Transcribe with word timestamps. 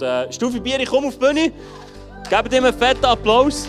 Und 0.00 0.06
äh, 0.06 0.32
Stufi 0.32 0.60
Bier, 0.60 0.80
ich 0.80 0.88
komme 0.88 1.08
auf 1.08 1.18
die 1.18 1.20
Bühne. 1.20 1.52
Gebt 2.30 2.54
ihm 2.54 2.64
einen 2.64 2.78
fetten 2.78 3.04
Applaus. 3.04 3.68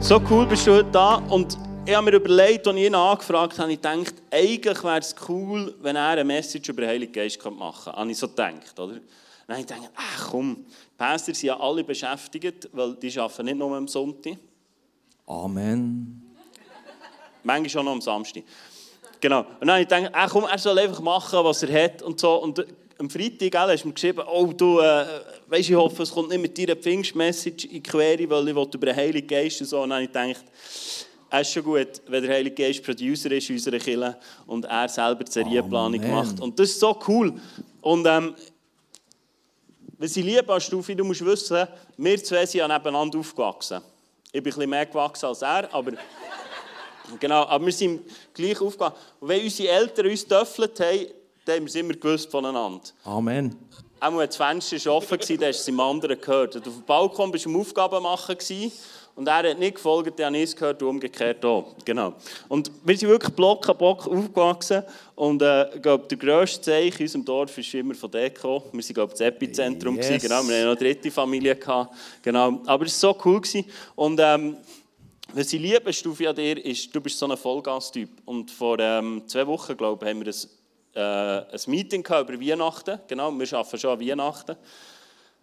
So 0.00 0.20
cool 0.30 0.46
bist 0.46 0.66
du 0.66 0.72
heute 0.72 0.90
da. 0.90 1.16
Und 1.28 1.58
ich 1.84 1.94
habe 1.94 2.10
mir 2.10 2.16
überlegt, 2.16 2.66
als 2.66 2.76
ich 2.76 2.84
ihn 2.84 2.94
angefragt 2.94 3.58
habe, 3.58 3.72
ich 3.72 3.80
gedacht, 3.80 4.14
eigentlich 4.30 4.82
wäre 4.82 4.98
es 4.98 5.14
cool, 5.28 5.74
wenn 5.82 5.96
er 5.96 6.08
eine 6.08 6.24
Message 6.24 6.70
über 6.70 6.82
den 6.82 6.90
Heiligen 6.90 7.12
Geist 7.12 7.44
machen 7.44 7.84
könnte. 7.84 7.98
Habe 7.98 8.10
ich 8.10 8.18
so 8.18 8.28
gedacht, 8.28 8.80
oder? 8.80 8.94
Dann 9.46 9.56
habe 9.56 9.60
ich 9.60 9.66
gedacht, 9.66 9.90
ach 9.94 10.30
komm, 10.30 10.56
die 10.56 10.96
Päster 10.96 11.34
sind 11.34 11.42
ja 11.42 11.60
alle 11.60 11.84
beschäftigt, 11.84 12.68
weil 12.72 12.94
die 12.94 13.18
arbeiten 13.18 13.44
nicht 13.44 13.58
nur 13.58 13.76
am 13.76 13.88
Sonntag. 13.88 14.38
Amen. 15.26 16.22
Manchmal 17.44 17.80
auch 17.80 17.84
noch 17.84 17.92
am 17.92 18.00
Samstag. 18.00 18.44
Genau. 19.22 19.38
Und 19.60 19.60
dann 19.60 19.70
habe 19.70 19.82
ich 19.82 19.88
gedacht, 19.88 20.10
ach 20.12 20.30
komm, 20.30 20.44
er 20.50 20.58
soll 20.58 20.78
einfach 20.80 21.00
machen, 21.00 21.44
was 21.44 21.62
er 21.62 21.84
hat 21.84 22.02
und 22.02 22.18
so. 22.18 22.42
Und 22.42 22.66
am 22.98 23.08
Freitag 23.08 23.56
hast 23.56 23.84
du 23.84 23.88
mir 23.88 23.94
geschrieben, 23.94 24.22
oh 24.26 24.52
du, 24.52 24.80
äh, 24.80 25.06
weißt, 25.46 25.70
ich 25.70 25.76
hoffe, 25.76 26.02
es 26.02 26.10
kommt 26.10 26.30
nicht 26.30 26.42
mit 26.42 26.58
deiner 26.58 26.74
Pfingstmessage 26.74 27.68
in 27.68 27.74
die 27.74 27.82
Quere, 27.82 28.28
weil 28.28 28.48
ich 28.48 28.54
über 28.54 28.86
den 28.86 28.96
Heiligen 28.96 29.28
Geist 29.28 29.60
und 29.60 29.68
so. 29.68 29.80
Und 29.80 29.90
dann 29.90 30.02
habe 30.02 30.04
ich 30.04 30.12
gedacht, 30.12 30.44
es 31.30 31.40
ist 31.40 31.52
schon 31.52 31.62
gut, 31.62 32.02
wenn 32.08 32.22
der 32.24 32.34
Heilige 32.34 32.64
Geist 32.64 32.82
Producer 32.82 33.30
ist 33.30 33.48
in 33.48 33.54
unserer 33.54 33.78
Kirche 33.78 34.16
und 34.48 34.64
er 34.64 34.88
selber 34.88 35.22
die 35.22 35.30
Serienplanung 35.30 36.00
Amen. 36.00 36.10
macht. 36.10 36.40
Und 36.40 36.58
das 36.58 36.70
ist 36.70 36.80
so 36.80 36.98
cool. 37.06 37.32
Und 37.80 38.04
ähm, 38.04 38.34
was 39.98 40.16
ich 40.16 40.24
liebe 40.24 40.52
an 40.52 40.60
Stufi, 40.60 40.96
du 40.96 41.04
musst 41.04 41.24
wissen, 41.24 41.68
wir 41.96 42.24
zwei 42.24 42.44
sind 42.44 42.66
nebeneinander 42.66 43.20
aufgewachsen. 43.20 43.82
Ich 44.32 44.32
bin 44.32 44.40
ein 44.40 44.56
bisschen 44.56 44.70
mehr 44.70 44.86
gewachsen 44.86 45.26
als 45.26 45.42
er, 45.42 45.72
aber... 45.72 45.92
Genau, 47.18 47.44
aber 47.44 47.66
wir 47.66 47.72
sind 47.72 48.02
gleich 48.34 48.60
aufgewachsen. 48.60 48.96
Und 49.20 49.28
wenn 49.28 49.42
unsere 49.42 49.68
Eltern 49.68 50.06
uns 50.06 50.22
getöffelt 50.22 50.80
haben, 50.80 51.06
dann 51.44 51.56
haben 51.56 51.62
wir 51.64 51.68
es 51.68 51.74
immer 51.74 51.94
gewusst 51.94 52.30
voneinander. 52.30 52.82
Amen. 53.04 53.56
Auch 54.00 54.16
wenn 54.16 54.26
das 54.26 54.36
Fenster 54.36 54.78
schon 54.78 54.92
offen 54.92 55.18
war, 55.18 55.36
dann 55.36 55.48
hast 55.48 55.58
du 55.58 55.62
es 55.62 55.68
im 55.68 55.80
anderen 55.80 56.20
gehört. 56.20 56.56
Und 56.56 56.66
auf 56.66 56.74
dem 56.74 56.82
Balkon 56.84 57.32
warst 57.32 57.44
du 57.44 57.50
am 57.50 57.60
Aufgaben 57.60 58.02
machen 58.02 58.36
und 59.14 59.28
er 59.28 59.50
hat 59.50 59.58
nicht 59.58 59.74
gefolgt, 59.74 60.18
dann 60.18 60.26
habe 60.26 60.38
ich 60.38 60.44
es 60.44 60.56
gehört 60.56 60.82
und 60.82 60.88
umgekehrt 60.88 61.44
auch. 61.44 61.74
Genau. 61.84 62.14
Und 62.48 62.70
wir 62.82 62.96
sind 62.96 63.10
wirklich 63.10 63.34
Block 63.34 63.68
an 63.68 63.76
Block 63.76 64.06
aufgewachsen 64.06 64.82
und 65.14 65.42
äh, 65.42 65.66
glaube, 65.82 66.06
der 66.08 66.16
grösste 66.16 66.62
Zeichen 66.62 66.98
in 66.98 67.04
unserem 67.04 67.24
Dorf 67.26 67.58
ist 67.58 67.74
immer 67.74 67.94
von 67.94 68.10
dort 68.10 68.34
gekommen. 68.34 68.62
Wir 68.72 68.82
waren, 68.82 68.94
glaube 68.94 69.12
das 69.12 69.20
Epizentrum. 69.20 69.96
Yes. 69.96 70.06
Gewesen. 70.06 70.28
Genau, 70.28 70.42
wir 70.48 70.54
hatten 70.54 70.64
noch 70.64 70.70
eine 70.70 70.76
dritte 70.76 71.10
Familie. 71.10 71.56
Gehabt. 71.56 71.94
Genau. 72.22 72.60
Aber 72.64 72.86
es 72.86 73.02
war 73.02 73.12
so 73.12 73.20
cool. 73.26 73.40
Gewesen. 73.42 73.66
Und 73.94 74.18
ähm, 74.22 74.56
was 75.34 75.52
ich 75.52 75.60
liebe, 75.60 75.92
Stufi, 75.92 76.26
an 76.26 76.36
dir, 76.36 76.64
ist, 76.64 76.94
du 76.94 77.00
bist 77.00 77.18
so 77.18 77.26
ein 77.26 77.36
Vollgas-Typ. 77.36 78.10
Und 78.24 78.50
vor 78.50 78.78
ähm, 78.78 79.22
zwei 79.26 79.46
Wochen, 79.46 79.76
glaube 79.76 80.04
ich, 80.04 80.10
haben 80.10 80.24
wir 80.24 80.32
ein, 80.32 81.46
äh, 81.50 81.54
ein 81.54 81.60
Meeting 81.66 82.02
gehabt 82.02 82.28
über 82.28 82.40
Weihnachten. 82.40 83.00
Genau, 83.08 83.30
wir 83.32 83.52
arbeiten 83.52 83.78
schon 83.78 83.90
an 83.90 84.00
Weihnachten. 84.00 84.56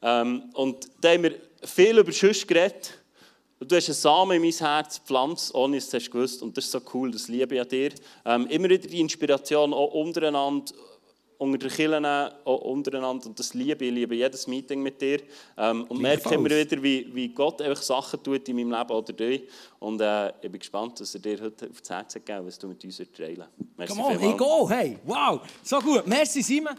Ähm, 0.01 0.43
und 0.53 0.87
da 1.01 1.09
haben 1.09 1.23
wir 1.23 1.35
viel 1.63 1.97
über 1.97 2.11
Schuss 2.11 2.45
geredet. 2.45 2.99
Du 3.59 3.75
hast 3.75 3.89
einen 3.89 3.95
Samen 3.95 4.31
in 4.37 4.41
mein 4.41 4.51
Herz 4.51 4.99
gepflanzt, 4.99 5.53
ohne 5.53 5.77
dass 5.77 5.89
du 5.89 5.97
es 5.97 6.09
gewusst 6.09 6.41
Und 6.41 6.55
das 6.55 6.65
ist 6.65 6.71
so 6.71 6.81
cool, 6.93 7.11
das 7.11 7.27
liebe 7.27 7.55
ich 7.55 7.61
an 7.61 7.67
dir. 7.67 7.91
Ähm, 8.25 8.47
immer 8.47 8.69
wieder 8.69 8.87
die 8.87 9.01
Inspiration, 9.01 9.73
auch 9.73 9.93
untereinander, 9.93 10.71
unter 11.39 11.57
den 11.57 11.71
Kirchen, 11.71 12.05
auch 12.05 12.61
untereinander. 12.61 13.27
Und 13.27 13.39
das 13.39 13.53
liebe 13.53 13.85
ich. 13.85 13.89
Ich 13.89 13.95
liebe 13.95 14.15
jedes 14.15 14.45
Meeting 14.45 14.83
mit 14.83 15.01
dir. 15.01 15.21
Ähm, 15.57 15.85
und 15.85 16.01
merke 16.01 16.35
immer 16.35 16.49
wieder, 16.49 16.83
wie, 16.83 17.09
wie 17.15 17.29
Gott 17.29 17.61
einfach 17.61 17.81
Sachen 17.81 18.21
tut 18.21 18.47
in 18.49 18.57
meinem 18.57 18.71
Leben 18.71 18.91
oder 18.91 19.13
durch. 19.13 19.43
Und 19.79 20.01
äh, 20.01 20.29
ich 20.41 20.51
bin 20.51 20.59
gespannt, 20.59 20.99
was 20.99 21.15
er 21.15 21.21
dir 21.21 21.39
heute 21.39 21.69
aufs 21.69 21.89
Herz 21.89 22.15
hat 22.15 22.25
gegeben 22.25 22.45
was 22.45 22.59
du 22.59 22.67
mit 22.67 22.83
uns 22.83 22.97
teilen 23.15 23.45
willst. 23.77 23.95
Come 23.95 24.05
on, 24.05 24.19
hey, 24.19 24.35
go, 24.35 24.69
hey, 24.69 24.99
wow, 25.05 25.41
so 25.63 25.79
gut. 25.79 26.05
Merci, 26.05 26.41
Simon. 26.41 26.73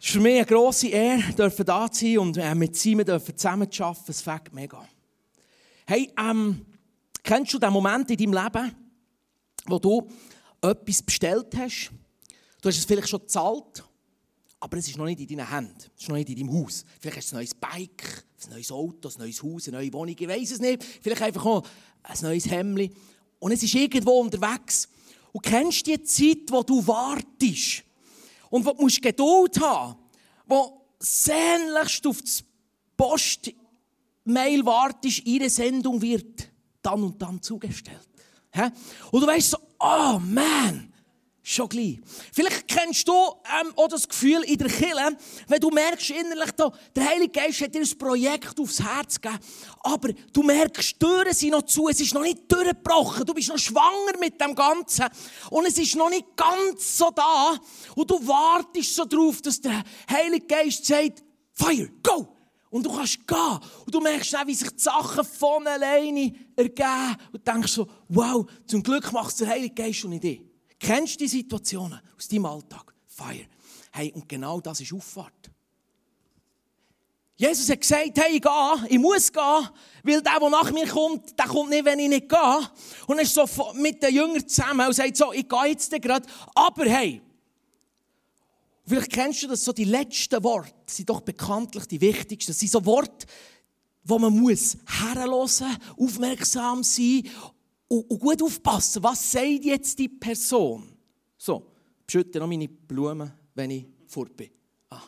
Es 0.00 0.06
ist 0.06 0.12
für 0.12 0.20
mich 0.20 0.36
eine 0.36 0.46
grosse 0.46 0.88
Ehre, 0.88 1.32
dürfen 1.32 1.64
da 1.64 1.90
zu 1.90 2.04
sein 2.04 2.18
und 2.18 2.36
äh, 2.38 2.54
mit 2.54 2.74
Simon 2.74 3.04
dürfen 3.04 3.36
zusammen 3.36 3.70
zu 3.70 3.84
arbeiten. 3.84 4.04
Es 4.08 4.20
fängt 4.20 4.52
mega. 4.52 4.84
Hey, 5.86 6.12
ähm, 6.18 6.66
kennst 7.22 7.54
du 7.54 7.58
den 7.58 7.72
Moment 7.72 8.10
in 8.10 8.16
deinem 8.16 8.44
Leben, 8.44 8.74
wo 9.66 9.78
du 9.78 10.08
etwas 10.60 11.02
bestellt 11.02 11.54
hast? 11.56 11.92
Du 12.60 12.68
hast 12.68 12.78
es 12.78 12.84
vielleicht 12.84 13.08
schon 13.08 13.20
gezahlt, 13.20 13.84
aber 14.60 14.76
es 14.76 14.88
ist 14.88 14.98
noch 14.98 15.06
nicht 15.06 15.20
in 15.20 15.36
deinen 15.36 15.50
Händen. 15.50 15.74
Es 15.96 16.02
ist 16.02 16.08
noch 16.08 16.16
nicht 16.16 16.28
in 16.28 16.36
deinem 16.36 16.52
Haus. 16.52 16.84
Vielleicht 16.98 17.16
hast 17.18 17.32
du 17.32 17.36
ein 17.36 17.38
neues 17.38 17.54
Bike, 17.54 18.24
ein 18.44 18.50
neues 18.50 18.72
Auto, 18.72 19.08
ein 19.08 19.14
neues 19.18 19.42
Haus, 19.42 19.68
eine 19.68 19.78
neue 19.78 19.92
Wohnung, 19.92 20.16
ich 20.18 20.28
weiß 20.28 20.50
es 20.50 20.60
nicht. 20.60 20.84
Vielleicht 21.00 21.22
einfach 21.22 21.46
auch 21.46 21.66
ein 22.02 22.18
neues 22.22 22.50
Hemd. 22.50 22.92
Und 23.38 23.52
es 23.52 23.62
ist 23.62 23.74
irgendwo 23.74 24.20
unterwegs. 24.20 24.88
Und 25.32 25.42
kennst 25.42 25.86
du 25.86 25.96
die 25.96 26.02
Zeit, 26.02 26.50
wo 26.50 26.62
du 26.62 26.86
wartest? 26.86 27.84
Und 28.50 28.64
wo 28.66 28.72
du 28.72 28.82
musst 28.82 29.00
Geduld 29.00 29.58
haben 29.60 29.96
wo 30.50 30.82
sehnlichst 30.98 32.06
auf 32.06 32.20
die 32.20 32.44
Post-Mail 32.96 34.66
wartest, 34.66 35.24
ihre 35.24 35.48
Sendung 35.48 36.02
wird 36.02 36.50
dann 36.82 37.02
und 37.04 37.22
dann 37.22 37.40
zugestellt. 37.40 38.08
Und 39.12 39.20
du 39.20 39.26
weißt 39.26 39.50
so, 39.50 39.58
oh 39.78 40.18
man, 40.18 40.89
schon 41.42 41.68
gleich. 41.68 41.98
Vielleicht 42.32 42.68
kennst 42.68 43.08
du 43.08 43.12
ähm, 43.12 43.72
auch 43.76 43.88
das 43.88 44.08
Gefühl 44.08 44.42
in 44.44 44.58
der 44.58 44.68
Kirche, 44.68 45.16
wenn 45.48 45.60
du 45.60 45.70
merkst 45.70 46.10
innerlich, 46.10 46.50
da, 46.52 46.70
der 46.94 47.08
Heilige 47.08 47.40
Geist 47.40 47.60
hat 47.62 47.74
dir 47.74 47.80
ein 47.80 47.98
Projekt 47.98 48.60
aufs 48.60 48.82
Herz 48.82 49.20
gegeben, 49.20 49.40
aber 49.80 50.12
du 50.32 50.42
merkst, 50.42 50.92
die 50.92 50.98
Türen 50.98 51.32
sind 51.32 51.50
noch 51.50 51.62
zu, 51.62 51.88
es 51.88 52.00
ist 52.00 52.14
noch 52.14 52.22
nicht 52.22 52.50
durchgebrochen, 52.50 53.24
du 53.24 53.34
bist 53.34 53.48
noch 53.48 53.58
schwanger 53.58 54.18
mit 54.20 54.40
dem 54.40 54.54
Ganzen 54.54 55.06
und 55.50 55.66
es 55.66 55.78
ist 55.78 55.96
noch 55.96 56.10
nicht 56.10 56.36
ganz 56.36 56.98
so 56.98 57.10
da 57.10 57.56
und 57.94 58.10
du 58.10 58.26
wartest 58.26 58.94
so 58.94 59.04
drauf, 59.04 59.40
dass 59.40 59.60
der 59.60 59.82
Heilige 60.10 60.46
Geist 60.46 60.84
sagt, 60.84 61.24
Fire, 61.54 61.88
go! 62.02 62.36
Und 62.70 62.86
du 62.86 62.92
kannst 62.92 63.26
gehen. 63.26 63.58
Und 63.84 63.92
du 63.92 64.00
merkst 64.00 64.36
auch, 64.36 64.46
wie 64.46 64.54
sich 64.54 64.70
die 64.70 64.80
Sachen 64.80 65.24
von 65.24 65.66
alleine 65.66 66.32
ergeben. 66.54 67.16
Und 67.32 67.46
denkst 67.46 67.72
so, 67.72 67.88
wow, 68.08 68.46
zum 68.64 68.80
Glück 68.84 69.10
macht 69.12 69.30
es 69.30 69.36
der 69.38 69.48
Heilige 69.48 69.74
Geist 69.74 70.04
und 70.04 70.10
nicht 70.10 70.24
ich. 70.24 70.49
Kennst 70.80 71.14
du 71.14 71.18
die 71.24 71.28
Situationen 71.28 72.00
aus 72.16 72.26
deinem 72.26 72.46
Alltag? 72.46 72.94
Fire. 73.06 73.46
Hey, 73.92 74.12
und 74.14 74.28
genau 74.28 74.60
das 74.60 74.80
ist 74.80 74.92
Auffahrt. 74.92 75.50
Jesus 77.36 77.68
hat 77.70 77.80
gesagt, 77.80 78.18
hey, 78.18 78.36
ich 78.36 78.42
gehe, 78.42 78.86
ich 78.88 78.98
muss 78.98 79.32
gehen, 79.32 79.68
weil 80.02 80.22
der, 80.22 80.38
der 80.40 80.50
nach 80.50 80.70
mir 80.72 80.86
kommt, 80.86 81.38
der 81.38 81.46
kommt 81.46 81.70
nicht, 81.70 81.84
wenn 81.84 81.98
ich 81.98 82.08
nicht 82.08 82.28
gehe. 82.28 82.70
Und 83.06 83.18
er 83.18 83.22
ist 83.22 83.34
so 83.34 83.46
mit 83.74 84.02
den 84.02 84.14
Jüngern 84.14 84.46
zusammen 84.46 84.86
und 84.86 84.92
sagt 84.94 85.16
so, 85.16 85.32
ich 85.32 85.48
gehe 85.48 85.66
jetzt 85.66 85.90
gerade, 85.90 86.28
aber 86.54 86.84
hey, 86.84 87.22
vielleicht 88.86 89.12
kennst 89.12 89.42
du 89.42 89.48
das, 89.48 89.64
so 89.64 89.72
die 89.72 89.84
letzten 89.84 90.42
Worte 90.44 90.74
sind 90.86 91.08
doch 91.08 91.20
bekanntlich 91.20 91.86
die 91.86 92.00
wichtigsten. 92.00 92.52
Das 92.52 92.58
sind 92.58 92.72
so 92.72 92.84
Worte, 92.84 93.26
wo 94.04 94.18
man 94.18 94.38
muss 94.38 94.76
herhören, 94.86 95.78
aufmerksam 95.98 96.82
sein 96.82 97.22
und, 97.90 98.08
und 98.08 98.18
gut 98.20 98.42
aufpassen. 98.42 99.02
Was 99.02 99.32
sagt 99.32 99.64
jetzt 99.64 99.98
die 99.98 100.08
Person? 100.08 100.84
So, 101.36 101.66
beschütte 102.06 102.38
noch 102.38 102.46
meine 102.46 102.68
Blumen, 102.68 103.32
wenn 103.54 103.70
ich 103.70 103.86
fort 104.06 104.36
bin. 104.36 104.50
Ah, 104.88 105.02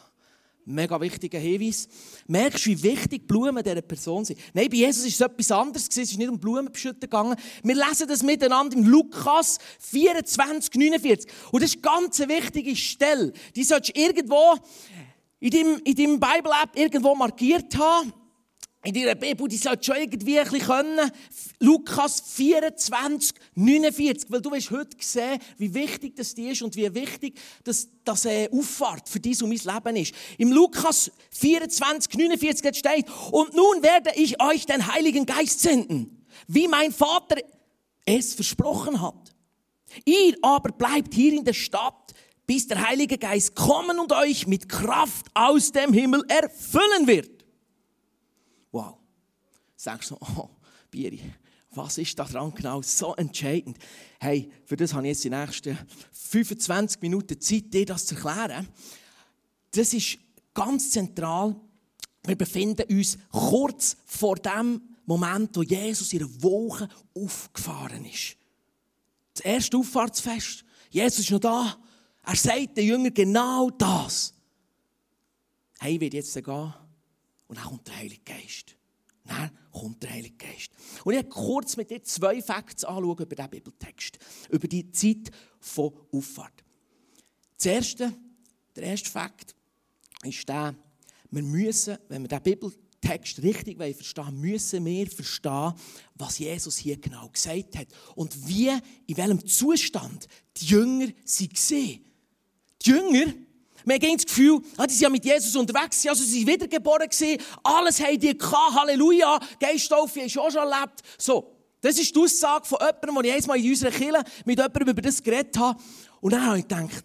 mega 0.65 1.00
wichtiger 1.00 1.38
Hinweis. 1.38 1.88
Merkst 2.26 2.66
du, 2.66 2.70
wie 2.70 2.82
wichtig 2.82 3.26
Blumen 3.26 3.62
dieser 3.62 3.82
Person 3.82 4.25
sind? 4.25 4.41
Nein, 4.53 4.69
bei 4.69 4.78
Jesus 4.78 5.06
ist 5.06 5.15
es 5.15 5.20
etwas 5.20 5.53
anderes. 5.53 5.88
Es 5.88 5.97
ist 5.97 6.19
nicht 6.19 6.28
um 6.28 6.41
Blumen 6.41 6.72
beschütten 6.72 7.00
gegangen. 7.00 7.37
Wir 7.62 7.75
lesen 7.76 8.09
das 8.09 8.22
miteinander 8.22 8.76
im 8.76 8.84
Lukas 8.84 9.59
24, 9.78 10.75
49. 10.75 11.31
Und 11.53 11.62
das 11.62 11.75
ist 11.75 11.87
eine 11.87 11.97
ganz 11.97 12.19
wichtige 12.19 12.75
Stelle. 12.75 13.32
Die 13.54 13.62
solltest 13.62 13.97
du 13.97 14.00
irgendwo 14.00 14.56
in 15.38 15.50
deinem, 15.50 15.81
in 15.84 15.94
deinem 15.94 16.20
Bible-App 16.20 16.76
irgendwo 16.76 17.14
markiert 17.14 17.76
haben. 17.76 18.12
In 18.84 18.94
deiner 18.94 19.15
Bibel, 19.15 19.47
die 19.47 19.59
solltest 19.59 19.88
du 19.88 19.93
schon 19.93 20.03
irgendwie 20.03 20.41
ein 20.41 20.44
bisschen 20.44 20.66
können. 20.66 21.10
Lukas 21.60 22.20
24, 22.20 23.32
49. 23.54 24.28
Weil 24.28 24.41
du 24.41 24.50
hast 24.50 24.72
heute 24.72 24.97
gesehen, 24.97 25.38
wie 25.56 25.72
wichtig 25.72 26.16
das 26.16 26.34
die 26.34 26.48
ist 26.48 26.62
und 26.62 26.75
wie 26.75 26.93
wichtig 26.93 27.38
das, 27.62 27.88
das 28.05 28.25
äh, 28.25 28.49
Auffahrt 28.50 29.08
für 29.08 29.20
dies 29.20 29.40
und 29.40 29.50
mein 29.50 29.75
Leben 29.75 29.96
ist. 29.96 30.14
Im 30.37 30.50
Lukas 30.50 31.12
24, 31.31 32.12
49 32.12 32.76
steht, 32.76 33.06
und 33.31 33.55
nun 33.55 33.82
werde 33.84 34.11
ich 34.17 34.43
euch 34.43 34.67
den 34.67 34.93
Heiligen 34.93 35.26
Geist 35.26 35.61
senden, 35.61 36.26
wie 36.49 36.67
mein 36.67 36.90
Vater 36.90 37.37
es 38.05 38.35
versprochen 38.35 39.00
hat. 39.00 39.32
Ihr 40.05 40.37
aber 40.43 40.73
bleibt 40.73 41.14
hier 41.14 41.35
in 41.35 41.44
der 41.44 41.52
Stadt, 41.52 42.12
bis 42.46 42.67
der 42.67 42.85
Heilige 42.88 43.17
Geist 43.17 43.55
kommen 43.55 44.00
und 44.00 44.12
euch 44.12 44.49
mit 44.49 44.69
Kraft 44.69 45.26
aus 45.35 45.70
dem 45.70 45.93
Himmel 45.93 46.25
erfüllen 46.26 47.06
wird. 47.06 47.31
Wow. 48.73 48.99
Sagst 49.77 50.11
du, 50.11 50.17
oh, 50.21 50.51
Bieri, 50.91 51.21
was 51.71 51.99
ist 51.99 52.19
da 52.19 52.25
dran 52.25 52.53
genau 52.55 52.83
so 52.83 53.15
entscheidend? 53.15 53.79
Hey, 54.19 54.51
für 54.67 54.77
das 54.77 54.93
habe 54.93 55.07
ich 55.07 55.13
jetzt 55.13 55.25
die 55.25 55.31
nächsten 55.31 55.79
25 56.11 57.01
Minuten 57.01 57.41
Zeit, 57.41 57.73
dir 57.73 57.87
das 57.87 58.07
zu 58.07 58.15
erklären. 58.17 58.69
Das 59.71 59.95
ist 59.95 60.19
ganz 60.53 60.91
zentral. 60.91 61.57
Wir 62.25 62.37
befinden 62.37 62.85
uns 62.95 63.19
kurz 63.31 63.97
vor 64.05 64.37
dem 64.37 64.83
Moment, 65.07 65.57
wo 65.57 65.63
Jesus 65.63 66.13
in 66.13 66.25
einer 66.25 66.43
Woche 66.43 66.89
aufgefahren 67.15 68.05
ist. 68.05 68.37
Das 69.35 69.45
erste 69.45 69.77
Auffahrtsfest 69.79 70.65
Jesus 70.93 71.21
ist 71.21 71.31
noch 71.31 71.41
da. 71.41 71.79
Er 72.23 72.37
sagt 72.37 72.77
den 72.77 72.87
Jüngern 72.87 73.15
genau 73.15 73.71
das. 73.71 74.35
Hey, 75.81 75.99
werde 75.99 76.19
jetzt 76.19 76.35
gehen 76.35 76.75
und 77.52 77.58
dann 77.58 77.66
kommt 77.66 77.87
der 77.87 77.99
Heilige 77.99 78.22
Geist. 78.25 78.78
Dann 79.25 79.50
kommt 79.70 80.02
der 80.02 80.08
Heilige 80.08 80.37
Geist. 80.37 80.70
Und 81.04 81.12
ich 81.12 81.19
werde 81.19 81.28
kurz 81.28 81.76
mit 81.76 81.90
dir 81.90 82.02
zwei 82.02 82.40
Facts 82.40 82.82
anschauen 82.82 83.10
über 83.10 83.26
diesen 83.26 83.50
Bibeltext. 83.50 84.19
Über 84.49 84.66
die 84.66 84.90
Zeit 84.90 85.31
von 85.60 85.93
Auffahrt. 86.10 86.64
Das 87.62 87.94
der 87.94 88.14
erste 88.82 89.10
Fakt 89.10 89.54
ist 90.25 90.49
der, 90.49 90.75
wir 91.31 91.43
müssen, 91.43 91.99
wenn 92.08 92.22
wir 92.22 92.28
den 92.28 92.43
Bibeltext 92.43 93.43
richtig 93.43 93.76
verstehen 93.76 94.40
müssen 94.40 94.87
wir 94.87 95.06
verstehen, 95.10 95.75
was 96.14 96.38
Jesus 96.38 96.78
hier 96.78 96.99
genau 96.99 97.28
gesagt 97.28 97.76
hat. 97.76 97.88
Und 98.14 98.49
wie, 98.49 98.70
in 99.06 99.16
welchem 99.19 99.46
Zustand 99.46 100.26
die 100.56 100.69
Jünger 100.69 101.08
sie 101.26 101.50
gesehen. 101.50 102.02
Die 102.81 102.88
Jünger, 102.93 103.34
wir 103.84 103.94
haben 103.94 104.17
das 104.17 104.26
Gefühl, 104.26 104.61
ah, 104.76 104.87
die 104.87 104.94
sind 104.94 105.02
ja 105.02 105.08
mit 105.08 105.25
Jesus 105.25 105.55
unterwegs, 105.56 106.06
also 106.06 106.23
sie 106.23 106.38
sind 106.40 106.46
wiedergeboren 106.46 107.08
gewesen, 107.08 107.38
alles 107.62 108.00
haben 108.00 108.19
die 108.19 108.37
gehabt, 108.37 108.75
Halleluja, 108.75 109.38
Geisttaufe 109.58 110.23
hast 110.23 110.37
du 110.37 110.40
auch 110.40 110.50
schon 110.50 110.70
erlebt. 110.70 111.02
So, 111.19 111.52
das 111.81 111.99
ist 111.99 112.14
die 112.14 112.20
Aussage 112.20 112.64
von 112.64 112.79
jemandem, 112.81 113.23
der 113.25 113.37
ich 113.37 113.43
einmal 113.43 113.58
in 113.58 113.70
unserer 113.70 113.90
Kirche 113.90 114.23
mit 114.44 114.58
jemandem 114.58 114.88
über 114.88 115.02
das 115.02 115.23
geredet 115.23 115.58
habe. 115.58 115.82
Und 116.20 116.32
dann 116.32 116.46
habe 116.46 116.58
ich 116.58 116.69
gedacht, 116.69 117.05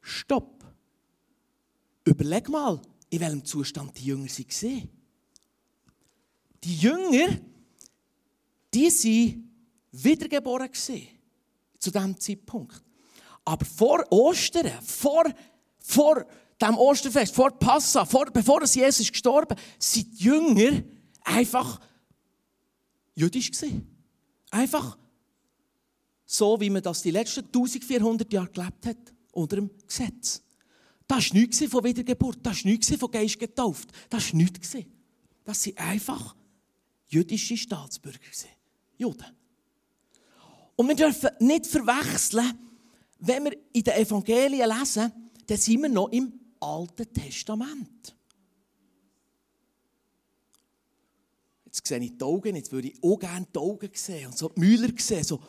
stopp. 0.00 0.64
Überleg 2.04 2.48
mal, 2.48 2.80
in 3.10 3.20
welchem 3.20 3.44
Zustand 3.44 3.98
die 3.98 4.06
Jünger 4.06 4.28
waren. 4.28 4.88
Die 6.64 6.76
Jünger, 6.76 7.38
die 8.72 8.86
waren 8.86 9.52
wiedergeboren 9.92 10.72
zu 10.72 11.90
diesem 11.90 12.18
Zeitpunkt. 12.18 12.82
Aber 13.44 13.64
vor 13.64 14.04
Ostern, 14.10 14.70
vor, 14.82 15.24
vor 15.78 16.26
dem 16.60 16.76
Osterfest, 16.76 17.34
vor 17.34 17.50
Passa, 17.50 18.04
vor, 18.04 18.26
bevor 18.26 18.62
Jesus 18.64 19.10
gestorben 19.10 19.56
ist, 19.78 19.92
sind 19.92 20.18
die 20.18 20.24
Jünger 20.24 20.82
einfach 21.22 21.80
jüdisch 23.14 23.50
gewesen. 23.50 23.86
Einfach 24.50 24.96
so, 26.24 26.60
wie 26.60 26.70
man 26.70 26.82
das 26.82 27.02
die 27.02 27.10
letzten 27.10 27.44
1400 27.44 28.32
Jahre 28.32 28.48
gelebt 28.48 28.86
hat, 28.86 28.96
unter 29.32 29.56
dem 29.56 29.70
Gesetz. 29.86 30.42
Das 31.06 31.30
war 31.30 31.40
nichts 31.40 31.64
von 31.64 31.84
Wiedergeburt, 31.84 32.38
das 32.42 32.64
war 32.64 32.70
nichts 32.70 32.94
von 32.94 33.10
Geist 33.10 33.38
getauft, 33.38 33.88
das 34.08 34.32
war 34.32 34.38
nichts. 34.38 34.76
Das 35.44 35.66
waren 35.66 35.76
einfach 35.76 36.36
jüdische 37.08 37.56
Staatsbürger. 37.56 38.20
Juden. 38.96 39.26
Und 40.76 40.88
wir 40.88 40.94
dürfen 40.94 41.30
nicht 41.40 41.66
verwechseln, 41.66 42.58
wenn 43.24 43.44
wir 43.44 43.56
in 43.72 43.84
den 43.84 43.94
Evangelien 43.94 44.68
lesen, 44.68 45.12
dann 45.46 45.56
sind 45.56 45.82
wir 45.82 45.88
noch 45.88 46.10
im 46.10 46.32
Alten 46.60 47.12
Testament. 47.12 48.16
Jetzt 51.64 51.86
sehe 51.86 52.00
ich 52.00 52.18
die 52.18 52.24
Augen, 52.24 52.56
jetzt 52.56 52.72
würde 52.72 52.88
ich 52.88 53.02
auch 53.02 53.18
gerne 53.18 53.46
die 53.54 53.58
Augen 53.58 53.90
sehen 53.94 54.26
und 54.26 54.36
so 54.36 54.48
die 54.48 54.60
Müller 54.60 54.90
sehen. 54.98 55.24
So. 55.24 55.40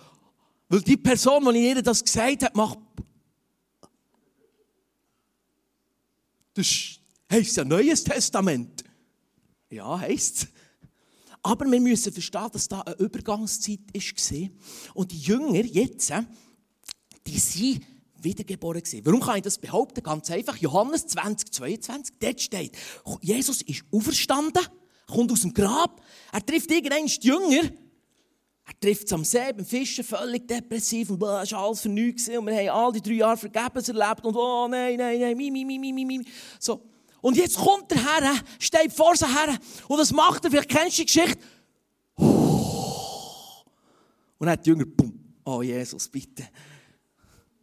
Weil 0.70 0.82
die 0.82 0.98
Person, 0.98 1.52
die 1.54 1.68
ihr 1.68 1.82
das 1.82 2.04
gesagt 2.04 2.44
hat, 2.44 2.56
macht. 2.56 2.80
Das 6.54 7.00
heisst 7.30 7.58
ja 7.58 7.66
Neues 7.66 8.04
Testament. 8.04 8.84
Ja, 9.70 10.00
heisst 10.00 10.44
es. 10.44 10.48
Aber 11.42 11.70
wir 11.70 11.82
müssen 11.82 12.14
verstehen, 12.14 12.50
dass 12.54 12.70
da 12.70 12.82
eine 12.82 12.96
Übergangszeit 12.96 13.80
war. 13.94 14.50
Und 14.94 15.12
die 15.12 15.20
Jünger 15.20 15.66
jetzt, 15.66 16.14
die 17.26 17.40
sind 17.40 17.82
wiedergeboren 18.24 18.82
gewesen. 18.82 19.06
Warum 19.06 19.22
kann 19.22 19.38
ich 19.38 19.44
das 19.44 19.58
behaupten? 19.58 20.02
Ganz 20.02 20.32
einfach. 20.32 20.58
Johannes 20.58 21.08
20, 21.08 21.52
22, 21.52 22.16
dort 22.20 22.42
steht, 22.42 22.78
Jesus 23.22 23.62
ist 23.62 23.84
auferstanden, 23.92 24.64
kommt 25.08 25.32
aus 25.32 25.42
dem 25.42 25.54
Grab, 25.54 26.02
er 26.32 26.46
trifft 26.46 26.72
irgendeinen 26.72 27.08
die 27.08 27.28
Jünger, 27.28 27.70
er 28.66 28.80
trifft 28.80 29.08
es 29.08 29.14
am 29.14 29.26
See 29.26 29.52
beim 29.52 29.66
Fischen, 29.66 30.06
völlig 30.06 30.48
depressiv 30.48 31.10
und 31.10 31.22
es 31.22 31.52
war 31.52 31.66
alles 31.66 31.82
für 31.82 31.90
nichts 31.90 32.30
und 32.30 32.46
wir 32.46 32.56
haben 32.56 32.70
all 32.70 32.94
die 32.94 33.02
drei 33.02 33.16
Jahre 33.16 33.38
vergebens 33.38 33.90
erlebt 33.90 34.26
und 34.26 34.36
oh 34.36 34.68
nein, 34.70 34.96
nein, 34.98 35.20
nein, 35.20 35.36
mi, 35.36 35.52
mi, 35.52 35.66
mi, 35.66 35.78
mi, 35.78 35.92
mi, 35.92 36.06
mi. 36.06 36.26
So. 36.60 36.82
Und 37.22 37.38
jetzt 37.38 37.58
kommt 37.58 37.92
der 37.92 38.04
Herr, 38.04 38.36
steht 38.60 38.92
vor 38.92 39.16
sich 39.16 39.28
her 39.28 39.58
und 39.88 39.98
was 39.98 40.12
macht 40.12 40.46
er? 40.46 40.52
Vielleicht 40.52 40.70
kennst 40.70 40.98
du 40.98 41.02
die 41.02 41.06
Geschichte. 41.06 41.40
Und 44.38 44.48
dann 44.48 44.50
hat 44.52 44.66
die 44.66 44.70
Jünger, 44.70 44.86
bumm, 44.86 45.36
oh 45.46 45.62
Jesus, 45.62 46.10
bitte. 46.10 46.44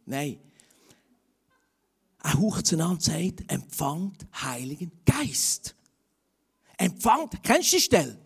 Nein. 0.05 0.39
Er 2.23 2.39
haucht 2.39 2.67
zueinander 2.67 3.01
sagt, 3.01 3.51
empfangt 3.51 4.25
Heiligen 4.41 4.91
Geist. 5.05 5.75
Empfangt, 6.77 7.41
kennst 7.43 7.71
du 7.71 7.77
die 7.77 7.81
Stelle? 7.81 8.17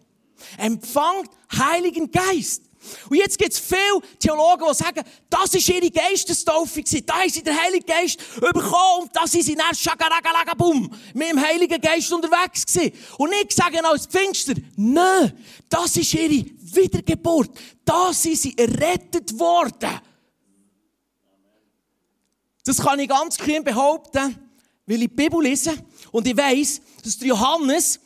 Empfangt 0.57 1.29
Heiligen 1.51 2.11
Geist. 2.11 2.63
Und 3.09 3.17
jetzt 3.17 3.37
gibt 3.37 3.51
es 3.51 3.59
viele 3.59 4.01
Theologen, 4.19 4.65
die 4.69 4.75
sagen, 4.75 5.03
das 5.29 5.53
war 5.53 5.75
ihre 5.75 5.91
Geistestaufe. 5.91 6.83
Da 7.05 7.21
haben 7.21 7.29
sie 7.29 7.43
den 7.43 7.59
Heiligen 7.59 7.85
Geist 7.85 8.19
bekommen 8.39 9.03
und 9.03 9.15
da 9.15 9.25
sind 9.25 9.43
sie 9.43 9.55
dann 9.55 9.73
schagaragalagabum 9.73 10.91
mit 11.13 11.31
dem 11.31 11.41
Heiligen 11.41 11.81
Geist 11.81 12.11
unterwegs 12.13 12.65
gewesen. 12.65 12.93
Und 13.17 13.33
ich 13.43 13.55
sage 13.55 13.83
als 13.83 14.05
Pfingster, 14.05 14.53
nein, 14.75 15.33
das 15.69 15.97
ist 15.97 16.13
ihre 16.13 16.45
Wiedergeburt. 16.59 17.51
Da 17.83 18.13
sind 18.13 18.37
sie 18.37 18.57
errettet 18.57 19.37
worden. 19.39 19.99
Das 22.65 22.77
kann 22.77 22.99
ich 22.99 23.07
ganz 23.07 23.37
kühn 23.37 23.63
behaupten, 23.63 24.35
weil 24.85 25.03
ich 25.03 25.09
die 25.09 25.15
Bibel 25.15 25.41
lese 25.41 25.73
und 26.11 26.27
ich 26.27 26.35
weiss, 26.35 26.81
dass 27.03 27.17
der 27.17 27.29
Johannes 27.29 27.99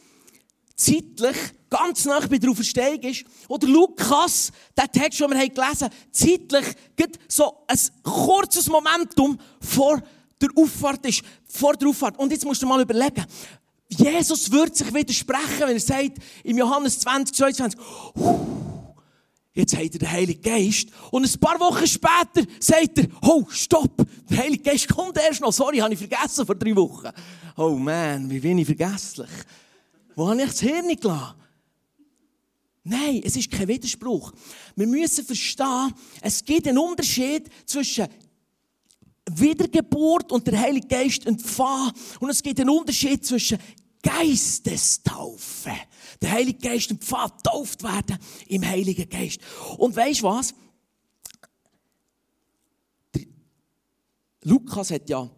zeitlich 0.75 1.35
ganz 1.69 2.05
nah 2.05 2.19
bei 2.19 2.37
der 2.37 2.49
Auferstehung 2.49 2.99
ist. 3.01 3.25
Oder 3.47 3.67
Lukas, 3.67 4.51
der 4.77 4.91
Text, 4.91 5.19
den 5.19 5.29
wir 5.29 5.49
gelesen 5.49 5.81
haben, 5.81 5.93
zeitlich 6.11 6.65
so 7.27 7.65
ein 7.67 7.79
kurzes 8.03 8.67
Momentum 8.67 9.39
vor 9.61 10.01
der 10.41 10.49
Auffahrt 10.55 11.05
ist. 11.05 11.21
Vor 11.47 11.73
der 11.73 11.87
Auffahrt. 11.89 12.17
Und 12.17 12.31
jetzt 12.31 12.45
musst 12.45 12.61
du 12.61 12.67
mal 12.67 12.81
überlegen, 12.81 13.25
Jesus 13.89 14.51
würde 14.51 14.75
sich 14.75 14.93
widersprechen, 14.93 15.61
wenn 15.61 15.69
er 15.69 15.79
sagt, 15.79 16.17
im 16.43 16.57
Johannes 16.57 16.99
20, 16.99 17.35
22, 17.35 17.79
Jetzt 19.59 19.75
hat 19.75 19.93
er 19.93 19.99
den 19.99 20.09
Heiligen 20.09 20.41
Geist. 20.41 20.87
Und 21.11 21.25
ein 21.25 21.39
paar 21.39 21.59
Wochen 21.59 21.85
später 21.85 22.49
sagt 22.61 22.97
er, 22.97 23.07
oh, 23.21 23.43
stopp, 23.49 23.91
der 24.29 24.37
Heilige 24.37 24.63
Geist 24.63 24.87
kommt 24.87 25.17
erst 25.17 25.41
noch. 25.41 25.51
Sorry, 25.51 25.79
habe 25.79 25.93
ich 25.93 25.99
vergessen 25.99 26.45
vor 26.45 26.55
drei 26.55 26.73
Wochen. 26.77 27.09
Oh 27.57 27.71
man, 27.71 28.29
wie 28.29 28.39
bin 28.39 28.59
ich 28.59 28.65
vergesslich. 28.65 29.29
Wo 30.15 30.29
habe 30.29 30.41
ich 30.41 30.47
das 30.47 30.61
Hirn 30.61 30.87
gelassen? 30.95 31.35
Nein, 32.85 33.21
es 33.25 33.35
ist 33.35 33.51
kein 33.51 33.67
Widerspruch. 33.67 34.31
Wir 34.77 34.87
müssen 34.87 35.25
verstehen, 35.25 35.93
es 36.21 36.43
gibt 36.45 36.65
einen 36.65 36.77
Unterschied 36.77 37.49
zwischen 37.65 38.07
Wiedergeburt 39.29 40.31
und 40.31 40.47
der 40.47 40.57
Heilige 40.57 40.87
Geist 40.87 41.25
entfahren. 41.25 41.91
Und 42.21 42.29
es 42.29 42.41
gibt 42.41 42.61
einen 42.61 42.69
Unterschied 42.69 43.25
zwischen 43.25 43.59
Geistestaufe. 44.01 45.71
Der 46.21 46.31
Heilige 46.31 46.59
Geist 46.59 46.91
empfangen, 46.91 47.33
tauft 47.43 47.83
werden 47.83 48.17
im 48.47 48.65
Heiligen 48.65 49.09
Geist. 49.09 49.39
Und 49.77 49.95
weißt 49.95 50.21
du 50.21 50.23
was? 50.23 50.53
Der 53.13 53.25
Lukas 54.43 54.91
hat 54.91 55.09
ja 55.09 55.29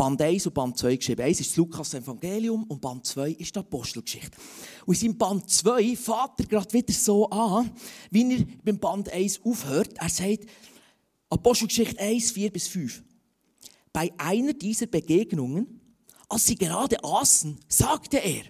Band 0.00 0.22
1 0.22 0.46
und 0.46 0.54
Band 0.54 0.78
2 0.78 0.96
geschrieben. 0.96 1.20
Eins 1.20 1.40
ist 1.40 1.50
das 1.50 1.56
Lukas 1.58 1.92
Evangelium 1.92 2.64
und 2.64 2.80
Band 2.80 3.04
2 3.04 3.32
ist 3.32 3.54
die 3.54 3.58
Apostelgeschichte. 3.58 4.34
Und 4.86 4.94
in 4.94 5.00
seinem 5.00 5.18
Band 5.18 5.50
2 5.50 5.94
fährt 5.94 6.40
er 6.40 6.46
gerade 6.46 6.72
wieder 6.72 6.92
so 6.94 7.28
an, 7.28 7.70
wie 8.10 8.34
er 8.34 8.46
beim 8.64 8.78
Band 8.78 9.10
1 9.10 9.42
aufhört. 9.44 9.98
Er 9.98 10.08
sagt, 10.08 10.46
Apostelgeschichte 11.28 12.00
1, 12.00 12.30
4 12.30 12.50
bis 12.50 12.68
5. 12.68 13.02
Bei 13.92 14.10
einer 14.16 14.54
dieser 14.54 14.86
Begegnungen 14.86 15.79
als 16.30 16.46
sie 16.46 16.54
gerade 16.54 17.02
aßen, 17.02 17.58
sagte 17.68 18.18
er, 18.18 18.44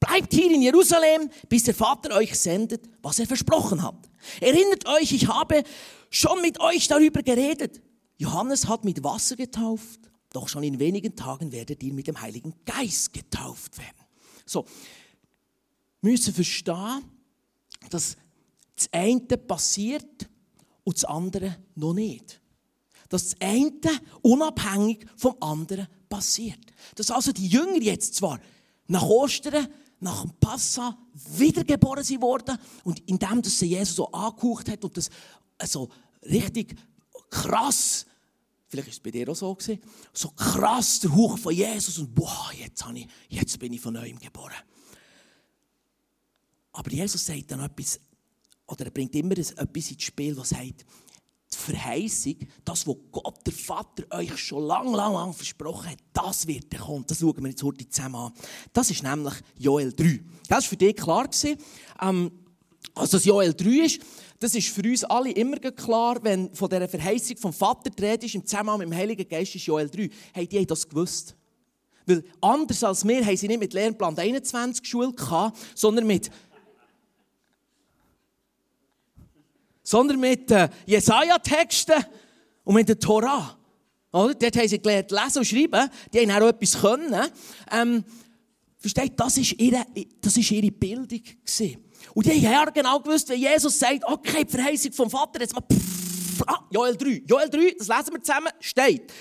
bleibt 0.00 0.34
hier 0.34 0.50
in 0.50 0.62
Jerusalem, 0.62 1.30
bis 1.48 1.62
der 1.62 1.74
Vater 1.74 2.14
euch 2.16 2.38
sendet, 2.38 2.88
was 3.02 3.20
er 3.20 3.26
versprochen 3.26 3.82
hat. 3.82 3.96
Erinnert 4.40 4.86
euch, 4.86 5.12
ich 5.12 5.28
habe 5.28 5.62
schon 6.10 6.42
mit 6.42 6.60
euch 6.60 6.88
darüber 6.88 7.22
geredet. 7.22 7.80
Johannes 8.18 8.66
hat 8.66 8.84
mit 8.84 9.02
Wasser 9.04 9.36
getauft, 9.36 10.00
doch 10.32 10.48
schon 10.48 10.64
in 10.64 10.80
wenigen 10.80 11.14
Tagen 11.14 11.52
werdet 11.52 11.82
ihr 11.82 11.94
mit 11.94 12.08
dem 12.08 12.20
Heiligen 12.20 12.54
Geist 12.64 13.12
getauft 13.12 13.78
werden. 13.78 14.04
So, 14.44 14.66
müssen 16.00 16.34
verstehen, 16.34 17.04
dass 17.90 18.16
das 18.74 18.88
eine 18.90 19.20
passiert 19.20 20.28
und 20.82 20.96
das 20.96 21.04
andere 21.04 21.56
noch 21.76 21.94
nicht. 21.94 22.40
Dass 23.08 23.30
das 23.30 23.40
eine 23.40 24.00
unabhängig 24.22 25.06
vom 25.16 25.36
anderen 25.40 25.86
passiert. 26.14 26.60
Dass 26.94 27.10
also 27.10 27.32
die 27.32 27.48
Jünger 27.48 27.82
jetzt 27.82 28.14
zwar 28.14 28.38
nach 28.86 29.02
Ostern, 29.02 29.66
nach 29.98 30.22
dem 30.22 30.32
Passa 30.38 30.96
wiedergeboren 31.12 32.04
sind 32.04 32.22
worden 32.22 32.56
und 32.84 33.00
indem 33.08 33.42
dass 33.42 33.58
sie 33.58 33.66
Jesus 33.66 33.96
so 33.96 34.12
angehaucht 34.12 34.68
hat 34.68 34.84
und 34.84 34.96
das 34.96 35.10
also 35.58 35.88
richtig 36.22 36.76
krass, 37.30 38.06
vielleicht 38.68 38.88
ist 38.88 38.94
es 38.94 39.00
bei 39.00 39.10
dir 39.10 39.28
auch 39.28 39.34
so 39.34 39.52
gewesen, 39.54 39.80
so 40.12 40.28
krass 40.30 41.00
der 41.00 41.14
Hauch 41.14 41.36
von 41.36 41.52
Jesus 41.52 41.98
und 41.98 42.14
boah, 42.14 42.50
jetzt, 42.56 42.84
habe 42.84 42.98
ich, 42.98 43.08
jetzt 43.28 43.58
bin 43.58 43.72
ich 43.72 43.80
von 43.80 43.94
neuem 43.94 44.18
geboren. 44.18 44.54
Aber 46.72 46.90
Jesus 46.90 47.26
sagt 47.26 47.50
dann 47.50 47.60
etwas, 47.60 47.98
oder 48.66 48.84
er 48.84 48.90
bringt 48.90 49.14
immer 49.14 49.36
etwas 49.36 49.90
ins 49.90 50.02
Spiel, 50.02 50.36
was 50.36 50.50
sagt, 50.50 50.84
Verheißung, 51.64 52.36
das, 52.64 52.86
was 52.86 52.96
Gott, 53.10 53.46
der 53.46 53.52
Vater, 53.52 54.04
euch 54.10 54.36
schon 54.38 54.64
lang, 54.64 54.92
lang, 54.92 55.12
lang 55.12 55.32
versprochen 55.32 55.90
hat, 55.90 55.98
das 56.12 56.46
wird 56.46 56.78
kommen. 56.78 57.04
Das 57.06 57.20
schauen 57.20 57.42
wir 57.42 57.50
jetzt 57.50 57.62
heute 57.62 57.88
zusammen 57.88 58.16
an. 58.16 58.32
Das 58.72 58.90
ist 58.90 59.02
nämlich 59.02 59.34
Joel 59.58 59.92
3. 59.92 60.20
Das 60.48 60.64
war 60.64 60.70
für 60.70 60.76
dich 60.76 60.96
klar. 60.96 61.24
Gewesen. 61.24 61.56
Ähm, 62.00 62.30
also, 62.94 63.16
dass 63.16 63.24
Joel 63.24 63.54
3 63.54 63.68
ist, 63.84 64.00
das 64.38 64.54
ist 64.54 64.68
für 64.68 64.82
uns 64.82 65.04
alle 65.04 65.30
immer 65.30 65.56
klar, 65.58 66.18
wenn 66.22 66.54
von 66.54 66.68
dieser 66.68 66.88
Verheißung 66.88 67.36
vom 67.38 67.52
Vater 67.52 67.90
die 67.90 68.26
ist, 68.26 68.34
im 68.34 68.44
Zusammenhang 68.44 68.78
mit 68.78 68.88
dem 68.88 68.94
Heiligen 68.94 69.28
Geist 69.28 69.54
ist 69.54 69.66
Joel 69.66 69.88
3. 69.88 70.10
Hey, 70.32 70.46
die 70.46 70.58
haben 70.58 70.66
das 70.66 70.88
gewusst. 70.88 71.34
Weil 72.06 72.22
anders 72.40 72.84
als 72.84 73.06
wir 73.06 73.24
haben 73.24 73.36
sie 73.36 73.48
nicht 73.48 73.60
mit 73.60 73.72
Lernplan 73.72 74.18
21 74.18 74.86
Schule 74.86 75.12
gehabt, 75.12 75.58
sondern 75.74 76.06
mit 76.06 76.30
sondern 79.84 80.18
mit 80.18 80.50
äh, 80.50 80.68
Jesaja-Texten 80.86 82.04
und 82.64 82.74
mit 82.74 82.88
der 82.88 82.98
Torah. 82.98 83.56
Oder? 84.10 84.34
Dort 84.34 84.56
haben 84.56 84.68
sie 84.68 84.80
gelernt 84.80 85.10
lesen 85.10 85.38
und 85.38 85.44
schreiben. 85.44 85.90
Die 86.12 86.20
haben 86.20 86.42
auch 86.42 86.48
etwas 86.48 86.80
können. 86.80 87.28
Ähm, 87.70 88.04
versteht, 88.78 89.12
das 89.16 89.38
ist 89.38 89.52
ihre, 89.52 89.84
das 90.20 90.36
ist 90.36 90.50
ihre 90.50 90.72
Bildung 90.72 91.22
gewesen. 91.22 91.84
Und 92.14 92.26
die 92.26 92.48
haben 92.48 92.72
genau 92.72 92.98
gewusst, 93.00 93.28
wenn 93.28 93.40
Jesus 93.40 93.78
sagt, 93.78 94.04
okay, 94.04 94.44
die 94.44 94.50
Verheißung 94.50 94.92
vom 94.92 95.10
Vater, 95.10 95.40
jetzt 95.40 95.54
mal, 95.54 95.62
pff, 95.62 96.42
ah, 96.46 96.64
Joel 96.70 96.96
3. 96.96 97.22
Joel 97.26 97.48
3, 97.48 97.76
das 97.78 97.88
lesen 97.88 98.12
wir 98.12 98.22
zusammen, 98.22 98.52
steht. 98.60 99.12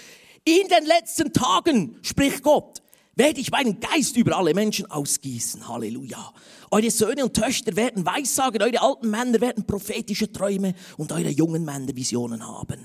In 0.46 0.68
den 0.68 0.86
letzten 0.86 1.32
Tagen, 1.32 1.98
spricht 2.02 2.44
Gott, 2.44 2.82
werde 3.16 3.40
ich 3.40 3.52
meinen 3.52 3.80
Geist 3.80 4.18
über 4.18 4.38
alle 4.38 4.54
Menschen 4.54 4.90
ausgießen. 4.90 5.68
Halleluja. 5.68 6.34
Eure 6.74 6.90
Söhne 6.90 7.24
und 7.24 7.36
Töchter 7.36 7.76
werden 7.76 8.04
Weissagen, 8.04 8.60
eure 8.64 8.82
alten 8.82 9.08
Männer 9.12 9.40
werden 9.42 9.64
prophetische 9.64 10.32
Träume 10.32 10.74
und 10.98 11.12
eure 11.12 11.30
jungen 11.30 11.64
Männer 11.64 11.96
Visionen 11.96 12.48
haben. 12.48 12.80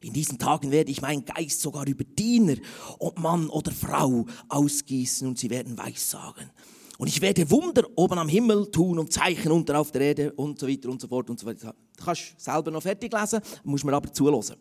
In 0.00 0.12
diesen 0.12 0.40
Tagen 0.40 0.72
werde 0.72 0.90
ich 0.90 1.02
meinen 1.02 1.24
Geist 1.24 1.60
sogar 1.60 1.86
über 1.86 2.02
Diener, 2.02 2.56
ob 2.98 3.20
Mann 3.20 3.48
oder 3.48 3.70
Frau, 3.70 4.26
ausgießen 4.48 5.28
und 5.28 5.38
sie 5.38 5.50
werden 5.50 5.78
Weissagen. 5.78 6.50
Und 6.98 7.06
ich 7.06 7.20
werde 7.20 7.48
Wunder 7.48 7.84
oben 7.94 8.18
am 8.18 8.28
Himmel 8.28 8.72
tun 8.72 8.98
und 8.98 9.12
Zeichen 9.12 9.52
unter 9.52 9.78
auf 9.78 9.92
der 9.92 10.00
Erde 10.00 10.32
und 10.32 10.58
so 10.58 10.66
weiter 10.66 10.88
und 10.88 11.00
so 11.00 11.06
fort 11.06 11.30
und 11.30 11.38
so 11.38 11.46
weiter. 11.46 11.76
Du 11.96 12.04
kannst 12.04 12.40
selber 12.40 12.72
noch 12.72 12.82
fertig 12.82 13.12
lesen, 13.12 13.40
musst 13.62 13.84
mir 13.84 13.92
aber 13.92 14.12
zuhören. 14.12 14.56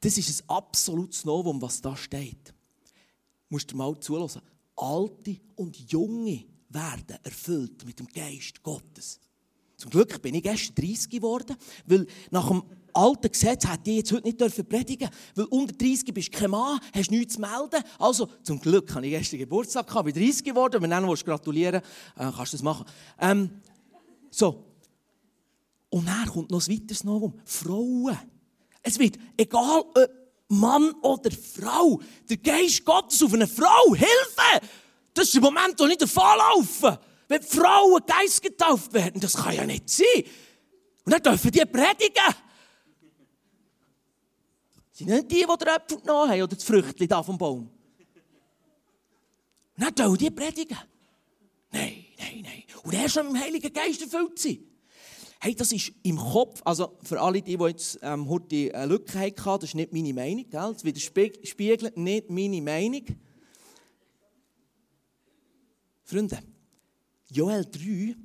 Das 0.00 0.16
ist 0.16 0.40
ein 0.40 0.48
absolutes 0.48 1.22
Novum, 1.26 1.60
was 1.60 1.82
da 1.82 1.94
steht. 1.94 2.46
Du 2.46 3.50
musst 3.50 3.70
dir 3.70 3.76
mal 3.76 3.94
zuhören. 4.00 4.40
Alte 4.76 5.40
und 5.56 5.76
Junge 5.90 6.44
werden 6.68 7.16
erfüllt 7.22 7.84
mit 7.86 7.98
dem 7.98 8.06
Geist 8.06 8.62
Gottes. 8.62 9.20
Zum 9.76 9.90
Glück 9.90 10.20
bin 10.22 10.34
ich 10.34 10.42
gestern 10.42 10.74
30 10.74 11.10
geworden, 11.10 11.56
weil 11.86 12.06
nach 12.30 12.48
dem 12.48 12.62
alten 12.94 13.30
Gesetz 13.30 13.68
hätte 13.68 13.90
ich 13.90 13.96
jetzt 13.98 14.12
heute 14.12 14.26
nicht 14.26 14.40
dürfen 14.40 14.66
predigen 14.66 15.10
Weil 15.34 15.44
unter 15.46 15.74
30 15.74 16.14
bist 16.14 16.34
du 16.34 16.38
kein 16.38 16.50
Mann, 16.50 16.80
hast 16.94 17.10
nichts 17.10 17.34
zu 17.34 17.40
melden. 17.40 17.84
Also, 17.98 18.26
zum 18.42 18.58
Glück 18.58 18.94
habe 18.94 19.06
ich 19.06 19.12
gestern 19.12 19.38
Geburtstag 19.38 19.86
gehabt, 19.86 20.06
bin 20.06 20.14
30 20.14 20.44
geworden. 20.44 20.80
Wenn 20.80 20.90
du 20.90 21.14
gratulieren 21.14 21.82
willst, 22.14 22.34
äh, 22.34 22.36
kannst 22.36 22.52
du 22.52 22.56
das 22.56 22.62
machen. 22.62 22.86
Ähm, 23.20 23.50
so. 24.30 24.64
Und 25.90 26.06
dann 26.06 26.26
kommt 26.26 26.50
noch 26.50 26.66
ein 26.66 26.74
weiteres 26.74 27.04
Novum. 27.04 27.34
Frauen. 27.44 28.18
Es 28.82 28.98
wird, 28.98 29.18
egal 29.36 29.80
ob 29.80 30.25
Mann 30.48 30.92
oder 31.02 31.30
Frau, 31.30 32.00
der 32.28 32.36
Geist 32.36 32.84
Gottes 32.84 33.22
auf 33.22 33.32
eine 33.32 33.46
Frau, 33.46 33.94
Hilfe! 33.94 34.66
Das 35.12 35.24
ist 35.26 35.34
der 35.34 35.42
Moment, 35.42 35.78
wo 35.78 35.86
nicht 35.86 36.02
davonlaufen. 36.02 36.98
Wenn 37.28 37.42
Frauen 37.42 38.02
Geist 38.06 38.42
getauft 38.42 38.92
werden, 38.92 39.20
das 39.20 39.34
kann 39.34 39.54
ja 39.54 39.64
nicht 39.64 39.88
sein. 39.88 40.24
Und 41.04 41.12
dann 41.12 41.22
dürfen 41.22 41.50
die 41.50 41.64
predigen. 41.64 42.34
Sind 44.92 45.08
nicht 45.08 45.30
die, 45.30 45.44
die 45.44 45.64
den 45.64 45.68
Äpfel 45.68 46.00
genommen 46.00 46.30
haben 46.30 46.42
oder 46.42 46.54
das 46.54 46.64
Früchtchen 46.64 47.08
da 47.08 47.22
vom 47.22 47.36
Baum? 47.36 47.70
Dann 49.76 49.94
dürfen 49.94 50.18
die 50.18 50.30
predigen. 50.30 50.78
Nein, 51.72 52.04
nein, 52.18 52.40
nein. 52.42 52.62
Und 52.82 52.94
er 52.94 53.08
schon 53.08 53.26
im 53.28 53.38
Heiligen 53.38 53.72
Geist 53.72 54.02
erfüllt 54.02 54.38
sein. 54.38 54.58
Hey, 55.40 55.54
das 55.54 55.70
ist 55.72 55.92
im 56.02 56.16
Kopf, 56.16 56.62
also 56.64 56.96
für 57.02 57.20
alle, 57.20 57.42
die, 57.42 57.56
die 57.56 57.64
jetzt 57.64 57.98
ähm, 58.02 58.28
heute 58.28 58.74
eine 58.74 58.86
Lücke 58.86 59.18
hatten, 59.18 59.60
das 59.60 59.64
ist 59.64 59.74
nicht 59.74 59.92
meine 59.92 60.14
Meinung, 60.14 60.48
gell? 60.48 60.72
das 60.72 60.84
widerspiegelt 60.84 61.96
nicht 61.96 62.30
meine 62.30 62.62
Meinung. 62.62 63.04
Freunde, 66.04 66.38
Joel 67.28 67.64
3 67.64 68.16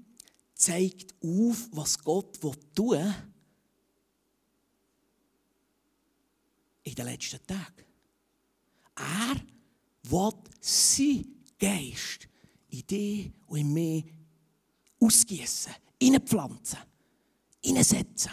zeigt 0.53 1.15
auf, 1.24 1.68
was 1.72 1.98
Gott 2.01 2.39
tun 2.39 2.56
will 2.75 3.15
in 6.84 6.96
den 6.96 7.06
letzten 7.06 7.46
Tagen. 7.46 7.86
Er 8.96 9.36
will 10.03 10.34
sein 10.60 11.25
Geist 11.60 12.27
in 12.70 12.88
dich 12.88 13.32
und 13.48 13.60
in 13.60 13.74
mich 13.74 14.06
ausgießen, 15.00 15.74
reinpflanzen 16.01 16.90
hineinsetzen. 17.63 18.32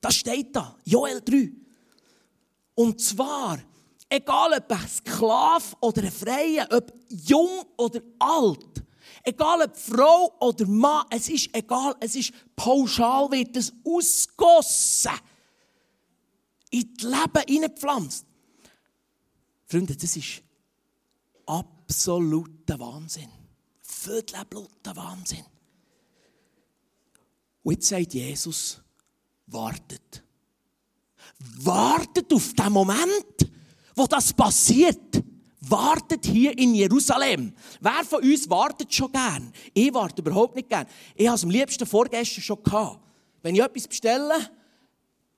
Das 0.00 0.16
steht 0.16 0.54
da, 0.54 0.76
Joel 0.84 1.20
3. 1.20 1.52
Und 2.74 3.00
zwar, 3.00 3.58
egal 4.08 4.52
ob 4.58 4.72
ein 4.72 4.88
Sklave 4.88 5.64
oder 5.80 6.02
ein 6.02 6.12
Freier, 6.12 6.68
ob 6.70 6.92
jung 7.08 7.64
oder 7.76 8.00
alt, 8.18 8.84
egal 9.22 9.62
ob 9.62 9.76
Frau 9.76 10.36
oder 10.40 10.66
Mann, 10.66 11.06
es 11.10 11.28
ist 11.28 11.54
egal, 11.54 11.94
es 12.00 12.16
ist 12.16 12.32
pauschal, 12.56 13.30
wird 13.30 13.56
es 13.56 13.72
ausgossen, 13.84 15.12
in 16.70 16.92
das 16.96 17.04
Leben 17.04 17.46
hineingepflanzt. 17.48 18.26
Freunde, 19.66 19.96
das 19.96 20.16
ist 20.16 20.42
absoluter 21.46 22.78
Wahnsinn. 22.78 23.30
Viertelbluter 23.80 24.94
Wahnsinn. 24.96 25.44
Und 27.64 27.72
jetzt 27.72 27.88
sagt 27.88 28.14
Jesus, 28.14 28.80
wartet. 29.46 30.22
Wartet 31.56 32.32
auf 32.32 32.52
den 32.52 32.72
Moment, 32.72 33.50
wo 33.96 34.06
das 34.06 34.32
passiert. 34.32 35.22
Wartet 35.60 36.26
hier 36.26 36.56
in 36.58 36.74
Jerusalem. 36.74 37.54
Wer 37.80 38.04
von 38.04 38.22
uns 38.22 38.48
wartet 38.50 38.92
schon 38.92 39.10
gern? 39.10 39.50
Ich 39.72 39.92
warte 39.94 40.20
überhaupt 40.20 40.56
nicht 40.56 40.68
gern. 40.68 40.86
Ich 41.14 41.26
habe 41.26 41.36
es 41.36 41.42
am 41.42 41.50
liebsten 41.50 41.86
vorgestern 41.86 42.42
schon 42.42 42.62
gehabt. 42.62 43.00
Wenn 43.42 43.54
ich 43.54 43.62
etwas 43.62 43.88
bestelle, 43.88 44.34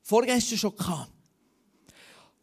vorgestern 0.03 0.59
schon 0.59 0.75
gehabt. 0.75 1.13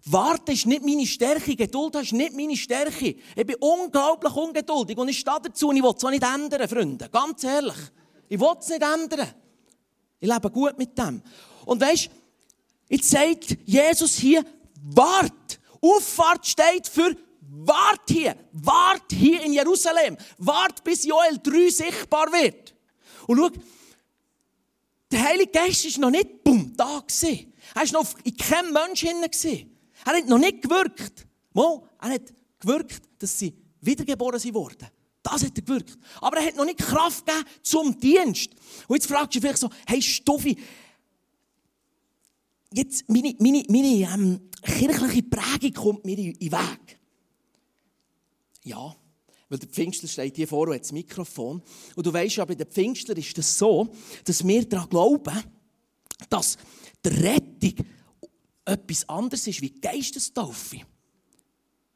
Warten 0.06 0.52
ist 0.52 0.66
nicht 0.66 0.84
meine 0.84 1.06
Stärke, 1.06 1.56
Geduld 1.56 1.96
ist 1.96 2.14
nicht 2.14 2.34
meine 2.34 2.56
Stärke. 2.56 3.16
Ich 3.36 3.46
bin 3.46 3.56
unglaublich 3.60 4.34
ungeduldig 4.34 4.98
und 4.98 5.10
ich 5.10 5.20
stehe 5.20 5.40
dazu 5.42 5.70
und 5.70 5.78
ich 5.78 5.84
will 5.84 5.94
es 5.96 6.04
auch 6.04 6.10
nicht 6.10 6.24
ändern, 6.24 6.68
Freunde. 6.68 7.10
Ganz 7.10 7.44
ehrlich. 7.44 7.76
Ich 8.30 8.40
will 8.40 8.54
es 8.60 8.70
nicht 8.70 8.82
ändern. 8.82 9.43
Ich 10.24 10.30
lebe 10.30 10.50
gut 10.50 10.78
mit 10.78 10.98
dem. 10.98 11.22
Und 11.66 11.82
weißt, 11.82 12.10
jetzt 12.88 13.10
sagt 13.10 13.58
Jesus 13.66 14.16
hier, 14.16 14.46
wart. 14.82 15.60
Auffahrt 15.82 16.48
steht 16.48 16.88
für 16.88 17.14
wart 17.42 18.04
hier. 18.08 18.38
Wart 18.54 19.12
hier 19.12 19.44
in 19.44 19.52
Jerusalem. 19.52 20.16
Wart, 20.38 20.82
bis 20.86 21.04
Joel 21.04 21.40
3 21.44 21.70
sichtbar 21.70 22.32
wird. 22.32 22.74
Und 23.28 23.38
schau, 23.38 23.50
der 25.12 25.24
Heilige 25.26 25.52
Geist 25.52 25.84
ist 25.84 25.98
noch 25.98 26.10
nicht 26.10 26.42
bumm, 26.42 26.72
da 26.78 27.04
gewesen. 27.06 27.54
Er 27.76 27.82
war 27.82 27.92
noch 27.92 28.14
in 28.24 28.38
keinem 28.38 28.72
Menschen 28.72 29.10
hinein. 29.10 29.76
Er 30.06 30.14
hat 30.14 30.28
noch 30.30 30.40
nicht 30.40 30.62
gewirkt. 30.62 31.28
Mo, 31.52 31.86
er 32.00 32.12
hat 32.12 32.34
gewirkt, 32.62 33.02
dass 33.20 33.38
sie 33.38 33.54
wiedergeboren 33.82 34.42
wurden. 34.54 34.88
Das 35.24 35.44
hat 35.44 35.58
er 35.58 35.64
gewirkt. 35.64 35.98
Aber 36.22 36.38
er 36.38 36.48
hat 36.48 36.56
noch 36.56 36.66
nicht 36.66 36.80
Kraft 36.80 37.26
gegeben 37.26 37.46
zum 37.64 38.00
Dienst. 38.00 38.52
Und 38.88 38.96
jetzt 38.98 39.08
fragst 39.08 39.34
du 39.36 39.40
dich 39.40 39.42
vielleicht 39.42 39.60
so, 39.60 39.70
hey 39.88 40.02
Stoffi, 40.02 40.58
jetzt 42.74 43.10
meine, 43.10 43.34
meine, 43.40 43.64
meine 43.70 44.14
ähm, 44.14 44.50
kirchliche 44.62 45.24
Prägung 45.24 45.74
kommt 45.74 46.06
mir 46.06 46.18
in 46.18 46.34
den 46.34 46.52
Weg. 46.52 47.00
Ja, 48.66 48.96
weil 49.50 49.60
der 49.60 49.70
Pfingstler 49.70 50.10
steht 50.10 50.36
hier 50.36 50.48
vor 50.48 50.68
und 50.68 50.74
hat 50.74 50.82
das 50.82 50.92
Mikrofon. 50.92 51.62
Und 51.96 52.06
du 52.06 52.12
weißt 52.12 52.38
ja, 52.38 52.46
bei 52.46 52.56
den 52.56 52.68
Pfingstler 52.68 53.16
ist 53.18 53.38
das 53.38 53.58
so, 53.58 53.94
dass 54.26 54.46
wir 54.46 54.68
daran 54.68 54.90
glauben, 54.90 55.44
dass 56.30 56.58
die 57.06 57.10
Rettung 57.10 57.86
etwas 58.66 59.08
anderes 59.08 59.46
ist 59.48 59.62
wie 59.62 59.70
Geistestaufe. 59.70 60.82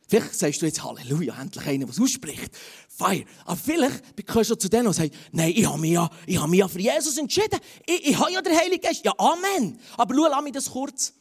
Vielleicht 0.07 0.35
sagst 0.35 0.61
du 0.61 0.65
jetzt 0.65 0.83
Halleluja, 0.83 1.39
endlich 1.41 1.65
einer, 1.65 1.85
der 1.85 2.01
ausspricht. 2.01 2.51
Feier. 2.97 3.25
Aber 3.45 3.55
vielleicht 3.55 4.25
gehörst 4.25 4.49
du 4.49 4.55
zu 4.55 4.69
denen 4.69 4.87
und 4.87 4.93
sagst, 4.93 5.13
nein, 5.31 5.53
ich 5.55 5.67
habe 5.67 5.79
mich 5.79 5.91
ja, 5.91 6.09
mich 6.25 6.59
ja 6.59 6.67
für 6.67 6.79
Jesus 6.79 7.15
entschieden. 7.17 7.59
Ich, 7.85 8.07
ich 8.07 8.17
habe 8.17 8.31
ja 8.31 8.41
den 8.41 8.57
Heiligen 8.57 8.81
Geist. 8.81 9.05
Ja, 9.05 9.13
Amen. 9.19 9.79
Aber 9.95 10.15
schau, 10.15 10.27
lass 10.27 10.43
mich 10.43 10.53
das 10.53 10.71
kurz 10.71 11.13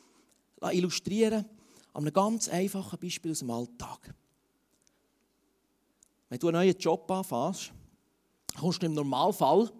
illustrieren 0.72 1.44
an 1.92 2.02
einem 2.02 2.12
ganz 2.14 2.48
einfachen 2.48 2.98
Beispiel 2.98 3.30
aus 3.30 3.40
dem 3.40 3.50
Alltag. 3.50 4.14
Wenn 6.30 6.38
du 6.38 6.48
einen 6.48 6.56
neuen 6.56 6.78
Job 6.78 7.10
anfängst, 7.10 7.72
kommst 8.58 8.82
du 8.82 8.86
im 8.86 8.94
Normalfall 8.94 9.70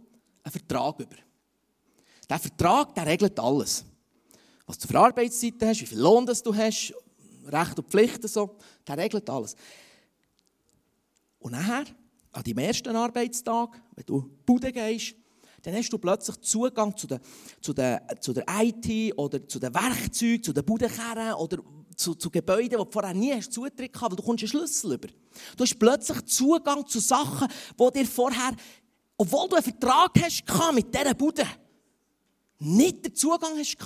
einen 0.42 0.52
Vertrag 0.52 1.00
über. 1.00 1.16
Der 2.28 2.38
Vertrag 2.38 2.94
der 2.94 3.06
regelt 3.06 3.40
alles. 3.40 3.84
Was 4.66 4.78
du 4.78 4.86
für 4.86 4.98
Arbeitszeiten 4.98 5.66
hast, 5.66 5.80
wie 5.80 5.86
viel 5.86 5.98
Lohn 5.98 6.26
das 6.26 6.42
du 6.42 6.54
hast, 6.54 6.92
Recht 7.46 7.78
und 7.78 7.88
Pflichten, 7.88 8.28
so, 8.28 8.56
der 8.86 8.98
regelt 8.98 9.28
alles. 9.30 9.56
Und 11.46 11.52
nachher, 11.52 11.84
an 12.32 12.42
deinem 12.42 12.58
ersten 12.58 12.96
Arbeitstag, 12.96 13.80
wenn 13.94 14.04
du 14.04 14.28
Bude 14.44 14.72
gehst, 14.72 15.14
dann 15.62 15.74
hast 15.76 15.90
du 15.90 15.96
plötzlich 15.96 16.40
Zugang 16.40 16.96
zu 16.96 17.06
der, 17.06 17.20
zu 17.60 17.72
der, 17.72 18.04
zu 18.20 18.32
der 18.32 18.44
IT 18.48 19.16
oder 19.16 19.46
zu 19.46 19.60
den 19.60 19.72
Werkzeugen, 19.72 20.42
zu 20.42 20.52
den 20.52 20.64
Budenkerren 20.64 21.34
oder 21.34 21.58
zu, 21.94 22.16
zu 22.16 22.32
Gebäuden, 22.32 22.70
die 22.70 22.74
du 22.74 22.84
vorher 22.90 23.14
nie 23.14 23.32
hast 23.32 23.52
Zutritt 23.52 23.92
gehabt, 23.92 24.10
weil 24.10 24.24
du 24.24 24.28
einen 24.28 24.38
Schlüssel 24.38 24.94
über. 24.94 25.06
Du 25.56 25.62
hast 25.62 25.78
plötzlich 25.78 26.24
Zugang 26.24 26.84
zu 26.84 26.98
Sachen, 26.98 27.46
die 27.78 27.92
dir 27.92 28.06
vorher, 28.06 28.50
obwohl 29.16 29.48
du 29.48 29.54
einen 29.54 29.62
Vertrag 29.62 30.10
hast 30.20 30.42
mit 30.74 30.92
dieser 30.92 31.14
Bude, 31.14 31.46
nicht 32.58 33.04
den 33.04 33.14
Zugang 33.14 33.56
hast. 33.56 33.76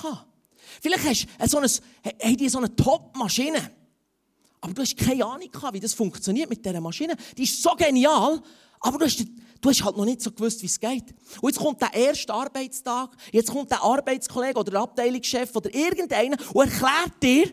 Vielleicht 0.81 1.05
hast 1.05 1.27
du 1.43 1.47
so 1.47 1.59
eine, 1.59 2.49
so 2.49 2.59
eine 2.59 2.75
Top-Maschine, 2.75 3.71
aber 4.61 4.75
du 4.75 4.83
hast 4.83 4.97
keine 4.97 5.25
Ahnung 5.25 5.51
gehabt, 5.51 5.75
wie 5.75 5.81
das 5.81 5.95
funktioniert 5.95 6.51
mit 6.51 6.65
dieser 6.65 6.81
Maschine. 6.81 7.17
Die 7.37 7.45
ist 7.45 7.63
so 7.63 7.71
genial, 7.77 8.43
aber 8.81 8.99
du 8.99 9.05
hast, 9.05 9.25
du 9.61 9.69
hast 9.69 9.85
halt 9.85 9.97
noch 9.97 10.05
nicht 10.05 10.21
so 10.21 10.31
gewusst, 10.31 10.63
wie 10.63 10.67
es 10.67 10.79
geht. 10.79 11.15
Und 11.41 11.51
jetzt 11.51 11.59
kommt 11.59 11.81
der 11.81 11.95
erste 11.95 12.33
Arbeitstag, 12.33 13.11
jetzt 13.33 13.51
kommt 13.51 13.71
der 13.71 13.83
Arbeitskollege 13.83 14.59
oder 14.59 14.71
der 14.71 14.81
Abteilungschef 14.81 15.55
oder 15.55 15.75
irgendeiner 15.75 16.37
und 16.53 16.71
erklärt 16.71 17.23
dir, 17.23 17.53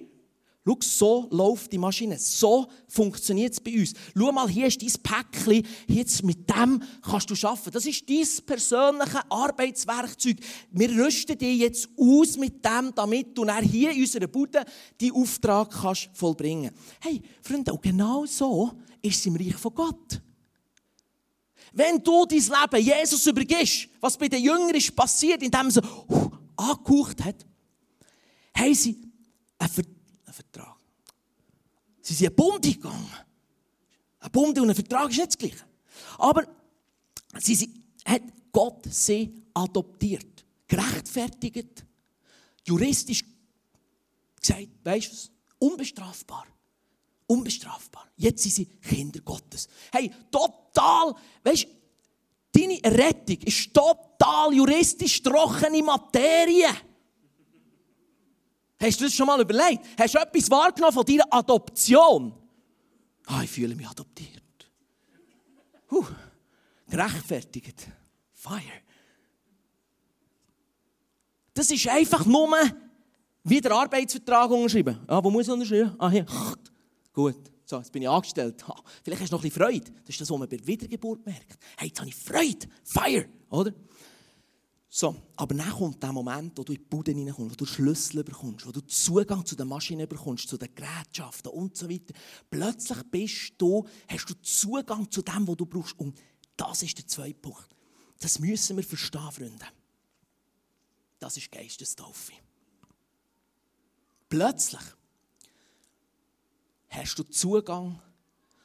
Schau, 0.68 0.78
so 0.82 1.28
läuft 1.32 1.72
die 1.72 1.78
Maschine. 1.78 2.20
So 2.20 2.68
funktioniert 2.90 3.54
es 3.54 3.60
bei 3.62 3.80
uns. 3.80 3.94
Schau 4.16 4.32
mal, 4.34 4.50
hier 4.50 4.68
ist 4.68 4.82
dein 4.82 4.92
Päckchen. 5.02 5.66
Jetzt 5.88 6.24
mit 6.24 6.50
dem 6.50 6.84
kannst 7.02 7.30
du 7.30 7.48
arbeiten. 7.48 7.72
Das 7.72 7.86
ist 7.86 8.10
dein 8.10 8.46
persönliches 8.46 9.22
Arbeitswerkzeug. 9.30 10.38
Wir 10.72 10.90
rüsten 10.90 11.38
dich 11.38 11.60
jetzt 11.60 11.90
aus 11.98 12.38
mit 12.38 12.66
dem, 12.66 12.94
damit 12.94 13.38
du 13.38 13.46
dann 13.46 13.64
hier 13.64 13.92
in 13.92 14.02
unserer 14.02 14.28
Bude 14.28 14.66
deinen 15.00 15.12
Auftrag 15.12 15.72
kannst 15.72 16.10
vollbringen 16.14 16.72
Hey, 17.00 17.22
Freunde, 17.42 17.72
und 17.72 17.82
genau 17.82 18.26
so 18.26 18.72
ist 19.02 19.20
es 19.20 19.26
im 19.26 19.36
Reich 19.36 19.56
von 19.56 19.74
Gott. 19.74 20.22
Wenn 21.72 22.04
du 22.04 22.26
dein 22.26 22.40
Leben 22.40 22.86
Jesus 22.86 23.26
übergibst, 23.28 23.88
was 24.02 24.18
bei 24.18 24.28
den 24.28 24.44
Jüngern 24.44 24.82
passiert, 24.96 25.44
indem 25.44 25.70
sie 25.70 25.82
uh, 26.10 26.30
angehaucht 26.56 27.24
hat, 27.24 27.46
haben 28.54 28.74
sie 28.74 28.98
einen 29.60 29.97
Vertrag. 30.38 30.78
Sie 32.02 32.14
sind 32.14 32.28
einen 32.28 32.36
Bund 32.36 32.66
eingegangen. 32.66 33.12
Ein 34.20 34.32
Bund 34.32 34.60
und 34.60 34.70
ein 34.70 34.76
Vertrag 34.76 35.10
ist 35.10 35.18
nicht 35.18 35.28
das 35.28 35.38
Gleiche. 35.38 35.66
Aber 36.18 36.46
sie 37.40 37.56
sind, 37.56 37.76
hat 38.06 38.22
Gott 38.52 38.86
sie 38.90 39.34
adoptiert, 39.54 40.46
gerechtfertigt, 40.68 41.86
juristisch 42.66 43.24
gesagt, 44.40 44.68
weißt 44.84 45.08
du 45.08 45.12
was? 45.12 45.32
Unbestrafbar. 45.60 46.46
Unbestrafbar. 47.26 48.08
Jetzt 48.16 48.44
sind 48.44 48.54
sie 48.54 48.66
Kinder 48.66 49.20
Gottes. 49.22 49.68
Hey, 49.92 50.12
total, 50.32 51.16
weißt 51.44 51.64
du, 51.66 51.68
deine 52.60 52.80
Rettung 52.98 53.38
ist 53.44 53.74
total 53.74 54.54
juristisch 54.54 55.22
trockene 55.22 55.84
Materie. 55.84 56.70
Hast 58.80 59.00
du 59.00 59.06
das 59.06 59.14
schon 59.14 59.28
mal 59.28 59.42
überlegt? 59.42 59.86
Hast 59.98 60.14
du 60.14 60.20
etwas 60.20 60.50
wahrgenommen 60.52 60.94
von 60.94 61.06
deiner 61.06 61.26
Adoption? 61.32 62.34
Ah, 63.26 63.42
ich 63.44 63.50
fühle 63.50 63.76
mich 63.76 63.88
adoptiert. 63.88 64.44
Huh, 65.90 66.06
gerechtfertigt. 66.90 67.88
Fire. 68.34 68.62
Das 71.54 71.72
ist 71.72 71.88
einfach 71.88 72.26
nur 72.26 72.56
wie 73.44 73.62
der 73.62 73.72
Arbeitsvertrag 73.72 74.52
unterschrieben. 74.52 75.00
Ah, 75.08 75.24
wo 75.24 75.32
muss 75.32 75.48
ich 75.48 75.54
unterschreiben? 75.54 75.96
Ah, 75.98 76.10
hier. 76.10 76.26
Gut. 77.14 77.52
So, 77.66 77.78
jetzt 77.78 77.92
bin 77.92 78.04
ich 78.04 78.10
angestellt. 78.10 78.64
Ah, 78.68 78.76
vielleicht 79.04 79.24
hast 79.24 79.32
du 79.32 79.36
noch 79.36 79.44
ein 79.44 79.50
bisschen 79.50 79.64
Freude. 79.64 79.92
Das 80.02 80.10
ist 80.10 80.22
das, 80.22 80.30
was 80.30 80.38
man 80.38 80.48
bei 80.48 80.56
der 80.56 80.68
Wiedergeburt 80.68 81.26
merkt. 81.26 81.58
Hey, 81.78 81.88
jetzt 81.88 82.00
habe 82.00 82.10
ich 82.10 82.16
Freude. 82.16 82.68
Fire. 82.84 83.26
Oder? 83.50 83.74
So, 84.90 85.16
aber 85.36 85.54
dann 85.54 85.70
kommt 85.70 86.02
der 86.02 86.14
Moment, 86.14 86.58
wo 86.58 86.64
du 86.64 86.74
in 86.74 86.80
die 86.80 86.86
Bude 86.86 87.12
hineinkommst, 87.12 87.52
wo 87.52 87.56
du 87.58 87.66
Schlüssel 87.66 88.24
bekommst, 88.24 88.66
wo 88.66 88.72
du 88.72 88.80
Zugang 88.82 89.46
zu 89.46 89.56
den 89.56 89.68
Maschinen 89.68 90.08
bekommst, 90.08 90.48
zu 90.48 90.58
den 90.58 90.74
Gerätschaften 90.74 91.52
und 91.52 91.76
so 91.76 91.90
weiter. 91.90 92.14
Plötzlich 92.50 93.04
bist 93.12 93.54
du, 93.58 93.86
hast 94.08 94.30
du 94.30 94.34
Zugang 94.42 95.12
zu 95.12 95.22
dem, 95.22 95.48
was 95.48 95.58
du 95.58 95.66
brauchst. 95.66 96.00
Und 96.00 96.18
das 96.56 96.84
ist 96.84 96.98
der 96.98 97.08
zweite 97.08 97.40
Punkt. 97.40 97.68
Das 98.20 98.40
müssen 98.40 98.78
wir 98.78 98.84
verstehen, 98.84 99.32
Freunde. 99.32 99.66
Das 101.20 101.36
ist 101.36 101.52
Geistestaufe. 101.52 102.32
Plötzlich 104.30 104.82
hast 106.90 107.20
du 107.20 107.24
Zugang 107.24 108.02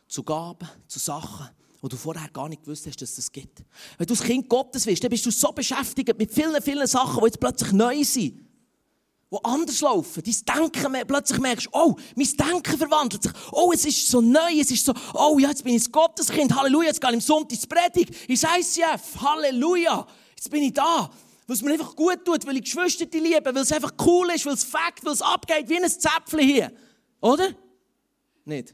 zu 0.07 0.23
Gaben, 0.23 0.69
zu 0.87 0.99
Sachen, 0.99 1.49
wo 1.83 1.89
du 1.89 1.97
vorher 1.97 2.29
gar 2.29 2.49
nicht 2.49 2.63
gewusst 2.63 2.87
hast, 2.87 3.03
dass 3.03 3.11
es 3.11 3.17
das 3.17 3.33
gibt. 3.33 3.59
Wenn 3.99 4.07
du 4.07 4.15
das 4.15 4.23
Kind 4.23 4.49
Gottes 4.49 4.85
bist, 4.87 5.03
dann 5.03 5.11
bist 5.11 5.27
du 5.27 5.33
so 5.33 5.51
beschäftigt 5.51 6.17
mit 6.17 6.33
vielen, 6.33 6.63
vielen 6.63 6.87
Sachen, 6.87 7.19
die 7.19 7.27
jetzt 7.27 7.41
plötzlich 7.41 7.73
neu 7.73 8.05
sind. 8.05 8.41
Die 9.33 9.39
anders 9.43 9.81
laufen. 9.81 10.23
Dein 10.23 10.71
Denken, 10.71 11.07
plötzlich 11.09 11.41
merkst 11.41 11.69
oh, 11.73 11.97
mein 12.15 12.29
Denken 12.37 12.79
verwandelt 12.79 13.25
sich. 13.25 13.33
Oh, 13.51 13.73
es 13.75 13.85
ist 13.85 14.09
so 14.09 14.21
neu, 14.21 14.61
es 14.61 14.71
ist 14.71 14.85
so, 14.85 14.95
oh, 15.15 15.39
ja, 15.41 15.49
jetzt 15.49 15.65
bin 15.65 15.75
ich 15.75 15.83
das 15.83 15.91
Gotteskind, 15.91 16.55
Halleluja, 16.55 16.89
jetzt 16.89 17.01
gehe 17.01 17.11
ich 17.11 17.15
im 17.15 17.21
Sonntag 17.21 17.53
ins 17.53 17.67
Predigt, 17.67 18.29
ins 18.29 18.45
ICF, 18.45 19.21
Halleluja, 19.21 20.07
jetzt 20.37 20.51
bin 20.51 20.63
ich 20.63 20.75
da. 20.75 21.11
Weil 21.49 21.57
mir 21.63 21.73
einfach 21.73 21.97
gut 21.97 22.25
tut, 22.25 22.47
weil 22.47 22.59
ich 22.59 22.63
Geschwister 22.63 23.07
liebe, 23.11 23.53
weil 23.53 23.57
es 23.57 23.73
einfach 23.73 23.93
cool 24.05 24.31
ist, 24.31 24.47
weil 24.47 24.55
es 24.55 24.63
fängt, 24.63 25.05
weil 25.05 25.15
es 25.15 25.23
abgeht 25.23 25.69
wie 25.69 25.83
ein 25.83 25.91
Zäpfchen 25.91 26.39
hier. 26.39 26.73
Oder? 27.21 27.49
Nicht? 28.45 28.73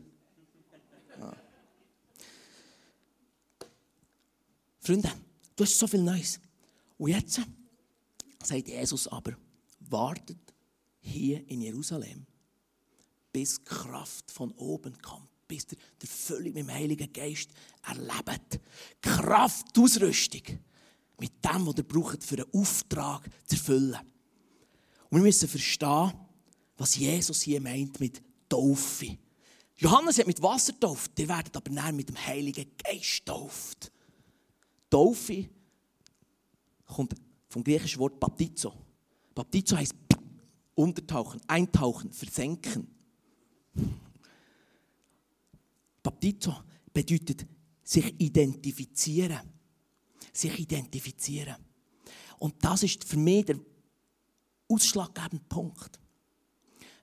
Freunde, 4.89 5.13
du 5.55 5.65
hast 5.65 5.79
so 5.79 5.87
viel 5.87 6.01
Neues. 6.01 6.41
Und 6.97 7.11
jetzt 7.11 7.43
sagt 8.43 8.69
Jesus 8.69 9.07
aber, 9.07 9.37
wartet 9.81 10.39
hier 10.99 11.47
in 11.47 11.61
Jerusalem, 11.61 12.25
bis 13.31 13.63
Kraft 13.63 14.31
von 14.31 14.51
oben 14.53 14.97
kommt, 15.03 15.29
bis 15.47 15.67
der, 15.67 15.77
der 16.01 16.09
völlig 16.09 16.55
mit 16.55 16.63
dem 16.63 16.73
Heiligen 16.73 17.13
Geist 17.13 17.51
erlebt. 17.87 18.61
Kraft, 19.03 19.79
Ausrüstung 19.79 20.59
mit 21.21 21.33
dem, 21.45 21.67
was 21.67 21.77
ihr 21.77 21.83
braucht, 21.83 22.25
für 22.25 22.37
einen 22.37 22.55
Auftrag 22.55 23.29
zu 23.45 23.57
erfüllen. 23.57 23.99
Und 25.11 25.19
wir 25.19 25.23
müssen 25.23 25.51
verstehen, 25.51 26.15
was 26.79 26.97
Jesus 26.97 27.43
hier 27.43 27.61
meint 27.61 28.01
mit 28.01 28.23
Taufe. 28.49 29.19
Johannes 29.77 30.17
hat 30.17 30.27
mit 30.27 30.41
Wasser 30.41 30.73
getauft, 30.73 31.11
ihr 31.19 31.29
werdet 31.29 31.55
aber 31.55 31.71
näher 31.71 31.93
mit 31.93 32.09
dem 32.09 32.27
Heiligen 32.27 32.71
Geist 32.83 33.27
getauft. 33.27 33.93
Taufe 34.91 35.49
kommt 36.85 37.15
vom 37.49 37.63
griechischen 37.63 38.01
Wort 38.01 38.19
Baptizo. 38.19 38.73
Baptizo 39.35 39.77
heißt 39.77 39.95
untertauchen, 40.75 41.41
eintauchen, 41.47 42.13
versenken. 42.13 42.89
Baptizo 46.03 46.55
bedeutet 46.93 47.47
sich 47.83 48.15
identifizieren. 48.21 49.41
Sich 50.33 50.59
identifizieren. 50.59 51.57
Und 52.39 52.55
das 52.65 52.83
ist 52.83 53.05
für 53.05 53.17
mich 53.17 53.47
der 53.47 53.59
ausschlaggebende 54.69 55.45
Punkt. 55.49 55.99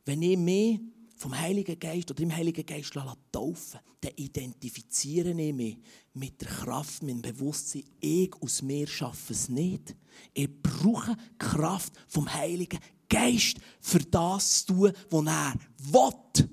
Wenn 0.06 0.22
ich 0.22 0.38
mich 0.38 0.80
vom 1.26 1.36
Heiligen 1.36 1.80
Geist 1.80 2.12
oder 2.12 2.22
im 2.22 2.36
Heiligen 2.36 2.64
Geist 2.64 2.94
taufen 3.32 3.80
dann 4.00 4.12
identifiziere 4.16 5.32
ich 5.32 5.54
mich 5.56 5.78
mit 6.14 6.40
der 6.40 6.50
Kraft, 6.50 7.02
mit 7.02 7.16
dem 7.16 7.22
Bewusstsein, 7.24 7.84
ich 8.00 8.32
aus 8.40 8.62
mir 8.62 8.86
schaffe 8.86 9.34
es 9.34 9.50
nicht. 9.50 9.96
Ich 10.36 10.48
brauche 10.62 11.16
die 11.16 11.38
Kraft 11.40 11.94
vom 12.08 12.32
Heiligen 12.32 12.78
Geist 13.10 13.58
für 13.82 13.98
das 13.98 14.68
zu 14.68 14.74
tun, 14.74 14.94
was 15.10 15.26
er 15.26 15.54
will. 15.80 16.50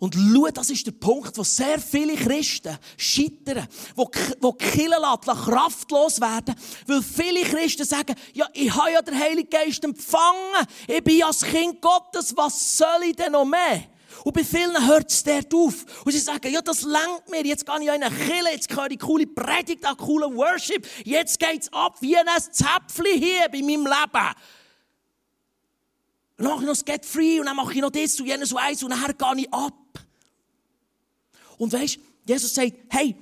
Und 0.00 0.16
schau, 0.16 0.48
das 0.48 0.68
ist 0.68 0.86
der 0.86 0.92
Punkt, 0.92 1.38
wo 1.38 1.42
sehr 1.42 1.80
viele 1.80 2.14
Christen 2.14 2.76
scheitern, 2.98 3.66
wo, 3.96 4.10
wo 4.38 4.52
Kirche 4.52 4.90
kraftlos 5.24 6.20
werden, 6.20 6.54
weil 6.86 7.02
viele 7.02 7.40
Christen 7.40 7.86
sagen, 7.86 8.14
ja, 8.34 8.46
ich 8.52 8.70
habe 8.70 8.92
ja 8.92 9.00
den 9.00 9.18
Heiligen 9.18 9.48
Geist 9.48 9.82
empfangen, 9.82 10.66
ich 10.86 11.02
bin 11.02 11.16
ja 11.16 11.28
das 11.28 11.42
Kind 11.42 11.80
Gottes, 11.80 12.36
was 12.36 12.76
soll 12.76 13.04
ich 13.08 13.16
denn 13.16 13.32
noch 13.32 13.46
mehr? 13.46 13.93
Und 14.24 14.32
bei 14.32 14.42
vielen 14.42 14.86
hört 14.86 15.12
es 15.12 15.22
dort 15.22 15.52
auf. 15.52 15.84
Und 16.02 16.12
sie 16.12 16.18
sagen, 16.18 16.50
ja, 16.50 16.62
das 16.62 16.82
lenkt 16.82 17.30
mir. 17.30 17.44
Jetzt 17.44 17.66
gehe 17.66 17.76
ich 17.76 17.82
in 17.82 17.90
eine 17.90 18.10
Kille, 18.10 18.52
jetzt 18.52 18.74
höre 18.74 18.90
ich 18.90 18.98
coole 18.98 19.26
Predigt, 19.26 19.84
einen 19.84 19.98
coolen 19.98 20.34
Worship. 20.34 20.88
Jetzt 21.04 21.38
geht 21.38 21.62
es 21.62 21.72
ab 21.72 21.98
wie 22.00 22.16
ein 22.16 22.26
Zäpfchen 22.50 23.20
hier 23.20 23.48
bei 23.52 23.60
meinem 23.60 23.86
Leben. 23.86 24.34
dann 26.38 26.46
mache 26.46 26.60
ich 26.60 26.66
noch 26.66 26.72
das 26.72 26.84
Get 26.86 27.04
Free 27.04 27.38
und 27.38 27.46
dann 27.46 27.56
mache 27.56 27.74
ich 27.74 27.80
noch 27.82 27.90
das 27.90 28.18
und 28.18 28.26
jenes 28.26 28.50
und 28.50 28.58
eins 28.58 28.82
und 28.82 28.88
nachher 28.88 29.12
gehe 29.12 29.44
ich 29.44 29.52
ab. 29.52 29.74
Und 31.58 31.72
weißt, 31.74 31.98
Jesus 32.26 32.54
sagt, 32.54 32.72
hey, 32.88 33.14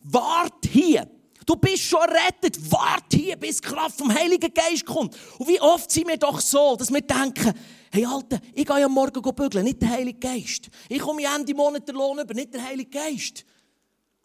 wart 0.00 0.64
hier. 0.66 1.06
Du 1.44 1.56
bist 1.56 1.82
schon 1.82 2.00
errettet. 2.00 2.72
Wart 2.72 3.12
hier, 3.12 3.36
bis 3.36 3.60
die 3.60 3.68
Kraft 3.68 3.98
vom 3.98 4.12
Heiligen 4.12 4.52
Geist 4.52 4.86
kommt. 4.86 5.14
Und 5.38 5.46
wie 5.46 5.60
oft 5.60 5.90
sind 5.90 6.08
wir 6.08 6.16
doch 6.16 6.40
so, 6.40 6.74
dass 6.74 6.90
wir 6.90 7.02
denken, 7.02 7.52
hey 7.90 8.04
Alter, 8.04 8.40
ich 8.54 8.66
gehe 8.66 8.80
ja 8.80 8.88
morgen 8.88 9.22
bügeln, 9.22 9.64
nicht 9.64 9.80
der 9.80 9.90
Heilige 9.90 10.18
Geist. 10.18 10.68
Ich 10.88 10.98
komme 10.98 11.22
Ende 11.22 11.54
Monat 11.54 11.86
den 11.86 11.94
Lohn 11.94 12.18
über, 12.18 12.34
nicht 12.34 12.52
der 12.54 12.64
Heilige 12.64 12.90
Geist. 12.90 13.44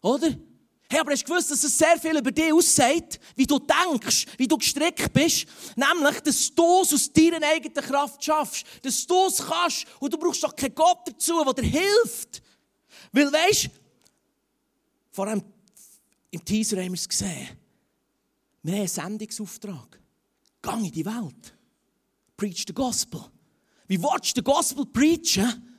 Oder? 0.00 0.28
Hey, 0.88 1.00
aber 1.00 1.12
hast 1.12 1.22
du 1.22 1.26
gewusst, 1.26 1.50
dass 1.50 1.64
es 1.64 1.78
sehr 1.78 1.98
viel 1.98 2.18
über 2.18 2.30
dich 2.30 2.52
aussagt, 2.52 3.18
wie 3.34 3.46
du 3.46 3.58
denkst, 3.58 4.26
wie 4.36 4.46
du 4.46 4.58
gestrickt 4.58 5.10
bist? 5.12 5.46
Nämlich, 5.74 6.20
dass 6.20 6.54
du 6.54 6.82
es 6.82 6.92
aus 6.92 7.10
deiner 7.10 7.46
eigenen 7.46 7.82
Kraft 7.82 8.22
schaffst. 8.22 8.66
Dass 8.82 9.06
du 9.06 9.26
es 9.26 9.38
kannst. 9.38 9.86
Und 10.00 10.12
du 10.12 10.18
brauchst 10.18 10.42
doch 10.42 10.54
keinen 10.54 10.74
Gott 10.74 10.98
dazu, 11.06 11.42
der 11.44 11.54
dir 11.54 11.80
hilft. 11.80 12.42
Weil, 13.10 13.32
weißt 13.32 13.70
vor 15.12 15.26
allem 15.26 15.42
im 16.30 16.44
Teaser 16.44 16.78
haben 16.78 16.92
wir 16.92 16.94
es 16.94 17.08
gesehen. 17.08 17.48
Wir 18.62 18.72
haben 18.72 18.80
einen 18.80 18.88
Sendungsauftrag. 18.88 20.00
Gang 20.62 20.84
in 20.84 20.92
die 20.92 21.04
Welt. 21.04 21.54
Preach 22.36 22.64
the 22.66 22.72
Gospel. 22.72 23.20
Wie 23.86 24.02
willst 24.02 24.36
du 24.36 24.40
den 24.40 24.44
Gospel 24.44 24.86
preachen, 24.86 25.76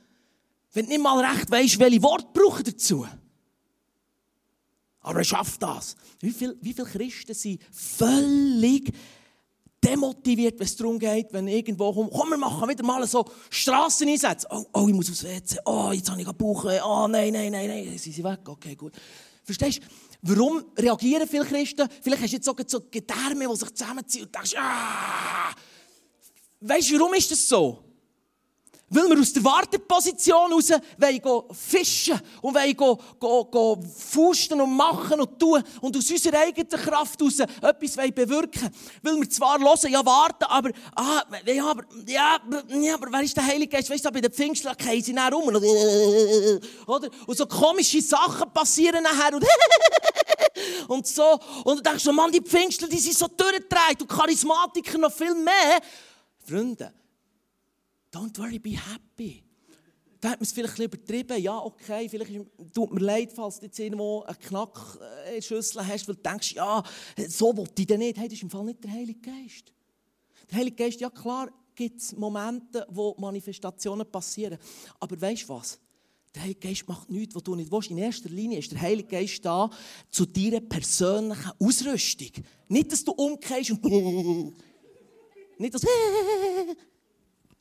wenn 0.72 0.86
du 0.86 0.92
nicht 0.92 1.02
mal 1.02 1.24
recht 1.24 1.50
weißt, 1.50 1.78
welche 1.78 2.02
Worte 2.02 2.28
brauchen 2.32 2.64
dazu? 2.64 3.06
Aber 5.00 5.18
er 5.18 5.24
schafft 5.24 5.62
das. 5.62 5.96
Wie 6.20 6.30
viele, 6.30 6.56
wie 6.60 6.72
viele 6.72 6.86
Christen 6.86 7.34
sind 7.34 7.60
völlig 7.70 8.90
demotiviert, 9.84 10.58
wenn 10.58 10.66
es 10.66 10.76
darum 10.76 10.98
geht, 10.98 11.32
wenn 11.32 11.46
irgendwo 11.46 11.92
kommt, 11.92 12.10
komm, 12.10 12.30
wir 12.30 12.38
machen 12.38 12.68
wieder 12.68 12.84
mal 12.84 13.06
so 13.06 13.24
Strasseneinsätze. 13.50 14.46
Oh, 14.50 14.64
oh, 14.72 14.88
ich 14.88 14.94
muss 14.94 15.10
aufs 15.10 15.24
WC. 15.24 15.58
Oh, 15.66 15.90
jetzt 15.92 16.10
habe 16.10 16.22
ich 16.22 16.32
Bauch. 16.32 16.64
Oh, 16.64 17.06
nein, 17.06 17.32
nein, 17.32 17.52
nein, 17.52 17.68
nein. 17.68 17.98
Sie 17.98 18.12
sind 18.12 18.24
weg. 18.24 18.40
Okay, 18.48 18.74
gut. 18.74 18.94
Verstehst 19.44 19.80
du? 19.82 19.86
Warum 20.22 20.64
reagieren 20.78 21.28
viele 21.28 21.44
Christen? 21.44 21.86
Vielleicht 22.00 22.22
hast 22.22 22.32
du 22.32 22.36
jetzt 22.36 22.46
sogar 22.46 22.66
so 22.66 22.80
Gedärme, 22.90 23.46
die 23.46 23.56
sich 23.56 23.74
zusammenziehen 23.74 24.24
und 24.24 24.34
denkst, 24.34 24.54
ah! 24.56 25.52
Weißt 26.60 26.90
du, 26.90 26.98
warum 26.98 27.12
ist 27.12 27.30
das 27.30 27.46
so? 27.46 27.84
Weil 28.94 29.10
wir 29.10 29.20
aus 29.20 29.32
der 29.32 29.42
Warteposition 29.42 30.52
raus 30.52 30.70
wollen 30.70 31.42
fischen 31.52 32.20
und 32.40 32.54
wollen 32.54 32.76
go, 32.76 32.98
go, 33.18 33.44
go 33.44 33.82
fusten 33.96 34.60
und 34.60 34.76
machen 34.76 35.20
und 35.20 35.38
tun 35.38 35.62
und 35.80 35.96
aus 35.96 36.10
unserer 36.10 36.38
eigenen 36.38 36.68
Kraft 36.68 37.20
raus 37.20 37.40
etwas 37.40 37.96
wollen 37.96 38.14
bewirken 38.14 38.70
Weil 39.02 39.16
wir 39.16 39.28
zwar 39.28 39.58
hören, 39.58 39.92
ja 39.92 40.04
warten, 40.06 40.44
aber, 40.44 40.70
ah, 40.94 41.22
ja, 41.44 41.66
aber, 41.66 41.84
ja, 42.06 42.38
ja, 42.68 42.94
aber 42.94 43.08
wer 43.10 43.22
ist 43.22 43.36
der 43.36 43.44
Heilige 43.44 43.76
Geist? 43.76 43.90
Weißt 43.90 44.04
du, 44.04 44.10
bei 44.12 44.20
den 44.20 44.32
Pfingstler 44.32 44.76
gehen 44.76 45.02
sie 45.02 45.12
nachher 45.12 45.32
rum. 45.32 45.48
Oder? 46.86 47.08
Und 47.26 47.36
so 47.36 47.46
komische 47.46 48.00
Sachen 48.00 48.52
passieren 48.52 49.02
nachher 49.02 49.34
und, 49.34 49.44
und 50.88 51.06
so. 51.06 51.38
Und 51.64 51.78
du 51.78 51.82
denkst 51.82 52.04
so, 52.04 52.12
Mann, 52.12 52.30
die 52.30 52.40
Pfingstler, 52.40 52.86
die 52.86 53.00
sind 53.00 53.18
so 53.18 53.26
durchgedreht 53.26 54.00
und 54.00 54.08
Charismatiker 54.08 54.98
noch 54.98 55.12
viel 55.12 55.34
mehr. 55.34 55.80
Freunde, 56.46 56.92
Don't 58.14 58.38
worry, 58.38 58.60
be 58.60 58.76
happy. 58.76 59.42
Da 60.20 60.30
hat 60.30 60.38
man 60.38 60.44
es 60.44 60.52
vielleicht 60.52 60.78
ein 60.80 60.88
bisschen 60.88 61.16
übertrieben. 61.18 61.42
Ja, 61.42 61.58
okay, 61.58 62.08
vielleicht 62.08 62.32
tut 62.72 62.94
mir 62.94 63.00
leid, 63.00 63.32
falls 63.34 63.58
du 63.58 63.66
jetzt 63.66 63.78
irgendwo 63.78 64.22
einen 64.22 64.38
Knack 64.38 64.98
äh, 65.00 65.30
in 65.30 65.34
der 65.34 65.42
Schüssel 65.42 65.84
hast, 65.84 66.06
weil 66.06 66.14
du 66.14 66.22
denkst, 66.22 66.52
ja, 66.52 66.82
so 67.28 67.56
wollte 67.56 67.82
ich 67.82 67.88
denn 67.88 67.98
nicht. 67.98 68.16
Hey, 68.16 68.28
das 68.28 68.34
ist 68.34 68.44
im 68.44 68.50
Fall 68.50 68.64
nicht 68.64 68.84
der 68.84 68.92
Heilige 68.92 69.20
Geist. 69.20 69.72
Der 70.48 70.58
Heilige 70.58 70.76
Geist, 70.76 71.00
ja 71.00 71.10
klar, 71.10 71.50
gibt 71.74 72.00
es 72.00 72.16
Momente, 72.16 72.86
wo 72.88 73.16
Manifestationen 73.18 74.08
passieren. 74.08 74.58
Aber 75.00 75.20
weißt 75.20 75.42
du 75.42 75.48
was? 75.48 75.80
Der 76.36 76.42
Heilige 76.42 76.68
Geist 76.68 76.88
macht 76.88 77.10
nichts, 77.10 77.34
was 77.34 77.42
du 77.42 77.56
nicht 77.56 77.72
willst. 77.72 77.90
In 77.90 77.98
erster 77.98 78.28
Linie 78.28 78.60
ist 78.60 78.70
der 78.70 78.80
Heilige 78.80 79.08
Geist 79.08 79.44
da 79.44 79.68
zu 80.12 80.24
deiner 80.24 80.60
persönlichen 80.60 81.50
Ausrüstung. 81.58 82.30
Nicht, 82.68 82.92
dass 82.92 83.02
du 83.02 83.10
umkehrst 83.10 83.72
und 83.72 83.84
nicht, 85.58 85.74
dass 85.74 85.82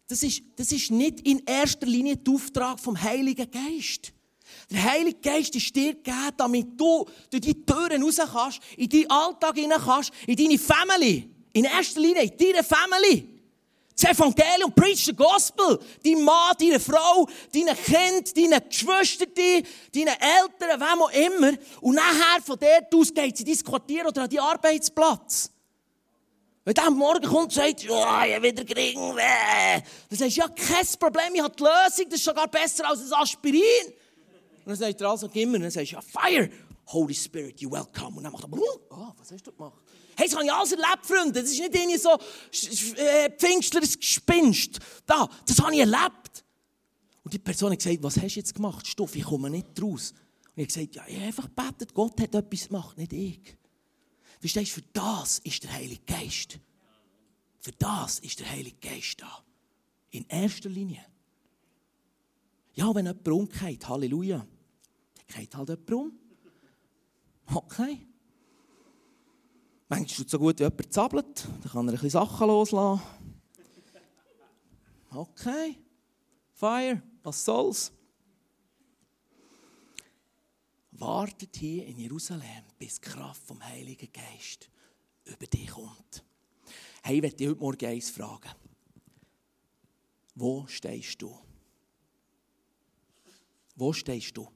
das 0.08 0.24
ist, 0.24 0.42
das 0.56 0.72
ist 0.72 0.92
nicht 0.92 1.22
in 1.22 1.40
erster 1.46 1.88
Linie 1.88 2.18
der 2.18 2.34
Auftrag 2.34 2.80
vom 2.80 3.02
Heiligen 3.02 3.50
Geist. 3.50 4.14
Der 4.70 4.84
Heilige 4.84 5.20
Geist 5.20 5.56
ist 5.56 5.76
dir 5.76 5.94
gegeben, 5.94 6.32
damit 6.38 6.80
du 6.80 7.06
durch 7.30 7.42
die 7.42 7.66
Türen 7.66 8.04
raus 8.04 8.18
kannst, 8.18 8.60
in 8.78 8.90
deinen 8.90 9.10
Alltag 9.10 9.56
hinein 9.56 9.82
kannst, 9.84 10.12
in 10.28 10.36
deine 10.36 10.58
Family. 10.58 11.30
In 11.54 11.66
erster 11.66 12.00
Linie 12.00 12.24
in 12.24 12.38
deine 12.38 12.64
Family. 12.64 13.30
Das 13.96 14.10
Evangelium, 14.10 14.74
preach 14.74 15.06
the 15.06 15.14
Gospel. 15.14 15.80
Dein 16.04 16.24
Mann, 16.24 16.56
deine 16.60 16.80
Frau, 16.80 17.28
deine 17.54 17.76
Kind, 17.76 18.36
deine 18.36 18.62
Geschwister, 18.62 19.28
deine 19.28 20.20
Eltern, 20.20 20.80
wem 20.80 21.02
auch 21.02 21.12
immer. 21.12 21.54
Und 21.82 21.96
nachher 21.96 22.42
von 22.44 22.58
dort 22.60 22.94
aus 22.94 23.14
geht 23.14 23.38
sie 23.38 23.44
in 23.44 23.54
dein 23.54 23.64
Quartier 23.64 24.08
oder 24.08 24.24
an 24.24 24.30
deinen 24.30 24.40
Arbeitsplatz. 24.40 25.53
Wenn 26.66 26.74
der 26.74 26.88
am 26.88 26.96
Morgen 26.96 27.26
kommt 27.26 27.44
und 27.44 27.54
sagt, 27.54 27.84
ja, 27.84 28.26
ich 28.26 28.42
wieder 28.42 28.64
Gring, 28.64 29.16
dann 29.18 29.84
sagst 30.10 30.38
du, 30.38 30.42
ja, 30.42 30.48
kein 30.48 30.86
Problem, 30.98 31.36
ich 31.36 31.42
habe 31.42 31.56
die 31.56 31.64
Lösung, 31.64 32.06
das 32.10 32.20
ist 32.20 32.24
sogar 32.24 32.48
besser 32.48 32.88
als 32.88 33.02
ein 33.02 33.14
Aspirin. 33.14 33.62
Und 34.66 34.68
dann 34.68 34.76
sagt 34.78 35.02
er 35.02 35.10
also, 35.10 35.28
gib 35.28 35.50
mir, 35.50 35.58
und 35.58 35.64
dann 35.64 35.72
sagst 35.72 35.92
du, 35.92 35.96
ja, 35.96 36.02
Fire, 36.02 36.50
Holy 36.88 37.14
Spirit, 37.14 37.60
you 37.60 37.70
welcome. 37.70 38.16
Und 38.16 38.24
dann 38.24 38.32
macht 38.32 38.46
er, 38.46 38.50
oh, 38.54 39.14
was 39.18 39.32
hast 39.32 39.46
du 39.46 39.52
gemacht? 39.52 39.82
Hey, 40.16 40.28
das 40.28 40.36
habe 40.36 40.46
ich 40.46 40.54
alles 40.54 40.72
erlebt, 40.72 41.06
Freunde. 41.06 41.42
Das 41.42 41.52
ist 41.52 41.60
nicht 41.60 41.76
irgendwie 41.76 41.98
so 41.98 42.18
äh, 42.96 43.30
Pfingstleres 43.32 43.98
Gespinst. 43.98 44.80
Da, 45.06 45.28
das 45.46 45.60
habe 45.60 45.74
ich 45.74 45.80
erlebt. 45.80 46.46
Und 47.24 47.34
die 47.34 47.40
Person 47.40 47.72
hat 47.72 47.80
gesagt, 47.80 48.02
was 48.02 48.18
hast 48.18 48.36
du 48.36 48.40
jetzt 48.40 48.54
gemacht? 48.54 48.88
Stoff, 48.88 49.16
ich 49.16 49.24
komme 49.24 49.50
nicht 49.50 49.68
raus. 49.82 50.14
Und 50.56 50.62
ich 50.62 50.76
habe 50.76 50.88
gesagt, 50.88 50.96
ja, 50.96 51.04
ich 51.08 51.16
habe 51.16 51.26
einfach 51.26 51.50
gebetet, 51.56 51.94
Gott 51.94 52.22
hat 52.22 52.36
etwas 52.36 52.68
gemacht, 52.68 52.98
nicht 52.98 53.12
ich. 53.14 53.58
Verstehst 54.44 54.76
du, 54.76 54.82
für 54.82 54.88
das 54.92 55.40
ist 55.40 55.64
der 55.64 55.72
Heilige 55.72 56.04
Geist. 56.04 56.60
Für 57.62 57.72
das 57.80 58.20
ist 58.20 58.42
der 58.42 58.52
Heilige 58.52 58.76
Geist 58.76 59.22
da. 59.22 59.42
In 60.10 60.26
erster 60.28 60.68
Linie. 60.68 61.00
Ja, 62.74 62.94
wenn 62.94 63.06
jemand 63.06 63.26
umgeht, 63.26 63.88
Halleluja, 63.88 64.40
dann 64.40 65.28
geht 65.28 65.56
halt 65.56 65.70
jemand 65.70 65.92
um. 65.94 66.20
Okay. 67.56 68.06
Manchmal 69.88 70.12
ist 70.12 70.20
es 70.20 70.32
so 70.32 70.40
gut, 70.40 70.60
wenn 70.60 70.72
jemand 70.72 70.94
zappelt, 70.94 71.46
dann 71.46 71.72
kann 71.72 71.88
er 71.88 71.94
ein 71.94 71.94
bisschen 71.94 72.10
Sachen 72.10 72.48
loslassen. 72.48 73.02
Okay. 75.10 75.78
Fire, 76.52 77.02
was 77.24 77.46
soll's? 77.46 77.94
Wartet 81.00 81.56
hier 81.56 81.86
in 81.86 81.98
Jerusalem, 81.98 82.64
bis 82.78 83.00
die 83.00 83.10
Kraft 83.10 83.44
vom 83.44 83.64
Heiligen 83.64 84.10
Geist 84.12 84.70
über 85.26 85.46
dich 85.48 85.70
kommt. 85.70 86.24
Hey, 87.02 87.18
ich 87.18 87.22
werde 87.22 87.36
dich 87.36 87.48
heute 87.48 87.60
Morgen 87.60 87.86
eins 87.86 88.10
fragen. 88.10 88.50
Wo 90.36 90.66
stehst 90.68 91.22
du? 91.22 91.38
Wo 93.76 93.92
stehst 93.94 94.38
du? 94.38 94.48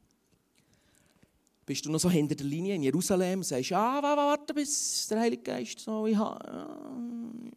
Bist 1.66 1.86
du 1.86 1.92
noch 1.92 2.00
so 2.00 2.10
hinter 2.10 2.36
der 2.36 2.46
Linie 2.46 2.76
in 2.76 2.84
Jerusalem 2.84 3.40
und 3.40 3.44
sagst, 3.44 3.72
ja, 3.72 4.02
warte, 4.02 4.54
bis 4.54 5.08
der 5.08 5.20
Heilige 5.20 5.44
Geist 5.44 5.80
so, 5.80 6.08
ich 6.08 6.16
habe... 6.16 7.52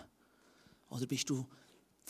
Oder 0.90 1.06
bist 1.06 1.28
du 1.30 1.44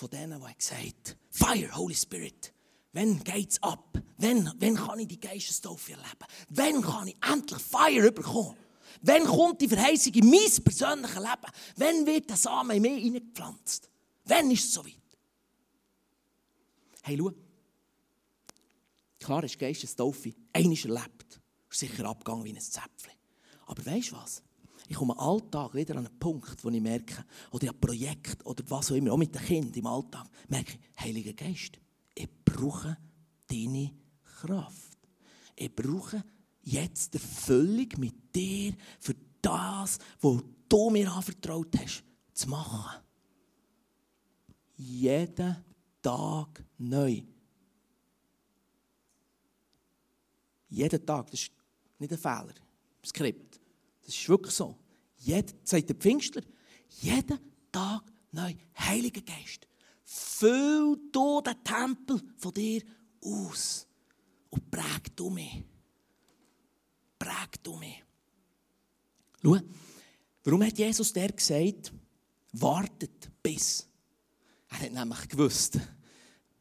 von 0.01 0.11
denen, 0.11 0.41
die 0.41 0.55
gesagt 0.57 1.17
Fire, 1.31 1.77
Holy 1.77 1.95
Spirit. 1.95 2.53
Wann 2.93 3.23
geht's 3.23 3.63
ab? 3.63 4.01
Wann, 4.17 4.53
wann 4.59 4.75
kann 4.75 4.99
ich 4.99 5.09
die 5.09 5.21
Geistestaufe 5.21 5.93
erleben? 5.93 6.27
Wann 6.49 6.83
kann 6.83 7.09
ich 7.09 7.17
endlich 7.23 7.61
Fire 7.61 8.11
bekommen? 8.11 8.57
Wann 9.03 9.25
kommt 9.25 9.61
die 9.61 9.69
Verheißung 9.69 10.15
in 10.15 10.31
mein 10.31 10.65
persönliches 10.65 11.17
Leben? 11.17 11.53
Wann 11.77 12.07
wird 12.07 12.31
der 12.31 12.37
Samen 12.37 12.77
in 12.77 12.83
mich 12.83 13.03
hineingepflanzt? 13.03 13.89
Wann 14.25 14.51
ist 14.51 14.65
es 14.65 14.73
soweit? 14.73 14.95
Hey, 17.03 17.17
schau. 17.19 17.33
Klar 19.21 19.45
ist 19.45 19.59
Geistestaufe 19.59 20.35
einiges 20.53 20.87
erlebt. 20.87 21.41
Ist 21.71 21.79
sicher 21.79 22.07
abgegangen 22.07 22.45
wie 22.45 22.53
ein 22.53 22.61
Zäpfchen. 22.61 23.13
Aber 23.67 23.85
weißt 23.85 24.11
du 24.11 24.17
was? 24.17 24.43
Ich 24.91 24.97
komme 24.97 25.17
Alltag 25.17 25.73
wieder 25.73 25.97
an 25.97 26.05
einen 26.05 26.19
Punkt, 26.19 26.65
wo 26.65 26.69
ich 26.69 26.81
merke, 26.81 27.25
oder 27.53 27.69
ein 27.69 27.81
Projekt 27.81 28.45
oder 28.45 28.65
was 28.69 28.91
auch 28.91 28.97
immer, 28.97 29.13
auch 29.13 29.17
mit 29.17 29.33
den 29.33 29.41
Kindern 29.41 29.73
im 29.73 29.87
Alltag, 29.87 30.27
merke 30.49 30.73
ich, 30.73 31.01
Heiliger 31.01 31.33
Geist, 31.33 31.79
ich 32.13 32.29
brauche 32.45 32.99
deine 33.47 33.93
Kraft. 34.25 34.99
Ich 35.55 35.73
brauche 35.73 36.25
jetzt 36.63 37.15
Erfüllung 37.15 37.87
mit 37.99 38.35
dir 38.35 38.75
für 38.99 39.15
das, 39.41 40.01
was 40.21 40.43
du 40.69 40.91
mir 40.91 41.13
anvertraut 41.13 41.73
hast, 41.79 42.03
zu 42.33 42.49
machen. 42.49 43.01
Jeden 44.75 45.57
Tag 46.03 46.65
neu. 46.79 47.23
Jeden 50.69 51.07
Tag, 51.07 51.31
das 51.31 51.43
ist 51.43 51.53
nicht 51.97 52.13
ein 52.13 52.19
Fehler 52.19 52.55
im 52.57 53.09
Skript. 53.09 53.50
Das 54.11 54.19
ist 54.19 54.29
wirklich 54.29 54.55
so. 54.57 54.77
Jed, 55.19 55.55
sagt 55.63 55.89
der 55.89 55.95
Pfingstler, 55.95 56.43
jeden 57.01 57.39
Tag 57.71 58.03
neu. 58.33 58.53
Heiliger 58.77 59.21
Geist, 59.21 59.69
füll 60.03 60.99
du 61.13 61.41
den 61.41 61.63
Tempel 61.63 62.21
von 62.37 62.53
dir 62.53 62.83
aus 63.23 63.87
und 64.49 64.69
präg 64.69 65.15
du 65.15 65.31
mich. 65.31 65.63
Präg 67.21 67.63
du 67.63 67.77
mich. 67.77 68.03
Schau, 69.41 69.59
warum 70.43 70.65
hat 70.65 70.77
Jesus 70.77 71.13
der 71.13 71.31
gesagt, 71.31 71.93
wartet 72.51 73.31
bis? 73.41 73.89
Er 74.71 74.81
hat 74.81 74.93
nämlich 74.93 75.29
gewusst, 75.29 75.77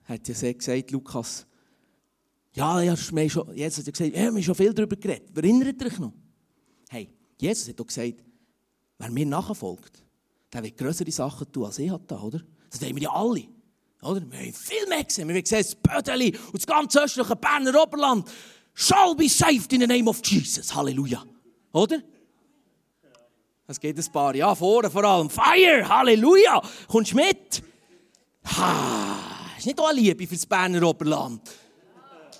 er 0.05 0.13
hat 0.13 0.27
ja 0.27 0.53
gesagt, 0.53 0.91
Lukas, 0.91 1.47
ja, 2.53 2.79
ja 2.81 2.93
Jesus 2.93 3.07
hat 3.79 3.87
ja 3.87 3.91
gesagt, 3.91 3.97
ja, 3.97 4.21
wir 4.21 4.27
haben 4.27 4.43
schon 4.43 4.53
viel 4.53 4.71
darüber 4.71 4.95
geredet. 4.95 5.35
Erinnert 5.35 5.83
euch 5.83 5.97
noch? 5.97 6.13
Hey, 6.89 7.09
Jesus 7.39 7.69
hat 7.69 7.79
doch 7.79 7.87
gesagt, 7.87 8.23
wer 8.97 9.09
mir 9.09 9.25
nachfolgt, 9.25 10.03
der 10.51 10.63
wird 10.63 10.77
größere 10.77 11.11
Sachen 11.11 11.51
tun, 11.51 11.65
als 11.65 11.79
ich 11.79 11.91
da, 12.07 12.19
oder? 12.19 12.41
Das 12.69 12.81
wollen 12.81 12.95
wir 12.95 13.03
ja 13.03 13.11
alle. 13.11 13.47
Oder? 14.01 14.21
Wir 14.29 14.39
haben 14.39 14.53
viel 14.53 14.87
mehr 14.87 15.03
gesehen. 15.03 15.27
Wir 15.27 15.35
haben 15.35 15.43
gesehen, 15.43 15.63
das 15.63 15.75
Bödeli 15.75 16.35
und 16.47 16.55
das 16.55 16.67
ganze 16.67 17.03
östliche 17.03 17.35
Berner 17.35 17.81
Oberland 17.81 18.29
shall 18.73 19.15
be 19.15 19.27
saved 19.27 19.71
in 19.73 19.81
the 19.81 19.87
name 19.87 20.09
of 20.09 20.21
Jesus. 20.23 20.73
Halleluja. 20.73 21.23
Oder? 21.71 22.01
Es 23.67 23.79
geht 23.79 23.97
ein 23.97 24.11
paar 24.11 24.35
Jahre 24.35 24.55
vor, 24.55 24.89
vor 24.89 25.03
allem. 25.03 25.29
Fire! 25.29 25.87
Halleluja! 25.87 26.61
Kommst 26.87 27.11
du 27.11 27.17
mit? 27.17 27.61
Ha! 28.57 29.15
Ist 29.57 29.67
nicht 29.67 29.79
auch 29.79 29.91
Liebe 29.91 30.25
für 30.25 30.33
das 30.33 30.45
Berner 30.45 30.81
Oberland? 30.87 31.41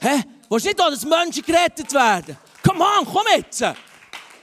Hä? 0.01 0.23
Willst 0.49 0.65
du 0.65 0.69
nicht 0.69 0.81
auch, 0.81 0.89
dass 0.89 1.05
Menschen 1.05 1.43
gerettet 1.43 1.93
werden? 1.93 2.37
Come 2.63 2.83
on, 2.83 3.05
komm 3.05 3.25
jetzt! 3.35 3.63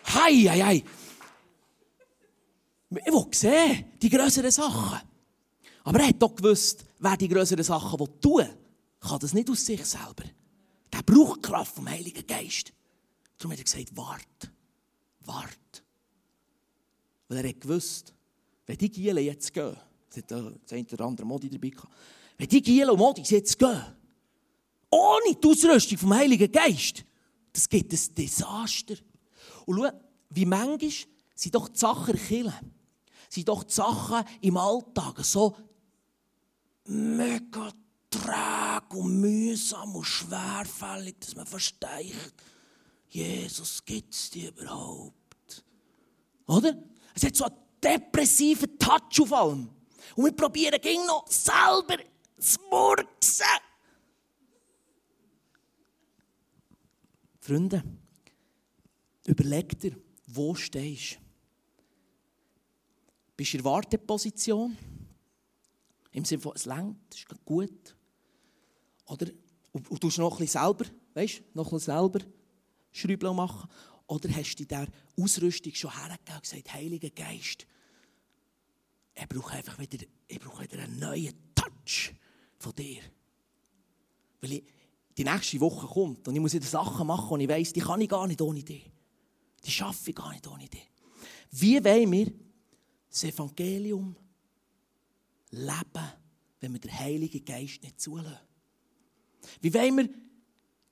Hei, 0.07 0.35
hei, 0.49 0.61
hei. 0.61 0.85
Ich 2.91 3.13
will 3.13 3.27
sehen, 3.33 3.85
die 4.01 4.09
größeren 4.09 4.51
Sachen. 4.51 5.01
Aber 5.85 6.01
er 6.01 6.09
hat 6.09 6.23
doch 6.23 6.35
gewusst, 6.35 6.85
wer 6.99 7.17
die 7.17 7.29
größeren 7.29 7.65
Sachen 7.65 7.99
tun 8.21 8.39
will, 8.39 8.59
kann 9.01 9.19
das 9.19 9.35
nicht 9.35 9.51
aus 9.51 9.65
sich 9.65 9.85
selber. 9.85 10.25
Der 10.93 11.03
braucht 11.03 11.43
Kraft 11.43 11.75
vom 11.75 11.89
Heiligen 11.89 12.27
Geist. 12.27 12.73
Darum 13.39 13.53
hat 13.53 13.59
er 13.59 13.65
gesagt, 13.65 13.97
wart, 13.97 14.51
wart. 15.21 15.83
Weil 17.29 17.39
er 17.39 17.49
hat 17.49 17.61
gewusst, 17.61 18.15
wenn 18.67 18.79
die 18.79 18.91
Gielen 18.91 19.25
jetzt 19.25 19.53
gehen, 19.53 19.77
das 20.09 20.17
hat 20.19 20.31
das 20.31 20.73
eine 20.73 20.87
oder 20.93 21.05
andere 21.05 21.27
Modi 21.27 21.51
dabei 21.51 21.71
gehabt, 21.71 21.93
wenn 22.39 22.49
die 22.49 22.63
Gielen 22.63 22.91
und 22.91 22.99
Modis 22.99 23.31
jetzt 23.31 23.59
gehen, 23.59 23.83
ohne 24.91 25.35
die 25.35 25.49
Ausrüstung 25.49 25.99
vom 25.99 26.15
Heiligen 26.15 26.51
Geist, 26.51 27.05
das 27.53 27.69
gibt 27.69 27.93
ein 27.93 28.15
Desaster. 28.15 28.97
Und 29.67 29.79
schau, 29.79 29.91
wie 30.31 30.47
manchmal 30.47 30.91
sind 31.35 31.55
doch 31.55 31.69
die 31.69 31.79
Sachen 31.79 32.17
killen. 32.17 32.55
Sind 33.29 33.49
doch 33.49 33.65
die 33.65 33.75
Sachen 33.75 34.25
im 34.41 34.57
Alltag 34.57 35.25
so 35.25 35.55
mega 36.85 37.73
träge 38.11 38.97
und 38.97 39.21
mühsam 39.21 39.95
und 39.95 40.05
schwerfällig, 40.05 41.17
dass 41.21 41.37
man 41.37 41.47
versteigt, 41.47 42.43
Jesus 43.09 43.85
gibt 43.85 44.15
es 44.15 44.31
dir 44.31 44.51
überhaupt. 44.51 45.65
Oder? 46.47 46.77
Es 47.15 47.25
hat 47.25 47.37
so 47.37 47.45
einen 47.45 47.57
depressiven 47.83 48.79
Touch 48.79 49.21
auf 49.21 49.33
allem. 49.33 49.69
Und 50.15 50.25
wir 50.25 50.33
probieren 50.33 50.81
ging 50.81 51.05
noch 51.07 51.27
selber 51.29 51.99
zu 52.39 52.59
murksen. 52.71 53.47
Freunde, 57.41 57.83
überleg 59.27 59.79
dir, 59.79 59.97
wo 60.27 60.55
stehst 60.55 61.15
du? 61.15 61.27
Bist 63.37 63.53
du 63.53 63.59
in 63.59 63.63
der 63.63 63.71
Warteposition? 63.71 64.77
Im 66.13 66.25
Sinne 66.25 66.41
von, 66.41 66.53
es 66.55 66.65
längt, 66.65 66.97
es 67.11 67.19
ist 67.19 67.45
gut. 67.45 67.97
Oder, 69.07 69.27
und, 69.73 69.91
und 69.91 70.03
du 70.03 70.09
noch 70.21 70.39
bisschen 70.39 70.61
selber, 70.61 70.87
weißt 71.15 71.43
noch 71.55 71.67
ein 71.67 71.77
bisschen 71.77 71.93
selber 71.95 72.21
Schrübeln 72.93 73.37
machen. 73.37 73.69
Oder 74.07 74.31
hast 74.31 74.57
du 74.57 74.65
der 74.65 74.89
Ausrüstung 75.21 75.75
schon 75.75 75.93
hergegeben 75.93 76.37
und 76.37 76.43
gesagt, 76.43 76.73
Heiliger 76.73 77.11
Geist, 77.11 77.67
ich 79.15 79.29
brauche 79.29 79.57
einfach 79.57 79.79
wieder, 79.79 80.05
ich 80.29 80.41
brauche 80.41 80.63
wieder 80.63 80.83
einen 80.83 80.99
neuen 80.99 81.35
Touch 81.55 82.15
von 82.59 82.75
dir. 82.75 83.03
Weil 84.41 84.53
ich, 84.53 84.65
die 85.17 85.25
nächste 85.25 85.61
Woche 85.61 85.87
kommt 85.87 86.29
und 86.29 86.35
ich 86.35 86.41
muss 86.41 86.53
wieder 86.53 86.67
Sachen 86.67 87.07
machen 87.07 87.31
und 87.31 87.41
ich 87.41 87.49
weiss, 87.49 87.73
die 87.73 87.81
kann 87.81 88.01
ich 88.01 88.09
gar 88.09 88.27
nicht 88.27 88.41
ohne 88.41 88.63
dich. 88.63 88.91
Die 89.67 89.73
schaffe 89.73 90.11
ich 90.11 90.17
gar 90.17 90.31
nicht 90.31 90.47
ohne 90.47 90.69
dich. 90.69 90.89
Wie 91.51 91.83
wollen 91.85 92.13
wir 92.13 92.33
das 93.11 93.25
Evangelium 93.25 94.15
leben, 95.51 96.13
wenn 96.61 96.73
wir 96.73 96.79
den 96.79 96.97
Heiligen 96.97 97.45
Geist 97.45 97.83
nicht 97.83 98.01
zulassen? 98.01 98.39
Wie 99.61 99.75
wollen 99.75 99.97
wir 99.97 100.09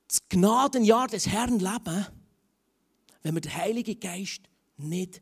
das 0.07 0.27
Gnadenjahr 0.27 1.07
des 1.07 1.27
Herrn 1.27 1.59
leben, 1.59 2.05
wenn 3.21 3.33
wir 3.33 3.41
den 3.41 3.55
Heiligen 3.55 3.97
Geist 3.97 4.41
nicht 4.77 5.21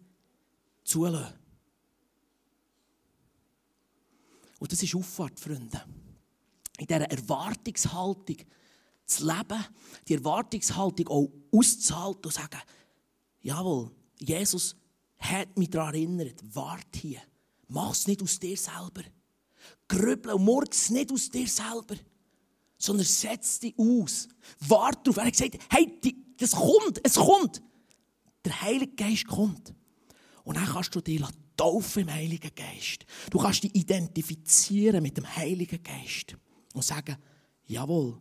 zulassen? 0.83 1.37
Und 4.57 4.71
das 4.71 4.81
ist 4.81 4.95
Auffahrt, 4.95 5.39
Freunde. 5.39 5.83
In 6.79 6.87
dieser 6.87 7.01
Erwartungshaltung 7.01 8.37
zu 9.05 9.27
leben, 9.27 9.65
die 10.07 10.15
Erwartungshaltung 10.15 11.07
auch 11.07 11.31
auszuhalten 11.51 12.25
und 12.25 12.33
zu 12.33 12.41
sagen, 12.41 12.61
jawohl, 13.43 13.91
Jesus 14.19 14.75
hat 15.19 15.55
mich 15.57 15.69
daran 15.69 15.93
erinnert, 15.93 16.41
wart 16.55 16.95
hier. 16.95 17.21
Mach 17.67 17.91
es 17.91 18.07
nicht 18.07 18.21
aus 18.21 18.39
dir 18.39 18.57
selber. 18.57 19.03
Grübel 19.87 20.33
und 20.33 20.43
morgens 20.43 20.89
nicht 20.89 21.11
aus 21.11 21.29
dir 21.29 21.47
selber, 21.47 21.95
sondern 22.77 23.05
setz 23.05 23.59
dich 23.59 23.77
aus. 23.77 24.27
Wart 24.59 25.05
darauf. 25.05 25.17
Er 25.17 25.25
hat 25.25 25.33
gesagt, 25.33 25.59
hey, 25.69 25.99
das 26.37 26.51
kommt, 26.51 26.99
es 27.03 27.15
kommt. 27.15 27.61
Der 28.43 28.61
Heilige 28.61 28.95
Geist 28.95 29.27
kommt. 29.27 29.73
Und 30.43 30.57
dann 30.57 30.65
kannst 30.65 30.93
du 30.93 30.99
dich 30.99 31.21
taufen 31.55 32.03
im 32.03 32.13
Heiligen 32.13 32.51
Geist. 32.53 33.05
Du 33.29 33.37
kannst 33.37 33.63
dich 33.63 33.73
identifizieren 33.75 35.01
mit 35.01 35.15
dem 35.15 35.35
Heiligen 35.35 35.81
Geist 35.81 36.35
und 36.73 36.83
sagen, 36.83 37.15
jawohl, 37.65 38.19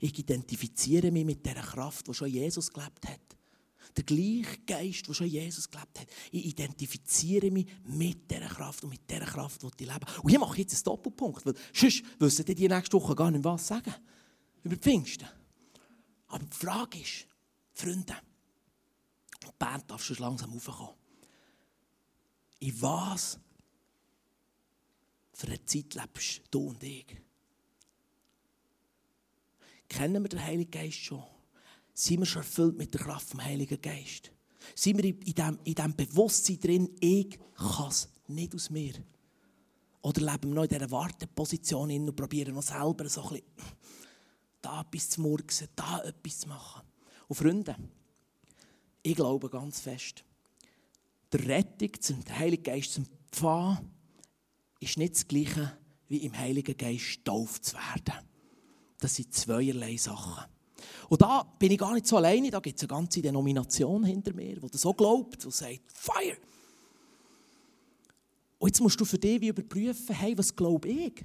ich 0.00 0.18
identifiziere 0.18 1.10
mich 1.10 1.24
mit 1.24 1.44
der 1.46 1.54
Kraft, 1.54 2.08
die 2.08 2.14
schon 2.14 2.28
Jesus 2.28 2.72
gelebt 2.72 3.06
hat. 3.06 3.36
Der 3.96 4.04
gleiche 4.04 4.58
Geist, 4.66 5.08
der 5.08 5.14
schon 5.14 5.26
Jesus 5.26 5.68
gelebt 5.68 6.00
hat. 6.00 6.06
Ich 6.30 6.46
identifiziere 6.46 7.50
mich 7.50 7.66
mit 7.84 8.30
dieser 8.30 8.48
Kraft 8.48 8.84
und 8.84 8.90
mit 8.90 9.10
dieser 9.10 9.26
Kraft, 9.26 9.62
die 9.62 9.84
ich 9.84 9.92
lebe. 9.92 10.06
Und 10.22 10.30
ich 10.32 10.38
mache 10.38 10.58
jetzt 10.58 10.74
einen 10.74 10.84
Doppelpunkt, 10.84 11.44
weil 11.44 11.54
sonst 11.72 12.04
wissen 12.18 12.44
die 12.44 12.68
nächste 12.68 12.96
Woche 12.96 13.14
gar 13.14 13.30
nicht, 13.30 13.44
was 13.44 13.66
sagen 13.66 13.94
über 14.62 14.76
die 14.76 14.80
Pfingsten. 14.80 15.28
Aber 16.28 16.44
die 16.44 16.56
Frage 16.56 17.00
ist, 17.00 17.26
Freunde, 17.72 18.16
die 19.42 19.48
Band 19.58 19.90
darf 19.90 20.04
schon 20.04 20.16
langsam 20.16 20.52
raufkommen. 20.52 20.94
In 22.60 22.82
was 22.82 23.38
für 25.32 25.46
eine 25.46 25.64
Zeit 25.64 25.94
lebst 25.94 26.42
du 26.50 26.68
und 26.68 26.82
ich? 26.82 27.06
Kennen 29.88 30.22
wir 30.22 30.28
den 30.28 30.44
Heiligen 30.44 30.70
Geist 30.70 30.98
schon? 30.98 31.24
Sind 32.00 32.20
wir 32.20 32.24
schon 32.26 32.40
erfüllt 32.40 32.78
mit 32.78 32.94
der 32.94 33.02
Kraft 33.02 33.28
vom 33.28 33.44
Heiligen 33.44 33.78
Geist? 33.78 34.32
Sind 34.74 34.96
wir 34.96 35.04
in 35.04 35.20
diesem, 35.20 35.58
in 35.64 35.74
diesem 35.74 35.94
Bewusstsein 35.94 36.58
drin, 36.58 36.96
ich 36.98 37.38
kann 37.54 37.88
es 37.90 38.08
nicht 38.26 38.54
aus 38.54 38.70
mir? 38.70 38.94
Oder 40.00 40.22
leben 40.22 40.48
wir 40.48 40.54
noch 40.54 40.62
in 40.62 40.70
dieser 40.70 40.90
Warteposition 40.90 41.90
und 41.90 42.16
probieren 42.16 42.54
noch 42.54 42.62
selber 42.62 43.06
so 43.06 43.22
ein 43.24 43.28
bisschen 43.28 43.44
da 44.62 44.80
etwas 44.80 45.10
zu 45.10 45.20
murksen, 45.20 45.68
da 45.76 46.00
etwas 46.02 46.38
zu 46.38 46.48
machen? 46.48 46.80
Und 47.28 47.36
Freunde, 47.36 47.76
ich 49.02 49.14
glaube 49.14 49.50
ganz 49.50 49.80
fest, 49.80 50.24
der 51.30 51.46
Rettung, 51.46 51.90
der 52.26 52.38
Heilige 52.38 52.62
Geist 52.62 52.94
zum 52.94 53.04
Pfad, 53.30 53.84
ist 54.80 54.96
nicht 54.96 55.16
das 55.16 55.28
Gleiche, 55.28 55.76
wie 56.08 56.24
im 56.24 56.34
Heiligen 56.34 56.78
Geist 56.78 57.16
getauft 57.16 57.66
zu 57.66 57.76
werden. 57.76 58.26
Das 58.96 59.16
sind 59.16 59.34
zweierlei 59.34 59.98
Sachen. 59.98 60.50
Und 61.08 61.22
da 61.22 61.42
bin 61.58 61.72
ich 61.72 61.78
gar 61.78 61.92
nicht 61.94 62.06
so 62.06 62.16
alleine, 62.16 62.50
da 62.50 62.60
gibt 62.60 62.76
es 62.76 62.82
eine 62.82 62.88
ganze 62.88 63.22
Denomination 63.22 64.04
hinter 64.04 64.32
mir, 64.32 64.60
die 64.60 64.68
das 64.68 64.80
so 64.80 64.92
glaubt 64.92 65.44
und 65.44 65.54
sagt, 65.54 65.80
Fire! 65.92 66.36
Und 68.58 68.68
jetzt 68.68 68.80
musst 68.80 69.00
du 69.00 69.04
für 69.04 69.18
dich 69.18 69.40
wie 69.40 69.48
überprüfen, 69.48 70.14
hey, 70.14 70.36
was 70.36 70.54
glaube 70.54 70.88
ich? 70.88 71.24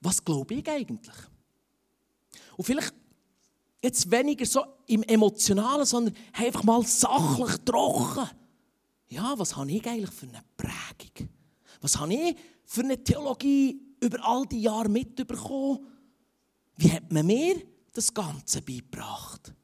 Was 0.00 0.24
glaube 0.24 0.54
ich 0.54 0.68
eigentlich? 0.68 1.16
Und 2.56 2.64
vielleicht 2.64 2.94
jetzt 3.82 4.10
weniger 4.10 4.46
so 4.46 4.64
im 4.86 5.02
Emotionalen, 5.02 5.84
sondern 5.84 6.14
einfach 6.32 6.62
mal 6.62 6.84
sachlich 6.84 7.56
trocken. 7.64 8.28
ja, 9.08 9.34
was 9.36 9.56
habe 9.56 9.70
ich 9.70 9.86
eigentlich 9.86 10.10
für 10.10 10.26
eine 10.26 10.42
Prägung? 10.56 11.28
Was 11.80 11.98
habe 11.98 12.14
ich 12.14 12.36
für 12.64 12.82
eine 12.82 13.02
Theologie 13.02 13.80
über 14.00 14.24
all 14.24 14.46
die 14.46 14.62
Jahre 14.62 14.88
mitbekommen? 14.88 15.86
Wie 16.76 16.92
hat 16.92 17.10
man 17.10 17.26
mir 17.26 17.62
das 17.92 18.12
Ganze 18.12 18.60
beigebracht? 18.60 19.54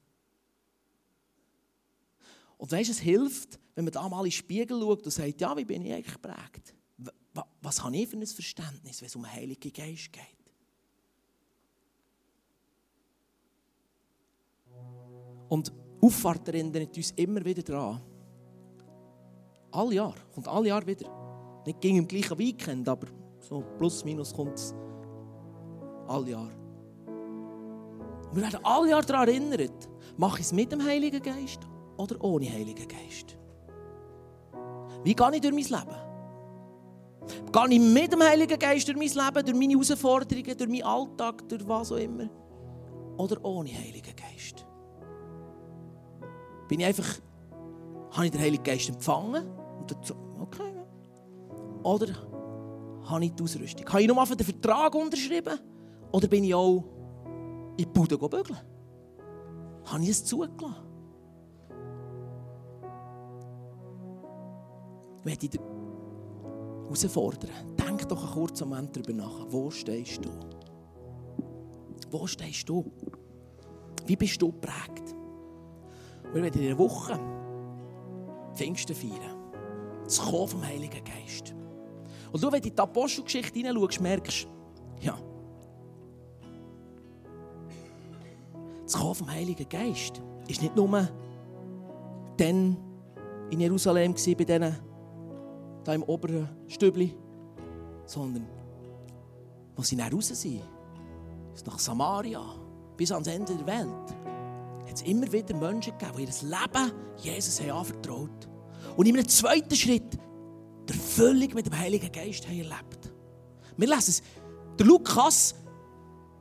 Und 2.57 2.71
weißt 2.71 2.89
du, 2.89 2.93
es 2.93 3.01
hilft, 3.01 3.59
wenn 3.75 3.85
man 3.85 3.93
da 3.93 4.09
mal 4.09 4.21
in 4.21 4.27
den 4.27 4.33
Spiegel 4.33 4.81
schaut 4.81 5.05
und 5.05 5.11
sagt, 5.11 5.41
ja, 5.41 5.57
wie 5.57 5.65
bin 5.65 5.85
ich 5.85 5.93
eigentlich 5.93 6.15
geprägt? 6.15 6.75
Was 7.61 7.83
habe 7.83 7.97
ich 7.97 8.09
für 8.09 8.17
ein 8.17 8.27
Verständnis, 8.27 9.01
wenn 9.01 9.07
es 9.07 9.17
um 9.17 9.23
den 9.23 9.33
Heiligen 9.33 9.73
Geist 9.73 10.13
geht? 10.13 10.23
Und 15.49 15.73
Auffahrt 16.01 16.49
erinnert 16.49 16.97
uns 16.97 17.11
immer 17.13 17.45
wieder 17.45 17.63
daran. 17.63 18.01
Alle 19.71 19.95
Jahr, 19.95 20.15
kommt 20.35 20.49
alle 20.49 20.69
Jahr 20.69 20.87
wieder. 20.87 21.63
Nicht 21.67 21.81
ging 21.81 21.97
im 21.97 22.09
gleichen 22.09 22.39
Weekend, 22.39 22.89
aber 22.89 23.07
so 23.41 23.63
plus 23.79 24.05
minus 24.05 24.33
kommt 24.33 24.55
es 24.55 24.75
alle 26.07 26.31
Jahr. 26.31 26.62
Wir 28.33 28.43
werden 28.43 28.61
alle 28.65 28.91
Jahr 28.91 29.03
daran 29.03 29.29
erinnert, 29.29 29.89
mache 30.17 30.41
ich 30.41 30.47
es 30.47 30.53
mit 30.53 30.73
dem 30.73 30.83
Heiligen 30.85 31.23
Geist 31.23 31.61
oder 31.97 32.23
ohne 32.23 32.51
Heiligen 32.51 32.89
Geist? 32.89 33.37
Wie 35.05 35.15
gehe 35.15 35.35
ich 35.35 35.41
durch 35.41 35.53
mein 35.53 35.81
Leben? 35.81 35.97
Gehe 37.53 37.69
ich 37.69 37.81
mit 37.81 38.13
dem 38.13 38.23
Heiligen 38.23 38.59
Geist 38.59 38.89
durch 38.89 38.97
mein 38.97 39.09
Leben, 39.09 39.47
durch 39.47 39.59
meine 39.59 39.73
Herausforderungen, 39.73 40.57
durch 40.57 40.71
meinen 40.71 40.83
Alltag, 40.83 41.49
durch 41.49 41.69
was 41.69 41.93
auch 41.93 41.97
immer? 41.97 42.29
Oder 43.19 43.45
ohne 43.45 43.69
Heiligen 43.69 44.15
Geist? 44.17 44.65
Bin 46.69 46.81
ich 46.81 46.87
einfach, 46.87 47.21
habe 48.13 48.27
ich 48.27 48.33
den 48.33 48.41
Heiligen 48.41 48.63
Geist 48.63 48.89
empfangen? 48.89 49.45
Und 49.79 49.91
dazu, 49.91 50.15
okay. 50.41 50.73
Oder 51.83 52.07
habe 53.05 53.25
ich 53.25 53.35
die 53.35 53.43
Ausrüstung? 53.43 53.87
Habe 53.89 54.01
ich 54.01 54.09
nur 54.09 54.19
einfach 54.19 54.37
den 54.37 54.47
Vertrag 54.47 54.95
unterschrieben? 54.95 55.59
Oder 56.13 56.29
bin 56.29 56.45
ich 56.45 56.55
auch 56.55 56.85
in 57.73 57.77
die 57.79 57.87
Bude 57.87 58.19
bügeln? 58.19 58.59
Habe 59.85 60.03
ich 60.03 60.11
es 60.11 60.25
zugelassen? 60.25 60.93
möchte 65.25 65.47
ich 65.47 65.51
dich 65.51 65.61
herausfordern. 65.61 67.51
Denk 67.77 68.09
doch 68.09 68.23
einen 68.23 68.33
kurzen 68.33 68.69
Moment 68.69 68.97
darüber 68.97 69.13
nach. 69.13 69.47
Wo 69.49 69.71
stehst 69.71 70.25
du? 70.25 70.31
Wo 72.11 72.27
stehst 72.27 72.69
du? 72.69 72.91
Wie 74.07 74.17
bist 74.17 74.41
du 74.43 74.51
geprägt? 74.53 75.15
Wir 76.33 76.43
werden 76.43 76.61
in 76.61 76.69
einer 76.69 76.79
Woche 76.79 77.19
Pfingsten 78.55 78.95
feiern. 78.95 79.37
Das 80.05 80.21
Kommen 80.21 80.49
vom 80.49 80.67
Heiligen 80.67 81.05
Geist. 81.05 81.55
Und 82.33 82.43
du, 82.43 82.51
wenn 82.51 82.61
du 82.61 82.69
in 82.69 82.75
die 82.75 82.81
Apostelgeschichte 82.81 83.59
hineinschaust, 83.59 84.01
merkst 84.01 84.47
ja, 85.01 85.19
das 88.93 89.01
Kommen 89.01 89.15
vom 89.15 89.31
Heiligen 89.31 89.69
Geist 89.69 90.21
ist 90.49 90.61
nicht 90.61 90.77
nur 90.77 91.09
dann 92.37 92.77
in 93.51 93.61
Jerusalem 93.61 94.15
bei 94.15 94.45
diesen 94.45 94.77
da 95.85 95.95
im 95.95 96.03
oberen 96.05 96.49
Stübli, 96.69 97.17
sondern 98.07 98.47
wo 99.75 99.83
sie 99.83 99.97
dann 99.97 100.13
raus 100.13 100.29
sind, 100.29 100.63
nach 101.67 101.79
Samaria, 101.79 102.43
bis 102.97 103.11
ans 103.11 103.27
Ende 103.27 103.57
der 103.57 103.67
Welt, 103.67 104.17
hat 104.87 104.95
es 104.95 105.03
immer 105.03 105.31
wieder 105.33 105.57
Menschen 105.57 105.97
gegeben, 105.99 106.19
die 106.19 106.23
ihr 106.25 106.51
Leben 106.51 106.93
Jesus 107.17 107.61
haben 107.61 107.71
anvertraut 107.71 108.49
Und 108.97 109.07
in 109.07 109.17
einem 109.17 109.29
zweiten 109.29 109.75
Schritt 109.75 110.19
der 110.89 110.97
völlig 110.97 111.55
mit 111.55 111.67
dem 111.67 111.79
Heiligen 111.79 112.11
Geist 112.11 112.47
haben 112.47 112.59
erlebt. 112.59 113.13
Wir 113.77 113.89
lesen 113.89 114.11
es. 114.11 114.23
Der 114.79 114.87
Lukas 114.87 115.55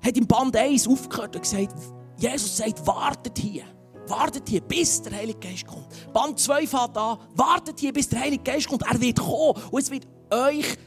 hat 0.02 0.18
im 0.18 0.26
Band 0.28 0.56
1 0.56 0.88
aufgehört 0.88 1.36
und 1.36 1.44
gesagt, 1.44 1.76
Jesus 2.22 2.56
sagt, 2.58 2.86
wartet 2.86 3.38
hier. 3.40 3.64
Wartet 4.08 4.48
hier, 4.48 4.62
bis 4.62 5.02
der 5.02 5.14
Heilige 5.14 5.40
Geist 5.40 5.66
kommt. 5.66 5.88
Band 6.14 6.38
2 6.38 6.68
fährt 6.68 6.96
an. 6.96 7.18
Wartet 7.34 7.80
hier, 7.80 7.92
bis 7.92 8.10
der 8.10 8.20
Heilige 8.20 8.44
Geist 8.44 8.68
kommt. 8.68 8.84
Er 8.84 9.02
wird 9.02 9.20
kommen. 9.20 9.60
Und 9.72 9.82
es 9.82 9.90
wird 9.90 10.08
euch 10.32 10.78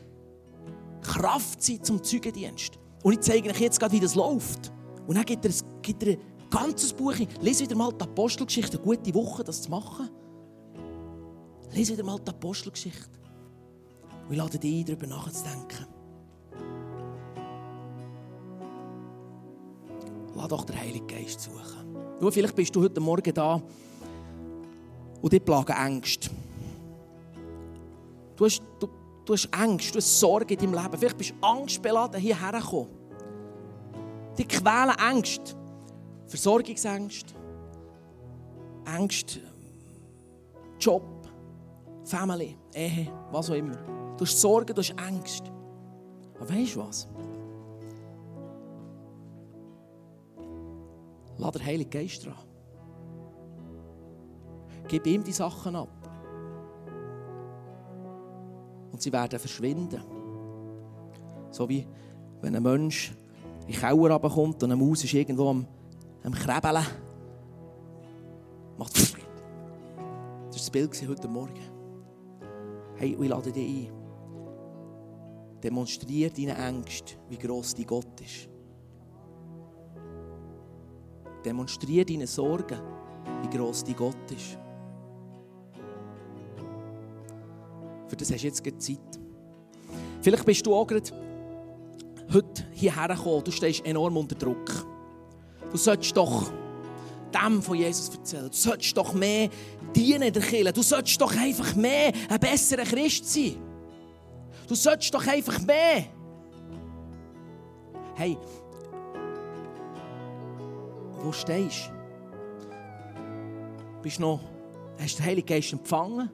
Kraft 1.03 1.61
sein 1.61 1.83
zum 1.83 2.03
Zeugendienst. 2.03 2.79
Und 3.03 3.15
ich 3.15 3.21
zeige 3.21 3.51
euch 3.51 3.61
jetzt 3.61 3.81
gerade, 3.81 3.93
wie 3.93 4.01
das 4.01 4.15
läuft. 4.15 4.73
Und 5.09 5.17
dann 5.17 5.25
gibt 5.25 5.45
er, 5.45 5.53
gibt 5.83 6.03
er 6.05 6.13
ein 6.13 6.19
ganzes 6.51 6.93
Buch. 6.93 7.15
Lese 7.41 7.65
wieder 7.65 7.77
mal 7.77 7.93
die 7.93 8.03
Apostelgeschichte. 8.05 8.79
Eine 8.79 8.97
gute 8.97 9.15
Woche, 9.15 9.43
das 9.43 9.63
zu 9.63 9.71
machen. 9.71 10.09
Lese 11.73 11.95
wieder 11.95 12.05
mal 12.05 12.21
die 12.21 12.31
Apostelgeschichte. 12.31 13.19
Und 14.27 14.33
ich 14.33 14.39
lade 14.39 14.59
dich 14.59 14.81
ein, 14.81 14.85
darüber 14.85 15.07
nachzudenken. 15.09 15.94
Lass 20.35 20.49
doch 20.49 20.65
den 20.65 20.79
Heiligen 20.79 21.07
Geist 21.07 21.41
suchen. 21.41 21.97
Schau, 22.21 22.31
vielleicht 22.31 22.55
bist 22.55 22.75
du 22.75 22.83
heute 22.83 23.01
Morgen 23.01 23.33
da 23.33 23.61
und 25.23 25.33
dich 25.33 25.45
plagen 25.45 25.73
Ängste. 25.73 26.31
Du 28.37 28.45
hast, 28.45 28.63
du, 28.81 28.89
du 29.25 29.33
hast 29.33 29.49
Ängste, 29.53 29.93
du 29.93 29.99
hast 29.99 30.21
Sorge 30.21 30.55
in 30.55 30.61
deinem 30.61 30.75
Leben. 30.75 30.99
Vielleicht 30.99 31.19
bist 31.19 31.31
du 31.31 31.47
angstbeladen 31.47 32.21
hierher 32.21 32.53
gekommen. 32.53 32.91
Die 34.37 34.45
quälen 34.45 34.97
Ängste. 35.11 35.55
Versorgungsängste. 36.27 37.35
Ängste. 38.87 39.41
Job. 40.81 41.03
Family. 42.05 42.57
Ehe. 42.75 43.11
Was 43.31 43.51
auch 43.51 43.55
immer. 43.55 43.77
Du 44.17 44.25
hast 44.25 44.41
Sorgen, 44.41 44.75
du 44.75 44.81
hast 44.81 44.95
Ängste. 45.09 45.51
Aber 46.37 46.49
weißt 46.49 46.75
du 46.75 46.81
was? 46.81 47.09
Lass 51.39 51.53
den 51.53 51.65
Heiligen 51.65 51.91
Geist 51.91 52.25
dran. 52.25 52.35
Gib 54.89 55.07
ihm 55.07 55.25
die 55.25 55.33
Sachen 55.33 55.77
ab. 55.77 55.89
Und 58.93 59.03
sie 59.03 59.13
werden 59.13 59.39
verschwinden. 59.39 60.03
So 61.51 61.69
wie 61.69 61.87
wenn 62.41 62.55
ein 62.55 62.63
Mensch 62.63 63.13
in 63.67 63.73
den 63.73 63.81
Keller 63.81 63.93
runterkommt 63.93 64.63
und 64.63 64.73
eine 64.73 64.77
Maus 64.77 65.03
ist 65.03 65.15
irgendwo 65.15 65.49
am, 65.49 65.67
am 66.23 66.33
Krebeln. 66.33 66.85
Macht 68.77 68.95
Das 68.95 69.15
war 69.15 69.21
das 70.53 70.71
Bild 70.71 71.09
heute 71.09 71.29
Morgen. 71.29 71.61
Hey, 72.97 73.17
ich 73.21 73.29
lade 73.29 73.51
dich 73.51 73.89
ein. 73.89 73.93
Demonstriere 75.63 76.31
deine 76.31 76.57
Ängste, 76.57 77.15
wie 77.29 77.39
gross 77.39 77.75
dein 77.75 77.87
Gott 77.87 78.21
ist. 78.21 78.49
Demonstriere 81.45 82.07
deine 82.07 82.27
Sorgen, 82.27 82.81
wie 83.43 83.57
gross 83.57 83.85
dein 83.85 83.97
Gott 83.97 84.31
ist. 84.31 84.59
Für 88.09 88.17
das 88.17 88.33
hast 88.33 88.43
du 88.43 88.47
jetzt 88.47 88.83
Zeit. 88.83 89.21
Vielleicht 90.23 90.45
bist 90.47 90.65
du 90.65 90.75
auch 90.75 90.87
gerade 90.87 91.11
heute 92.33 92.65
hierher 92.73 93.09
gekommen. 93.09 93.45
Du 93.45 93.51
stehst 93.51 93.85
enorm 93.85 94.17
unter 94.17 94.35
Druck. 94.35 94.87
Du 95.71 95.77
solltest 95.77 96.17
doch 96.17 96.51
dem 97.35 97.63
von 97.63 97.77
Jesus 97.77 98.09
erzählen. 98.15 98.49
Du 98.51 98.57
solltest 98.57 98.97
doch 98.97 99.13
mehr 99.13 99.51
dienen 99.95 100.33
der 100.33 100.43
Kirche. 100.43 100.73
Du 100.73 100.83
solltest 100.83 101.21
doch 101.21 101.37
einfach 101.37 101.75
mehr 101.75 102.13
ein 102.29 102.41
besserer 102.41 102.85
Christ 102.85 103.33
sein. 103.33 103.57
Du 104.69 104.75
solltest 104.75 105.13
doch 105.13 105.27
einfach 105.27 105.61
mehr. 105.61 106.05
Hey, 108.15 108.39
wo 111.25 111.33
stehst 111.33 111.89
du? 111.89 111.93
Bist 114.03 114.21
noch, 114.21 114.41
hast 114.99 115.19
den 115.19 115.25
Heiligen 115.25 115.47
Geist 115.47 115.73
empfangen? 115.73 116.31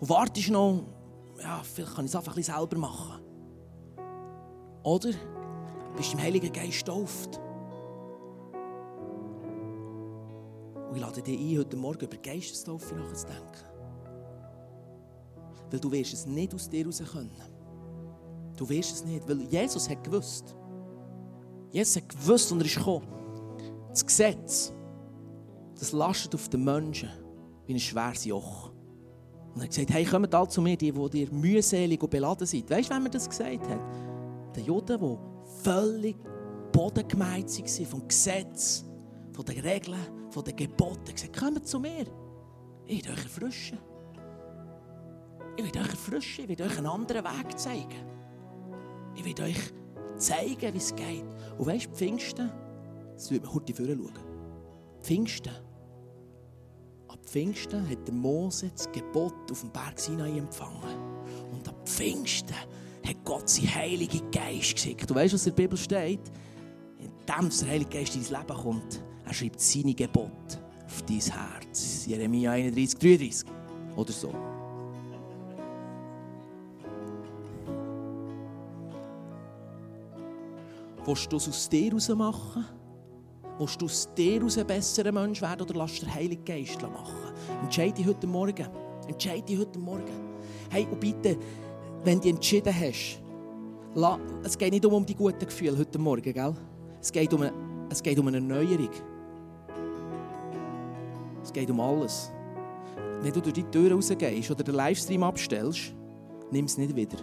Und 0.00 0.08
wartest 0.08 0.50
noch, 0.50 0.84
ja, 1.40 1.62
vielleicht 1.62 1.94
kann 1.94 2.04
ich 2.04 2.10
es 2.10 2.16
einfach 2.16 2.36
ein 2.36 2.42
selber 2.42 2.76
machen. 2.76 3.22
Oder 4.82 5.10
bist 5.96 6.12
du 6.12 6.18
im 6.18 6.22
Heiligen 6.22 6.52
Geist 6.52 6.84
getauft? 6.84 7.40
Und 10.90 10.96
ich 10.96 11.00
lade 11.00 11.22
dich 11.22 11.38
ein, 11.38 11.58
heute 11.58 11.76
Morgen 11.76 12.04
über 12.04 12.16
Geistestaufe 12.18 12.94
nachzudenken. 12.94 13.64
Weil 15.70 15.80
du 15.80 15.90
wirst 15.90 16.12
es 16.12 16.26
nicht 16.26 16.54
aus 16.54 16.68
dir 16.68 16.84
raus 16.84 17.02
können. 17.10 17.30
Du 18.56 18.68
wirst 18.68 18.92
es 18.92 19.04
nicht, 19.04 19.26
weil 19.26 19.40
Jesus 19.42 19.88
hat 19.88 20.04
gewusst. 20.04 20.54
Jesus 21.72 21.96
hat 21.96 22.08
gewusst 22.10 22.52
und 22.52 22.60
er 22.60 22.66
ist 22.66 22.76
gekommen. 22.76 23.23
Das 23.94 24.04
Gesetz, 24.04 24.72
das 25.78 25.92
lastet 25.92 26.34
auf 26.34 26.48
den 26.48 26.64
Menschen 26.64 27.10
wie 27.64 27.74
ein 27.74 27.78
schweres 27.78 28.24
Joch. 28.24 28.72
Und 29.54 29.60
er 29.60 29.62
hat 29.62 29.68
gesagt, 29.68 29.90
hey, 29.92 30.04
kommt 30.04 30.34
alle 30.34 30.48
zu 30.48 30.60
mir, 30.60 30.76
die, 30.76 30.90
die 30.90 31.10
dir 31.10 31.32
mühselig 31.32 32.02
und 32.02 32.10
beladen 32.10 32.44
sind. 32.44 32.68
Weißt 32.68 32.90
du, 32.90 32.92
wer 32.92 33.00
mir 33.00 33.10
das 33.10 33.30
gesagt 33.30 33.68
hat? 33.68 33.78
Der 34.56 34.64
Juden, 34.64 34.98
der 34.98 35.18
völlig 35.62 36.16
bodengemeint 36.72 37.48
war 37.56 37.86
vom 37.86 38.08
Gesetz, 38.08 38.84
von 39.32 39.44
den 39.44 39.60
Regeln, 39.60 40.00
von 40.28 40.42
den 40.42 40.56
Geboten. 40.56 41.02
Er 41.04 41.10
hat 41.10 41.14
gesagt, 41.14 41.38
kommt 41.38 41.68
zu 41.68 41.78
mir, 41.78 42.04
ich 42.86 43.04
will 43.04 43.12
euch 43.12 43.22
erfrischen. 43.22 43.78
Ich 45.56 45.62
will 45.62 45.80
euch 45.80 45.88
erfrischen, 45.88 46.50
ich 46.50 46.58
will 46.58 46.66
euch 46.66 46.78
einen 46.78 46.88
anderen 46.88 47.22
Weg 47.22 47.56
zeigen. 47.56 48.04
Ich 49.14 49.24
will 49.24 49.40
euch 49.40 49.72
zeigen, 50.16 50.74
wie 50.74 50.78
es 50.78 50.92
geht. 50.96 51.26
Und 51.56 51.66
weißt 51.66 51.86
du, 51.86 51.90
Pfingsten, 51.90 52.50
das 53.14 53.30
wird 53.30 53.44
man 53.44 53.54
heute 53.54 53.74
schauen. 53.74 54.12
Pfingsten. 55.02 55.52
Ab 57.08 57.18
Pfingsten 57.24 57.88
hat 57.88 58.06
der 58.06 58.14
Mose 58.14 58.70
das 58.74 58.90
Gebot 58.90 59.34
auf 59.50 59.60
dem 59.60 59.70
Berg 59.70 59.98
Sinai 59.98 60.38
empfangen. 60.38 60.82
Und 61.52 61.68
ab 61.68 61.76
Pfingsten 61.88 62.54
hat 63.06 63.24
Gott 63.24 63.48
seinen 63.48 63.74
Heiligen 63.74 64.30
Geist 64.30 64.74
geschickt. 64.74 65.08
Du 65.08 65.14
weißt, 65.14 65.34
was 65.34 65.46
in 65.46 65.54
der 65.54 65.62
Bibel 65.62 65.76
steht? 65.76 66.20
In 66.98 67.10
dem 67.26 67.50
der 67.50 67.68
Heilige 67.68 67.90
Geist 67.90 68.16
in 68.16 68.24
dein 68.24 68.40
Leben 68.40 68.62
kommt, 68.62 69.02
er 69.24 69.34
schreibt 69.34 69.60
seine 69.60 69.94
Gebote 69.94 70.58
auf 70.86 71.02
dein 71.02 71.20
Herz. 71.20 72.06
Jeremia 72.06 72.52
31, 72.52 72.98
33 72.98 73.48
oder 73.96 74.12
so. 74.12 74.32
Willst 81.06 81.30
du 81.30 81.36
es 81.36 81.48
aus 81.48 81.68
dir 81.68 81.90
heraus 81.90 82.08
machen? 82.08 82.64
Willst 83.58 83.80
du 83.80 83.84
aus 83.86 84.08
dir 84.16 84.38
heraus 84.40 84.58
ein 84.58 84.66
besserer 84.66 85.12
Mensch 85.12 85.40
werden 85.40 85.62
oder 85.62 85.74
lass 85.74 86.00
den 86.00 86.12
Heiligen 86.12 86.44
Geist 86.44 86.82
machen? 86.82 87.14
Entscheide 87.62 87.94
dich 87.94 88.06
heute 88.06 88.26
Morgen. 88.26 88.66
Entscheide 89.06 89.42
dich 89.42 89.58
heute 89.58 89.78
Morgen. 89.78 90.10
Hey, 90.70 90.88
und 90.90 90.98
bitte, 90.98 91.36
wenn 92.02 92.20
du 92.20 92.30
entschieden 92.30 92.74
hast, 92.74 93.22
es 94.42 94.58
geht 94.58 94.72
nicht 94.72 94.84
um 94.84 95.06
die 95.06 95.14
guten 95.14 95.46
Gefühle 95.46 95.78
heute 95.78 95.98
Morgen, 96.00 96.32
gell? 96.32 96.54
Es 97.00 97.12
geht 97.12 97.32
um 97.32 97.42
eine, 97.42 97.52
es 97.90 98.02
geht 98.02 98.18
um 98.18 98.26
eine 98.26 98.38
Erneuerung. 98.38 98.90
Es 101.44 101.52
geht 101.52 101.70
um 101.70 101.78
alles. 101.78 102.32
Wenn 103.22 103.32
du 103.32 103.40
durch 103.40 103.54
die 103.54 103.62
Tür 103.64 103.92
rausgehst 103.92 104.50
oder 104.50 104.64
den 104.64 104.74
Livestream 104.74 105.22
abstellst, 105.22 105.94
nimm 106.50 106.64
es 106.64 106.76
nicht 106.76 106.96
wieder. 106.96 107.18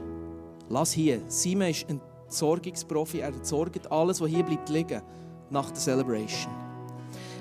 Lass 0.70 0.94
hier. 0.94 1.22
Simon 1.28 1.68
ist 1.68 1.90
ein 1.90 2.00
Sorgungsprofi. 2.30 3.20
Er 3.20 3.34
entsorgt 3.34 3.92
alles, 3.92 4.22
was 4.22 4.30
hier 4.30 4.44
bleibt 4.44 4.70
liegen 4.70 5.02
nach 5.52 5.70
der 5.70 5.80
Celebration. 5.80 6.54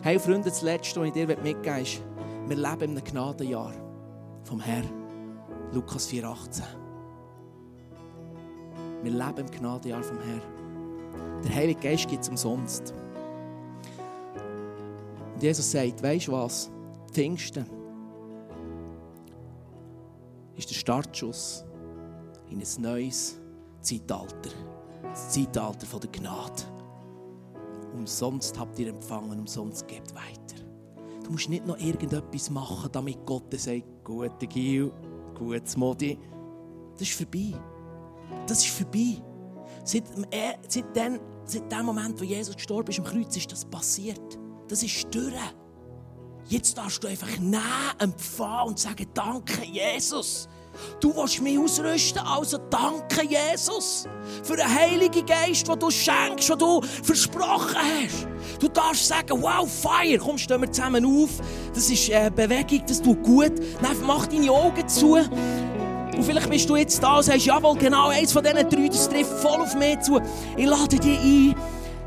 Hey 0.03 0.19
Freunde, 0.19 0.51
das 0.51 0.63
Letzte, 0.63 1.01
was 1.01 1.09
ich 1.09 1.13
dir 1.13 1.27
mitgeben 1.27 1.65
will, 1.65 1.83
ist, 1.83 2.03
wir 2.47 2.57
leben 2.57 2.83
in 2.83 2.91
einem 2.91 3.05
Gnadenjahr 3.05 3.73
vom 4.45 4.61
Herrn. 4.61 4.89
Lukas 5.73 6.11
4,18. 6.11 6.63
Wir 9.03 9.13
leben 9.13 9.39
im 9.39 9.51
Gnadenjahr 9.51 10.03
vom 10.03 10.19
Herrn. 10.21 10.43
Der 11.45 11.55
Heilige 11.55 11.81
Geist 11.81 12.09
gibt 12.09 12.23
es 12.23 12.29
umsonst. 12.29 12.93
Und 15.35 15.43
Jesus 15.43 15.71
sagt, 15.71 16.03
weißt 16.03 16.29
du 16.29 16.33
was? 16.33 16.71
Pfingsten 17.13 17.67
ist 20.57 20.69
der 20.69 20.75
Startschuss 20.75 21.65
in 22.51 22.61
ein 22.61 22.83
neues 22.83 23.39
Zeitalter. 23.81 24.51
Das 25.03 25.31
Zeitalter 25.31 25.99
der 25.99 26.11
Gnade. 26.11 26.80
Umsonst 27.95 28.59
habt 28.59 28.79
ihr 28.79 28.89
empfangen, 28.89 29.39
umsonst 29.39 29.87
gebt 29.89 30.15
weiter. 30.15 30.65
Du 31.25 31.33
musst 31.33 31.49
nicht 31.49 31.67
noch 31.67 31.79
irgendetwas 31.79 32.51
machen, 32.51 32.91
damit 32.93 33.25
Gott 33.27 33.53
sagt, 33.59 33.85
gute 34.05 34.47
Gil, 34.47 34.93
gutes 35.37 35.77
Modi. 35.77 36.19
Das 36.93 37.03
ist 37.03 37.17
vorbei. 37.17 37.55
Das 38.47 38.65
ist 38.65 38.75
vorbei. 38.75 39.23
Seit, 39.85 40.05
äh, 40.31 40.55
seit, 40.69 40.95
dem, 40.95 41.21
seit 41.45 41.71
dem 41.71 41.87
Moment, 41.87 42.21
wo 42.21 42.25
Jesus 42.25 42.55
gestorben 42.55 42.91
ist 42.91 42.99
am 42.99 43.05
Kreuz, 43.05 43.37
ist 43.37 43.51
das 43.51 43.65
passiert. 43.65 44.39
Das 44.69 44.83
ist 44.83 45.07
durch. 45.15 45.35
Jetzt 46.49 46.77
darfst 46.77 47.03
du 47.03 47.09
einfach 47.09 47.39
nehmen, 47.39 47.63
empfangen 47.99 48.69
und 48.71 48.79
sagen, 48.79 49.07
danke 49.15 49.65
Jesus. 49.65 50.49
Du 51.01 51.15
willst 51.17 51.41
mich 51.41 51.59
ausrüsten, 51.59 52.23
also 52.23 52.59
danke 52.71 53.27
Jesus 53.27 54.07
für 54.43 54.57
den 54.57 54.73
Heiligen 54.73 55.25
Geist, 55.25 55.69
den 55.69 55.79
du 55.79 55.91
schenkst, 55.91 56.49
den 56.51 56.59
du 56.59 56.83
versprochen 57.03 57.77
hast. 57.77 58.27
Du 58.61 58.69
darfst 58.69 59.09
sagen, 59.09 59.43
wow, 59.43 59.69
Feier, 59.69 60.19
komm, 60.19 60.39
stehen 60.39 60.61
wir 60.61 60.71
zusammen 60.71 61.05
auf. 61.05 61.31
Das 61.75 61.91
ist 61.91 62.11
eine 62.11 62.31
Bewegung, 62.31 62.83
das 62.87 63.01
tut 63.01 63.23
gut. 63.23 63.53
Dann 63.83 63.97
mach 64.07 64.27
deine 64.27 64.51
Augen 64.51 64.89
zu. 64.89 65.15
Und 65.15 66.25
vielleicht 66.25 66.51
bist 66.51 66.69
du 66.69 66.77
jetzt 66.77 67.03
da 67.03 67.17
und 67.17 67.23
sagst, 67.23 67.47
jawohl, 67.47 67.77
genau, 67.77 68.09
eins 68.09 68.33
von 68.33 68.43
diesen 68.43 68.69
drei, 68.69 68.89
das 68.89 69.09
trifft 69.09 69.33
voll 69.41 69.61
auf 69.61 69.75
mich 69.75 70.01
zu. 70.01 70.21
Ich 70.57 70.67
lade 70.67 70.99
dich 70.99 71.19
ein 71.19 71.55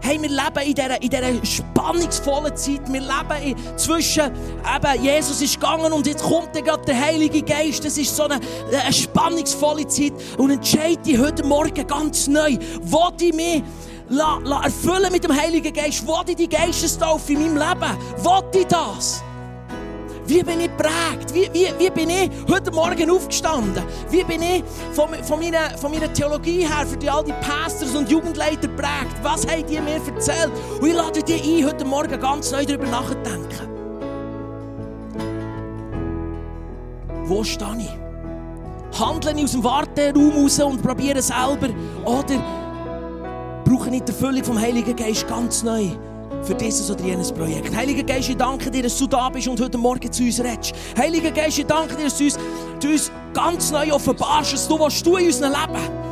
Hey, 0.05 0.21
wir 0.21 0.27
leben 0.27 0.67
in 0.67 0.73
dieser, 0.73 1.01
in 1.01 1.09
dieser 1.09 1.45
spannungsvollen 1.45 2.53
Zeit. 2.57 2.91
Wir 2.91 2.99
leben 2.99 3.77
zwischen, 3.77 4.25
eben, 4.25 5.01
Jesus 5.01 5.41
ist 5.41 5.53
gegangen 5.53 5.93
und 5.93 6.05
jetzt 6.05 6.21
kommt 6.21 6.51
gerade 6.51 6.83
der 6.83 6.99
Heilige 6.99 7.41
Geist. 7.41 7.85
Das 7.85 7.97
ist 7.97 8.13
so 8.13 8.23
eine, 8.23 8.41
eine 8.83 8.91
spannungsvolle 8.91 9.87
Zeit. 9.87 10.11
Und 10.37 10.51
entscheide 10.51 10.97
dich 10.97 11.17
heute 11.17 11.45
Morgen 11.45 11.87
ganz 11.87 12.27
neu, 12.27 12.57
wo 12.81 13.13
ich 13.17 13.33
mich 13.33 13.63
la, 14.09 14.41
la 14.43 14.65
erfüllen 14.65 15.09
mit 15.09 15.23
dem 15.23 15.39
Heiligen 15.39 15.71
Geist? 15.71 16.05
Wo 16.05 16.19
ich 16.27 16.35
die 16.35 16.49
Geistestaufe 16.49 17.31
in 17.31 17.55
meinem 17.55 17.55
Leben? 17.55 17.97
Wo 18.17 18.43
ich 18.53 18.65
das? 18.65 19.23
Wie 20.25 20.41
bin 20.41 20.61
ich 20.61 20.67
geprägt? 20.67 21.33
Wie, 21.33 21.49
wie, 21.51 21.67
wie 21.77 21.89
bin 21.89 22.09
ich 22.09 22.31
heute 22.49 22.71
Morgen 22.71 23.09
aufgestanden? 23.09 23.83
Wie 24.09 24.23
bin 24.23 24.41
ich 24.41 24.63
von, 24.93 25.13
von, 25.23 25.39
meiner, 25.39 25.77
von 25.77 25.91
meiner 25.91 26.11
Theologie 26.13 26.65
her 26.65 26.85
für 26.87 26.97
die, 26.97 27.09
all 27.09 27.23
die 27.23 27.33
Pastors 27.33 27.93
und 27.93 28.09
Jugendleiter 28.09 28.67
geprägt? 28.67 29.15
Was 29.21 29.45
haben 29.45 29.65
die 29.67 29.79
mir 29.79 30.01
erzählt? 30.05 30.51
Und 30.79 30.87
ich 30.87 30.95
lade 30.95 31.21
dich 31.21 31.43
ein, 31.43 31.65
heute 31.67 31.83
Morgen 31.85 32.19
ganz 32.19 32.51
neu 32.51 32.65
darüber 32.65 32.87
nachzudenken. 32.87 33.69
Wo 37.25 37.43
stehe 37.43 37.77
ich? 37.79 38.99
Handle 38.99 39.33
ich 39.35 39.43
aus 39.43 39.51
dem 39.51 39.63
Warteraum 39.63 40.31
raus 40.31 40.59
und 40.59 40.81
probiere 40.81 41.21
selber? 41.21 41.69
Oder 42.05 42.41
brauche 43.65 43.89
ich 43.89 44.03
die 44.03 44.11
Erfüllung 44.11 44.43
vom 44.43 44.59
Heiligen 44.59 44.95
Geist 44.95 45.27
ganz 45.27 45.63
neu? 45.63 45.89
Für 46.43 46.55
dieses 46.55 46.89
oder 46.91 47.03
jenes 47.03 47.31
Projekt. 47.31 47.75
Heiliger 47.75 48.03
Geist, 48.03 48.29
ich 48.29 48.37
danke 48.37 48.69
dir, 48.69 48.83
dass 48.83 48.97
du 48.97 49.07
da 49.07 49.29
bist 49.29 49.47
und 49.47 49.59
heute 49.59 49.77
Morgen 49.77 50.11
zu 50.11 50.23
uns 50.23 50.39
redest. 50.39 50.73
Heiliger 50.97 51.31
Geist, 51.31 51.59
ich 51.59 51.65
danke 51.65 51.95
dir, 51.95 52.05
dass 52.05 52.17
du 52.17 52.25
uns, 52.25 52.37
du 52.79 52.89
uns 52.89 53.11
ganz 53.33 53.71
neu 53.71 53.93
offenbarst, 53.93 54.53
was 54.53 54.67
du, 54.67 54.79
was 54.79 55.01
du 55.01 55.17
in 55.17 55.27
unserem 55.27 55.51
Leben 55.51 56.03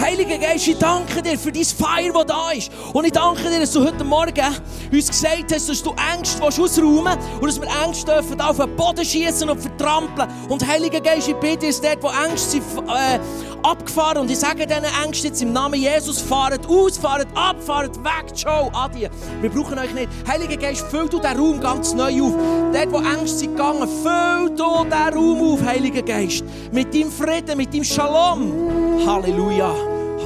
Heiliger 0.00 0.38
Geist, 0.38 0.66
ich 0.66 0.78
danke 0.78 1.20
dir 1.20 1.38
für 1.38 1.52
dein 1.52 1.62
Feier, 1.62 2.10
das 2.14 2.26
da 2.26 2.50
ist. 2.52 2.72
Und 2.94 3.04
ich 3.04 3.12
danke 3.12 3.42
dir, 3.50 3.60
dass 3.60 3.72
du 3.72 3.84
heute 3.84 4.02
Morgen 4.02 4.46
uns 4.90 5.08
gesagt 5.08 5.52
hast, 5.52 5.68
dass 5.68 5.82
du 5.82 5.94
Ängste 6.16 6.42
ausräumen 6.42 7.18
willst 7.18 7.42
und 7.42 7.46
dass 7.46 7.60
wir 7.60 7.84
Ängste 7.84 8.12
dürfen 8.12 8.40
auf 8.40 8.56
den 8.56 8.76
Boden 8.76 9.04
schießen 9.04 9.50
und 9.50 9.69
vertrampeln. 9.80 10.28
Und 10.48 10.66
Heiliger 10.66 11.00
Geist, 11.00 11.28
ich 11.28 11.36
bitte 11.36 11.66
uns 11.66 11.80
dort, 11.80 12.02
wo 12.02 12.08
Ängste 12.08 12.50
sind, 12.50 12.62
äh, 12.88 13.18
abgefahren. 13.62 14.18
Und 14.18 14.30
ich 14.30 14.38
sage 14.38 14.66
diesen 14.66 14.84
Ängsten 15.04 15.30
jetzt 15.30 15.42
im 15.42 15.52
Namen 15.52 15.80
Jesus, 15.80 16.20
fahrt 16.20 16.66
aus, 16.66 16.98
fahrt 16.98 17.26
ab, 17.34 17.56
fahrt 17.64 17.96
weg, 18.04 18.34
ciao, 18.34 18.70
adieu. 18.74 19.08
Wir 19.40 19.50
brauchen 19.50 19.78
euch 19.78 19.92
nicht. 19.92 20.08
Heiliger 20.26 20.56
Geist, 20.56 20.86
füll 20.88 21.08
du 21.08 21.18
den 21.18 21.36
Raum 21.36 21.60
ganz 21.60 21.94
neu 21.94 22.22
auf. 22.22 22.34
Dort, 22.72 22.92
wo 22.92 22.98
Ängste 22.98 23.38
sind 23.38 23.56
gegangen, 23.56 23.88
füll 24.02 24.56
du 24.56 24.84
den 24.84 25.14
Raum 25.14 25.52
auf, 25.52 25.64
Heiliger 25.64 26.02
Geist. 26.02 26.44
Mit 26.72 26.94
deinem 26.94 27.10
Frieden, 27.10 27.56
mit 27.56 27.72
deinem 27.72 27.84
Shalom. 27.84 29.06
Halleluja. 29.06 29.72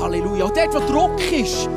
Halleluja. 0.00 0.44
Und 0.44 0.56
dort, 0.56 0.74
wo 0.74 0.92
Druck 0.92 1.32
ist, 1.32 1.68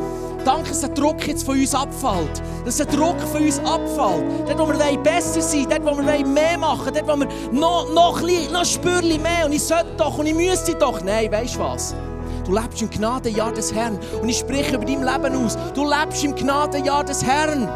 danke, 0.47 0.69
dass 0.69 0.79
der 0.79 0.89
Druck 0.89 1.27
jetzt 1.27 1.45
von 1.45 1.59
uns 1.59 1.75
abfällt. 1.75 2.41
Dass 2.63 2.77
der 2.77 2.85
Druck 2.85 3.19
von 3.19 3.43
uns 3.43 3.59
abfällt. 3.59 4.23
Dort, 4.47 4.59
wo 4.59 4.67
wir 4.67 4.97
besser 4.99 5.41
sein 5.41 5.67
dort, 5.69 5.85
wo 5.85 5.97
wir 5.97 6.25
mehr 6.25 6.57
machen 6.57 6.93
dort, 6.93 7.07
wo 7.07 7.17
wir 7.17 7.27
noch, 7.51 7.93
noch, 7.93 8.21
ein 8.23 8.51
noch 8.51 8.65
Spürchen 8.65 9.21
mehr 9.21 9.45
und 9.45 9.51
ich 9.51 9.63
sollte 9.63 9.93
doch 9.97 10.17
und 10.17 10.25
ich 10.25 10.33
müsste 10.33 10.73
doch. 10.75 11.03
Nein, 11.03 11.31
weißt 11.31 11.55
du 11.55 11.59
was? 11.59 11.95
Du 12.45 12.53
lebst 12.53 12.81
im 12.81 12.89
Gnadenjahr 12.89 13.51
des 13.51 13.73
Herrn. 13.73 13.99
Und 14.21 14.29
ich 14.29 14.37
spreche 14.37 14.75
über 14.75 14.85
dein 14.85 15.03
Leben 15.03 15.45
aus. 15.45 15.57
Du 15.73 15.83
lebst 15.83 16.23
im 16.23 16.33
Gnadenjahr 16.33 17.03
des 17.03 17.23
Herrn. 17.25 17.67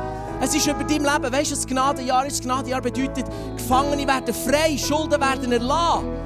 Es 0.41 0.55
ist 0.55 0.65
über 0.65 0.86
dein 0.86 1.03
Leben. 1.03 1.34
Weißt 1.34 1.51
du, 1.51 1.55
das 1.55 1.67
Gnadenjahr 1.67 2.26
ist? 2.26 2.41
Gnadenjahr 2.41 2.82
bedeutet, 2.82 3.26
Gefangene 3.57 4.07
werden 4.07 4.34
frei, 4.34 4.78
Schulden 4.78 5.19
werden 5.19 5.51
erlassen. 5.51 6.20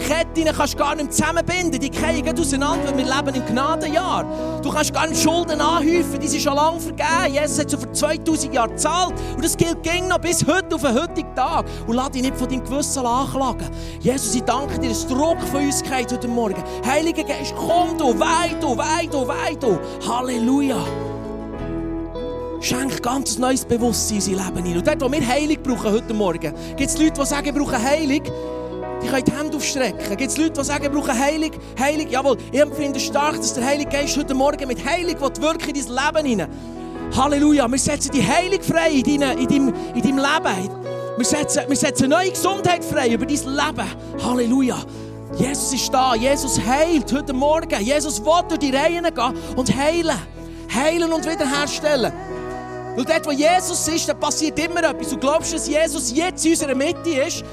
Ketten 0.00 0.56
kannst 0.56 0.74
du 0.74 0.78
gar 0.78 0.94
nicht 0.94 1.12
zusammenbinden. 1.12 1.80
Die 1.80 1.90
fallen 1.96 2.38
auseinander, 2.38 2.88
weil 2.88 2.98
wir 2.98 3.04
leben 3.04 3.34
im 3.34 3.46
Gnadenjahr. 3.46 4.60
Du 4.62 4.70
kannst 4.70 4.92
gar 4.92 5.06
nicht 5.06 5.22
Schulden 5.22 5.60
anhäufen, 5.60 6.18
die 6.20 6.28
sind 6.28 6.42
schon 6.42 6.56
lange 6.56 6.80
vergeben. 6.80 7.34
Jesus 7.34 7.58
hat 7.58 7.70
so 7.70 7.78
vor 7.78 7.92
2000 7.92 8.54
Jahren 8.54 8.70
gezahlt. 8.70 9.14
Und 9.34 9.44
das 9.44 9.56
gilt 9.56 9.82
ging 9.82 10.08
noch 10.08 10.18
bis 10.18 10.46
heute, 10.46 10.74
auf 10.74 10.82
den 10.82 10.94
heutigen 10.94 11.34
Tag. 11.34 11.66
Und 11.86 11.94
lass 11.94 12.10
dich 12.10 12.22
nicht 12.22 12.36
von 12.36 12.48
deinem 12.48 12.64
Gewissen 12.64 13.04
anklagen. 13.04 13.68
Jesus, 14.00 14.34
ich 14.34 14.42
danke 14.42 14.78
dir, 14.78 14.88
dass 14.88 15.06
Druck 15.06 15.40
von 15.52 15.62
uns 15.64 15.82
geht 15.82 16.12
heute 16.12 16.28
Morgen. 16.28 16.62
Heiliger 16.86 17.24
Geist, 17.24 17.54
komm 17.56 17.96
du, 17.98 18.18
weit 18.18 18.62
du, 18.62 18.76
weit 18.76 19.12
du, 19.12 19.28
weit 19.28 19.62
du. 19.62 19.78
Halleluja. 20.08 20.84
Schenk 22.60 23.02
ganz 23.02 23.38
neues 23.38 23.64
Bewusstsein 23.64 24.18
in 24.18 24.34
unser 24.34 24.44
Leben 24.44 24.64
hinein. 24.64 24.78
Und 24.78 24.86
dort, 24.86 25.00
wo 25.00 25.10
wir 25.10 25.26
Heilung 25.26 25.62
brauchen 25.62 25.92
heute 25.92 26.12
Morgen, 26.12 26.54
gibt 26.76 26.90
es 26.90 26.98
Leute, 26.98 27.20
die 27.20 27.26
sagen, 27.26 27.46
wir 27.46 27.54
brauchen 27.54 27.82
Heilung. 27.82 28.22
Die 29.02 29.08
können 29.08 29.24
die 29.24 29.32
Hände 29.32 29.56
aufstrecken. 29.56 30.16
Gibt 30.16 30.30
es 30.30 30.36
Leute, 30.36 30.52
die 30.52 30.64
sagen, 30.64 30.82
wir 30.82 30.90
brauchen 30.90 31.18
Heilig? 31.18 31.52
Heilig, 31.78 32.10
jawohl. 32.10 32.36
Ich 32.52 32.60
empfinde 32.60 33.00
stark, 33.00 33.36
dass 33.36 33.54
der 33.54 33.64
Heilige 33.64 33.90
Geist 33.90 34.16
heute 34.16 34.34
Morgen 34.34 34.66
mit 34.68 34.84
Heilig 34.84 35.20
wirken 35.20 35.74
in 35.74 35.86
dein 35.86 36.14
Leben 36.14 36.26
hinein. 36.26 36.48
Halleluja. 37.16 37.70
Wir 37.70 37.78
setzen 37.78 38.10
die 38.12 38.26
Heilig 38.26 38.62
frei 38.62 38.90
in, 38.90 39.20
deine, 39.20 39.40
in, 39.40 39.48
deinem, 39.48 39.74
in 39.94 40.02
deinem 40.02 40.18
Leben. 40.18 40.70
Wir 41.16 41.24
setzen, 41.24 41.62
wir 41.66 41.76
setzen 41.76 42.10
neue 42.10 42.30
Gesundheit 42.30 42.84
frei 42.84 43.08
über 43.08 43.26
dein 43.26 43.36
Leben. 43.36 43.88
Halleluja. 44.22 44.76
Jesus 45.36 45.72
ist 45.72 45.92
da. 45.92 46.14
Jesus 46.14 46.60
heilt 46.60 47.12
heute 47.12 47.32
Morgen. 47.32 47.80
Jesus 47.80 48.20
will 48.24 48.42
durch 48.48 48.60
die 48.60 48.70
Reihen 48.70 49.04
gehen 49.04 49.34
und 49.56 49.76
heilen. 49.76 50.16
Heilen 50.72 51.12
und 51.12 51.24
wiederherstellen. 51.24 52.12
Weil 52.96 53.04
dort, 53.04 53.26
wo 53.26 53.30
Jesus 53.30 53.86
ist, 53.88 54.08
da 54.08 54.14
passiert 54.14 54.58
immer 54.58 54.82
etwas. 54.82 55.10
Du 55.10 55.16
glaubst, 55.16 55.54
dass 55.54 55.68
Jesus 55.68 56.12
jetzt 56.14 56.44
in 56.44 56.52
unserer 56.52 56.74
Mitte 56.74 57.10
ist? 57.26 57.44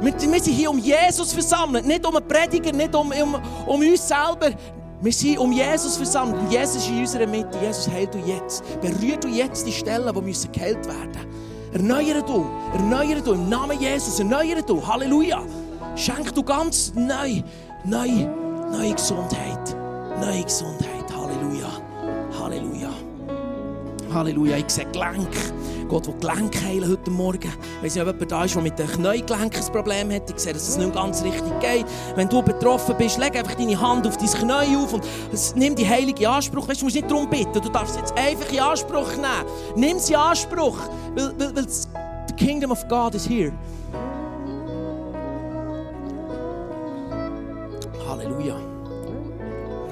Wir, 0.00 0.12
wir 0.12 0.40
sind 0.40 0.54
hier 0.54 0.70
um 0.70 0.78
Jesus 0.78 1.32
versammelt, 1.32 1.86
nicht 1.86 2.06
um 2.06 2.16
einen 2.16 2.26
Prediger, 2.26 2.72
nicht 2.72 2.94
um, 2.94 3.12
um, 3.12 3.36
um 3.66 3.80
uns 3.80 4.06
selber. 4.06 4.50
Wir 5.00 5.12
sind 5.12 5.38
um 5.38 5.52
Jesus 5.52 5.96
versammelt. 5.96 6.40
Und 6.40 6.50
Jesus 6.50 6.76
ist 6.76 6.88
in 6.88 7.00
unserer 7.00 7.26
Mitte. 7.26 7.58
Jesus, 7.60 7.88
heil 7.88 8.06
du 8.06 8.18
jetzt. 8.18 8.62
Berühr 8.80 9.16
du 9.16 9.28
jetzt 9.28 9.66
die 9.66 9.72
Stellen, 9.72 10.12
die 10.14 10.20
müssen 10.20 10.50
geheilt 10.52 10.86
werden. 10.86 11.26
Erneuere 11.72 12.22
du, 12.22 12.46
erneuere 12.72 13.20
du 13.20 13.32
im 13.32 13.48
Namen 13.48 13.78
Jesus, 13.78 14.18
erneuere 14.18 14.62
du. 14.62 14.86
Halleluja. 14.86 15.42
Schenk 15.94 16.34
du 16.34 16.42
ganz 16.42 16.92
neu, 16.94 17.42
neu, 17.84 18.26
neue 18.70 18.94
Gesundheit. 18.94 19.76
Neue 20.20 20.44
Gesundheit. 20.44 21.04
Halleluja. 21.14 21.68
Halleluja. 22.38 22.90
Halleluja. 24.12 24.56
Ich 24.56 24.70
sehe 24.70 24.86
Gelenk. 24.86 25.28
Gott 25.88 26.06
will 26.06 26.14
Gelenk 26.20 26.60
heilen 26.62 26.90
heute 26.90 27.10
Morgen. 27.10 27.52
Ob 27.82 27.88
jemand 27.88 28.32
da 28.32 28.44
ist, 28.44 28.54
der 28.54 28.62
mit 28.62 28.78
den 28.78 28.88
Kniegelenken 28.88 29.62
ein 29.62 29.72
Problem 29.72 30.10
hat. 30.10 30.28
Ich 30.30 30.38
sehe, 30.38 30.52
dass 30.52 30.68
es 30.68 30.76
nicht 30.76 30.92
ganz 30.94 31.22
richtig 31.22 31.60
geht. 31.60 31.86
Wenn 32.16 32.28
du 32.28 32.42
betroffen 32.42 32.96
bist, 32.98 33.18
leg 33.18 33.36
einfach 33.36 33.54
deine 33.54 33.80
Hand 33.80 34.06
auf 34.06 34.16
dein 34.16 34.28
Knie 34.28 34.76
auf 34.76 34.92
und 34.92 35.04
nimm 35.54 35.76
die 35.76 35.88
heilige 35.88 36.28
Anspruch. 36.28 36.68
Weißt, 36.68 36.80
du 36.80 36.86
musst 36.86 36.96
nicht 36.96 37.10
darum 37.10 37.30
bitten. 37.30 37.60
Du 37.60 37.68
darfst 37.68 37.96
jetzt 37.96 38.16
einfach 38.16 38.50
in 38.52 38.60
Anspruch 38.60 39.12
nehmen. 39.16 39.26
Nimm 39.76 39.98
sie 39.98 40.14
in 40.14 40.18
Anspruch. 40.18 40.78
Weil, 41.14 41.38
weil, 41.38 41.56
weil 41.56 41.66
the 41.68 42.34
kingdom 42.36 42.72
of 42.72 42.86
God 42.88 43.14
is 43.14 43.26
here. 43.26 43.52
Halleluja. 48.08 48.75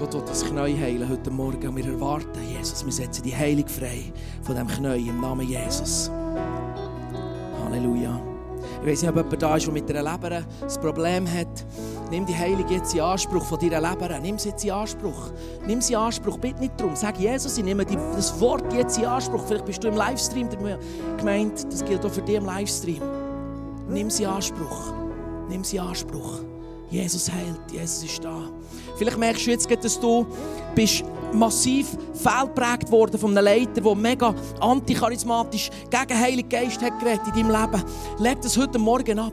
Gott 0.04 0.12
will 0.12 0.22
das 0.26 0.44
Knie 0.44 0.78
heilen 0.78 1.08
heute 1.08 1.30
Morgen. 1.30 1.74
Wir 1.74 1.86
erwarten, 1.86 2.38
Jesus, 2.52 2.84
wir 2.84 2.92
setzen 2.92 3.22
die 3.22 3.34
Heilung 3.34 3.66
frei 3.66 4.12
von 4.42 4.54
diesem 4.54 4.68
Knie 4.68 5.08
im 5.08 5.18
Namen 5.18 5.48
Jesus. 5.48 6.10
Halleluja. 7.64 8.20
Ich 8.82 8.86
weiß 8.86 9.00
nicht, 9.00 9.10
ob 9.10 9.16
jemand 9.16 9.42
da 9.42 9.56
ist, 9.56 9.64
der 9.64 9.72
mit 9.72 9.90
einer 9.90 10.12
Leber 10.12 10.36
ein 10.36 10.80
Problem 10.82 11.26
hat. 11.26 11.64
Nimm 12.10 12.26
die 12.26 12.36
Heilung 12.36 12.68
jetzt 12.68 12.92
in 12.92 13.00
Anspruch 13.00 13.46
von 13.46 13.58
deiner 13.58 13.80
Leber. 13.80 14.18
Nimm 14.18 14.38
sie 14.38 14.50
jetzt 14.50 14.62
in 14.62 14.72
Anspruch. 14.72 15.30
Nimm 15.66 15.80
sie 15.80 15.94
in 15.94 15.98
Anspruch. 16.00 16.36
Bitte 16.36 16.60
nicht 16.60 16.78
darum. 16.78 16.94
Sag 16.94 17.18
Jesus, 17.18 17.56
ich 17.56 17.64
nehme 17.64 17.86
das 17.86 18.38
Wort 18.40 18.70
jetzt 18.74 18.98
in 18.98 19.06
Anspruch. 19.06 19.46
Vielleicht 19.46 19.64
bist 19.64 19.84
du 19.84 19.88
im 19.88 19.96
Livestream 19.96 20.50
gemeint. 21.16 21.64
Das 21.72 21.82
gilt 21.82 22.04
auch 22.04 22.12
für 22.12 22.20
dich 22.20 22.36
im 22.36 22.44
Livestream. 22.44 23.00
Nimm 23.88 24.10
sie 24.10 24.24
in 24.24 24.28
Anspruch. 24.28 24.92
Nimm 25.48 25.64
sie 25.64 25.78
in 25.78 25.84
Anspruch. 25.84 26.40
Jesus 26.90 27.32
heilt. 27.32 27.72
Jesus 27.72 28.04
ist 28.04 28.22
da. 28.22 28.50
Vielleicht 28.96 29.18
merkst 29.18 29.46
du 29.46 29.50
jetzt, 29.50 29.84
dass 29.84 29.98
du 29.98 30.26
bist 30.74 31.04
massiv 31.32 31.96
fehlprägt 32.14 32.90
worden 32.90 33.18
von 33.18 33.36
einem 33.36 33.44
Leiter, 33.44 33.80
der 33.80 33.94
mega 33.94 34.34
anticharismatisch 34.60 35.70
gegen 35.90 36.20
Heiligen 36.20 36.48
Geist 36.48 36.80
hat 36.82 36.98
geredet 37.00 37.22
in 37.28 37.48
deinem 37.48 37.50
Leben. 37.50 37.84
Leg 38.18 38.40
das 38.40 38.56
heute 38.56 38.78
Morgen 38.78 39.18
ab. 39.18 39.32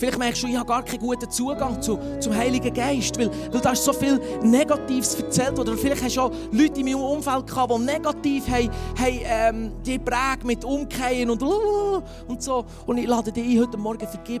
Vielleicht 0.00 0.18
merkst 0.18 0.42
du, 0.42 0.46
ich 0.46 0.56
habe 0.56 0.66
gar 0.66 0.82
keinen 0.82 1.00
guten 1.00 1.30
Zugang 1.30 1.82
zu, 1.82 1.98
zum 2.20 2.34
Heiligen 2.34 2.72
Geist, 2.72 3.18
weil, 3.18 3.30
weil 3.52 3.60
da 3.60 3.72
ist 3.72 3.84
so 3.84 3.92
viel 3.92 4.18
Negatives 4.42 5.14
erzählt 5.16 5.58
worden. 5.58 5.68
Oder 5.68 5.76
vielleicht 5.78 6.02
hast 6.02 6.16
du 6.16 6.22
auch 6.22 6.32
Leute 6.52 6.80
in 6.80 6.86
meinem 6.86 7.02
Umfeld 7.02 7.46
gehabt, 7.46 7.70
die 7.70 7.84
negativ 7.84 8.48
haben, 8.48 8.70
haben 8.98 9.20
ähm, 9.24 9.72
die 9.84 9.98
prägen 9.98 10.46
mit 10.46 10.64
Umkehren 10.64 11.28
und, 11.28 11.42
und 11.42 12.42
so. 12.42 12.64
Und 12.86 12.96
ich 12.96 13.06
lade 13.06 13.30
dich 13.30 13.44
ein, 13.44 13.60
heute 13.60 13.76
Morgen 13.76 14.08
vergib. 14.08 14.40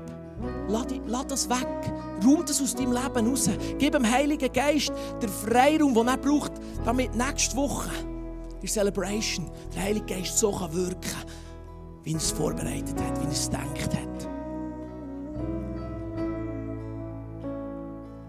Lass, 0.68 1.26
das 1.26 1.48
weg. 1.48 1.92
Raum 2.24 2.44
das 2.46 2.60
aus 2.60 2.74
deinem 2.74 2.92
Leben 2.92 3.28
raus. 3.28 3.50
Gib 3.78 3.92
dem 3.92 4.08
Heiligen 4.08 4.52
Geist 4.52 4.92
den 5.20 5.28
Freiraum, 5.28 5.94
den 5.94 6.08
er 6.08 6.16
braucht, 6.16 6.52
damit 6.84 7.14
nächste 7.14 7.56
Woche 7.56 7.90
in 8.60 8.68
Celebration 8.68 9.50
der 9.74 9.82
Heilige 9.82 10.06
Geist 10.06 10.38
so 10.38 10.52
wirken 10.52 11.00
kann, 11.00 11.30
wie 12.04 12.12
er 12.12 12.18
es 12.18 12.30
vorbereitet 12.30 13.00
hat, 13.00 13.20
wie 13.20 13.24
er 13.24 13.32
es 13.32 13.46
gedacht 13.46 13.96
hat. 13.96 14.29